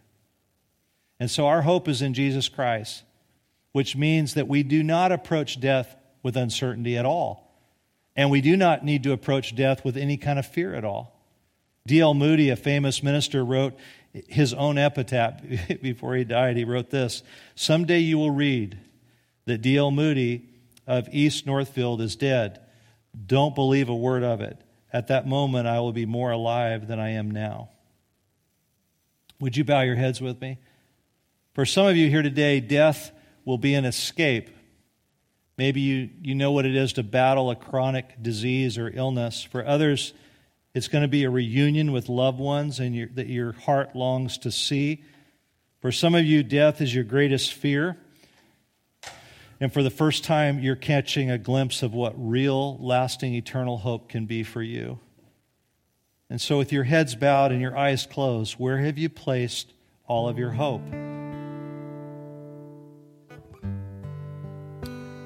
And 1.18 1.28
so 1.28 1.48
our 1.48 1.62
hope 1.62 1.88
is 1.88 2.02
in 2.02 2.14
Jesus 2.14 2.48
Christ, 2.48 3.02
which 3.72 3.96
means 3.96 4.34
that 4.34 4.46
we 4.46 4.62
do 4.62 4.84
not 4.84 5.10
approach 5.10 5.60
death 5.60 5.96
with 6.22 6.36
uncertainty 6.36 6.96
at 6.96 7.04
all. 7.04 7.52
And 8.14 8.30
we 8.30 8.40
do 8.40 8.56
not 8.56 8.84
need 8.84 9.02
to 9.02 9.12
approach 9.12 9.56
death 9.56 9.84
with 9.84 9.96
any 9.96 10.16
kind 10.16 10.38
of 10.38 10.46
fear 10.46 10.72
at 10.72 10.84
all. 10.84 11.20
D.L. 11.84 12.14
Moody, 12.14 12.50
a 12.50 12.56
famous 12.56 13.02
minister, 13.02 13.44
wrote 13.44 13.74
his 14.28 14.54
own 14.54 14.78
epitaph 14.78 15.42
before 15.82 16.14
he 16.14 16.22
died. 16.22 16.56
He 16.56 16.64
wrote 16.64 16.90
this 16.90 17.24
Someday 17.56 17.98
you 17.98 18.18
will 18.18 18.30
read 18.30 18.78
that 19.46 19.58
D.L. 19.58 19.90
Moody 19.90 20.48
of 20.86 21.08
East 21.10 21.44
Northfield 21.44 22.00
is 22.00 22.14
dead. 22.14 22.60
Don't 23.26 23.56
believe 23.56 23.88
a 23.88 23.94
word 23.96 24.22
of 24.22 24.40
it. 24.40 24.63
At 24.94 25.08
that 25.08 25.26
moment, 25.26 25.66
I 25.66 25.80
will 25.80 25.92
be 25.92 26.06
more 26.06 26.30
alive 26.30 26.86
than 26.86 27.00
I 27.00 27.10
am 27.10 27.32
now. 27.32 27.70
Would 29.40 29.56
you 29.56 29.64
bow 29.64 29.80
your 29.80 29.96
heads 29.96 30.20
with 30.20 30.40
me? 30.40 30.58
For 31.52 31.66
some 31.66 31.88
of 31.88 31.96
you 31.96 32.08
here 32.08 32.22
today, 32.22 32.60
death 32.60 33.10
will 33.44 33.58
be 33.58 33.74
an 33.74 33.84
escape. 33.84 34.50
Maybe 35.58 35.80
you, 35.80 36.10
you 36.22 36.36
know 36.36 36.52
what 36.52 36.64
it 36.64 36.76
is 36.76 36.92
to 36.92 37.02
battle 37.02 37.50
a 37.50 37.56
chronic 37.56 38.22
disease 38.22 38.78
or 38.78 38.88
illness. 38.88 39.42
For 39.42 39.66
others, 39.66 40.14
it's 40.74 40.86
going 40.86 41.02
to 41.02 41.08
be 41.08 41.24
a 41.24 41.30
reunion 41.30 41.90
with 41.90 42.08
loved 42.08 42.38
ones 42.38 42.78
and 42.78 42.94
your, 42.94 43.08
that 43.14 43.26
your 43.26 43.50
heart 43.50 43.96
longs 43.96 44.38
to 44.38 44.52
see. 44.52 45.02
For 45.80 45.90
some 45.90 46.14
of 46.14 46.24
you, 46.24 46.44
death 46.44 46.80
is 46.80 46.94
your 46.94 47.04
greatest 47.04 47.52
fear. 47.52 47.98
And 49.60 49.72
for 49.72 49.82
the 49.82 49.90
first 49.90 50.24
time, 50.24 50.60
you're 50.60 50.76
catching 50.76 51.30
a 51.30 51.38
glimpse 51.38 51.82
of 51.82 51.94
what 51.94 52.14
real, 52.16 52.76
lasting, 52.78 53.34
eternal 53.34 53.78
hope 53.78 54.08
can 54.08 54.26
be 54.26 54.42
for 54.42 54.62
you. 54.62 54.98
And 56.28 56.40
so, 56.40 56.58
with 56.58 56.72
your 56.72 56.84
heads 56.84 57.14
bowed 57.14 57.52
and 57.52 57.60
your 57.60 57.76
eyes 57.76 58.06
closed, 58.06 58.54
where 58.54 58.78
have 58.78 58.98
you 58.98 59.08
placed 59.08 59.72
all 60.06 60.28
of 60.28 60.38
your 60.38 60.50
hope? 60.50 60.82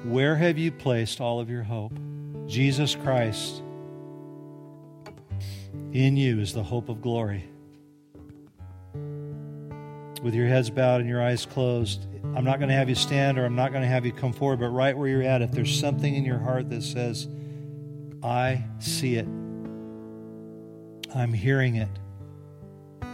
Where 0.05 0.35
have 0.35 0.57
you 0.57 0.71
placed 0.71 1.19
all 1.19 1.39
of 1.39 1.49
your 1.49 1.63
hope? 1.63 1.93
Jesus 2.47 2.95
Christ 2.95 3.61
in 5.93 6.17
you 6.17 6.39
is 6.39 6.53
the 6.53 6.63
hope 6.63 6.89
of 6.89 7.01
glory. 7.01 7.49
With 10.21 10.35
your 10.35 10.47
heads 10.47 10.69
bowed 10.69 11.01
and 11.01 11.09
your 11.09 11.21
eyes 11.21 11.45
closed, 11.45 12.05
I'm 12.23 12.43
not 12.43 12.59
going 12.59 12.69
to 12.69 12.75
have 12.75 12.89
you 12.89 12.95
stand 12.95 13.37
or 13.39 13.45
I'm 13.45 13.55
not 13.55 13.71
going 13.71 13.83
to 13.83 13.87
have 13.87 14.05
you 14.05 14.11
come 14.11 14.33
forward, 14.33 14.59
but 14.59 14.69
right 14.69 14.97
where 14.97 15.07
you're 15.07 15.23
at, 15.23 15.41
if 15.41 15.51
there's 15.51 15.79
something 15.79 16.13
in 16.13 16.25
your 16.25 16.39
heart 16.39 16.69
that 16.69 16.83
says, 16.83 17.27
I 18.21 18.65
see 18.79 19.15
it, 19.15 19.27
I'm 21.15 21.33
hearing 21.33 21.77
it, 21.77 21.89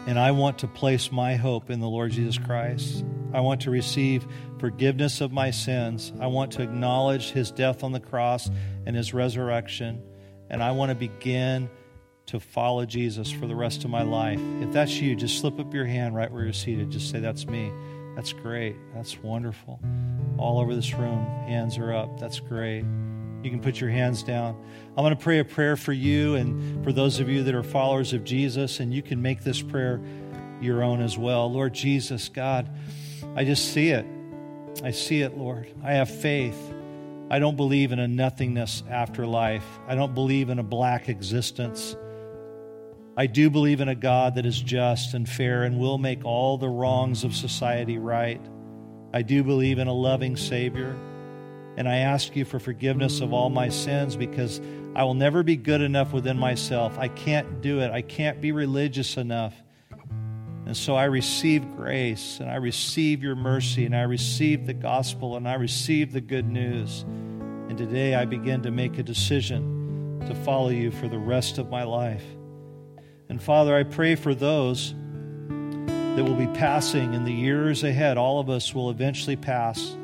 and 0.07 0.19
I 0.19 0.31
want 0.31 0.59
to 0.59 0.67
place 0.67 1.11
my 1.11 1.35
hope 1.35 1.69
in 1.69 1.79
the 1.79 1.87
Lord 1.87 2.11
Jesus 2.11 2.37
Christ. 2.37 3.05
I 3.33 3.39
want 3.41 3.61
to 3.61 3.71
receive 3.71 4.25
forgiveness 4.59 5.21
of 5.21 5.31
my 5.31 5.51
sins. 5.51 6.11
I 6.19 6.27
want 6.27 6.51
to 6.53 6.63
acknowledge 6.63 7.31
his 7.31 7.51
death 7.51 7.83
on 7.83 7.91
the 7.91 7.99
cross 7.99 8.49
and 8.85 8.95
his 8.95 9.13
resurrection, 9.13 10.01
and 10.49 10.63
I 10.63 10.71
want 10.71 10.89
to 10.89 10.95
begin 10.95 11.69
to 12.27 12.39
follow 12.39 12.85
Jesus 12.85 13.31
for 13.31 13.45
the 13.45 13.55
rest 13.55 13.83
of 13.83 13.89
my 13.89 14.01
life. 14.01 14.39
If 14.61 14.71
that's 14.71 14.99
you, 14.99 15.15
just 15.15 15.39
slip 15.39 15.59
up 15.59 15.73
your 15.73 15.85
hand 15.85 16.15
right 16.15 16.31
where 16.31 16.43
you're 16.43 16.53
seated. 16.53 16.89
Just 16.89 17.11
say, 17.11 17.19
That's 17.19 17.45
me. 17.45 17.71
That's 18.15 18.33
great. 18.33 18.75
That's 18.93 19.17
wonderful. 19.21 19.79
All 20.37 20.59
over 20.59 20.73
this 20.73 20.93
room, 20.93 21.25
hands 21.47 21.77
are 21.77 21.93
up. 21.93 22.19
That's 22.19 22.39
great. 22.39 22.83
You 23.43 23.51
can 23.51 23.59
put 23.59 23.79
your 23.79 23.89
hands 23.89 24.23
down. 24.23 24.59
I'm 24.97 25.03
going 25.03 25.15
to 25.15 25.21
pray 25.21 25.39
a 25.39 25.45
prayer 25.45 25.75
for 25.75 25.93
you 25.93 26.35
and 26.35 26.83
for 26.83 26.91
those 26.91 27.19
of 27.19 27.29
you 27.29 27.43
that 27.43 27.53
are 27.53 27.61
followers 27.63 28.13
of 28.13 28.23
Jesus, 28.23 28.79
and 28.79 28.93
you 28.93 29.01
can 29.01 29.21
make 29.21 29.43
this 29.43 29.61
prayer 29.61 30.01
your 30.61 30.81
own 30.81 31.01
as 31.01 31.17
well. 31.17 31.51
Lord 31.51 31.73
Jesus, 31.73 32.29
God, 32.29 32.69
I 33.35 33.43
just 33.43 33.71
see 33.73 33.89
it. 33.89 34.05
I 34.83 34.91
see 34.91 35.21
it, 35.21 35.37
Lord. 35.37 35.67
I 35.83 35.93
have 35.93 36.09
faith. 36.09 36.73
I 37.29 37.39
don't 37.39 37.55
believe 37.55 37.91
in 37.91 37.99
a 37.99 38.07
nothingness 38.07 38.83
after 38.89 39.25
life. 39.25 39.65
I 39.87 39.95
don't 39.95 40.13
believe 40.13 40.49
in 40.49 40.59
a 40.59 40.63
black 40.63 41.09
existence. 41.09 41.95
I 43.17 43.27
do 43.27 43.49
believe 43.49 43.79
in 43.79 43.87
a 43.87 43.95
God 43.95 44.35
that 44.35 44.45
is 44.45 44.59
just 44.59 45.13
and 45.13 45.27
fair 45.27 45.63
and 45.63 45.79
will 45.79 45.97
make 45.97 46.25
all 46.25 46.57
the 46.57 46.67
wrongs 46.67 47.23
of 47.23 47.33
society 47.33 47.97
right. 47.97 48.41
I 49.13 49.21
do 49.21 49.41
believe 49.41 49.79
in 49.79 49.87
a 49.87 49.93
loving 49.93 50.35
Savior. 50.35 50.93
And 51.77 51.87
I 51.87 51.97
ask 51.97 52.35
you 52.35 52.43
for 52.43 52.59
forgiveness 52.59 53.21
of 53.21 53.31
all 53.31 53.49
my 53.49 53.69
sins 53.69 54.17
because 54.17 54.59
I 54.95 55.03
will 55.05 55.13
never 55.13 55.43
be 55.43 55.55
good 55.55 55.79
enough 55.79 56.11
within 56.11 56.37
myself. 56.37 56.97
I 56.97 57.07
can't 57.07 57.61
do 57.61 57.79
it. 57.79 57.91
I 57.91 58.01
can't 58.01 58.41
be 58.41 58.51
religious 58.51 59.15
enough. 59.15 59.53
And 60.65 60.75
so 60.75 60.95
I 60.95 61.05
receive 61.05 61.63
grace 61.77 62.39
and 62.41 62.49
I 62.49 62.55
receive 62.55 63.23
your 63.23 63.35
mercy 63.35 63.85
and 63.85 63.95
I 63.95 64.01
receive 64.01 64.65
the 64.65 64.73
gospel 64.73 65.37
and 65.37 65.47
I 65.47 65.53
receive 65.53 66.11
the 66.11 66.21
good 66.21 66.49
news. 66.49 67.03
And 67.69 67.77
today 67.77 68.15
I 68.15 68.25
begin 68.25 68.63
to 68.63 68.71
make 68.71 68.97
a 68.97 69.03
decision 69.03 70.19
to 70.27 70.35
follow 70.35 70.69
you 70.69 70.91
for 70.91 71.07
the 71.07 71.19
rest 71.19 71.59
of 71.59 71.69
my 71.69 71.83
life. 71.83 72.23
And 73.29 73.41
Father, 73.41 73.75
I 73.75 73.83
pray 73.83 74.15
for 74.15 74.35
those 74.35 74.93
that 75.47 76.23
will 76.23 76.35
be 76.35 76.47
passing 76.47 77.13
in 77.13 77.25
the 77.25 77.33
years 77.33 77.83
ahead. 77.83 78.17
All 78.17 78.39
of 78.39 78.49
us 78.49 78.73
will 78.73 78.89
eventually 78.89 79.35
pass. 79.35 79.95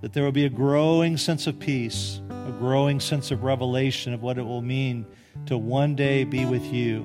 That 0.00 0.12
there 0.12 0.24
will 0.24 0.32
be 0.32 0.44
a 0.44 0.50
growing 0.50 1.16
sense 1.16 1.46
of 1.46 1.58
peace, 1.58 2.20
a 2.30 2.52
growing 2.58 3.00
sense 3.00 3.30
of 3.30 3.42
revelation 3.42 4.14
of 4.14 4.22
what 4.22 4.38
it 4.38 4.42
will 4.42 4.62
mean 4.62 5.06
to 5.46 5.56
one 5.58 5.94
day 5.94 6.24
be 6.24 6.44
with 6.44 6.64
you. 6.72 7.04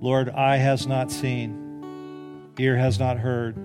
Lord, 0.00 0.30
eye 0.30 0.56
has 0.56 0.86
not 0.86 1.10
seen 1.10 1.66
ear 2.58 2.76
has 2.76 2.98
not 2.98 3.18
heard. 3.18 3.56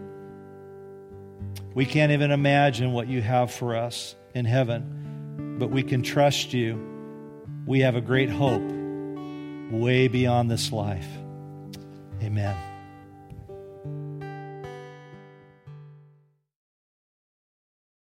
We 1.74 1.86
can't 1.86 2.12
even 2.12 2.32
imagine 2.32 2.92
what 2.92 3.08
you 3.08 3.22
have 3.22 3.52
for 3.52 3.76
us 3.76 4.16
in 4.34 4.46
heaven, 4.46 5.56
but 5.58 5.70
we 5.70 5.84
can 5.84 6.02
trust 6.02 6.54
you. 6.54 6.80
We 7.66 7.80
have 7.82 7.96
a 7.96 8.02
great 8.02 8.30
hope 8.30 8.81
way 9.72 10.07
beyond 10.07 10.51
this 10.51 10.72
life. 10.72 11.07
Amen. 12.22 12.70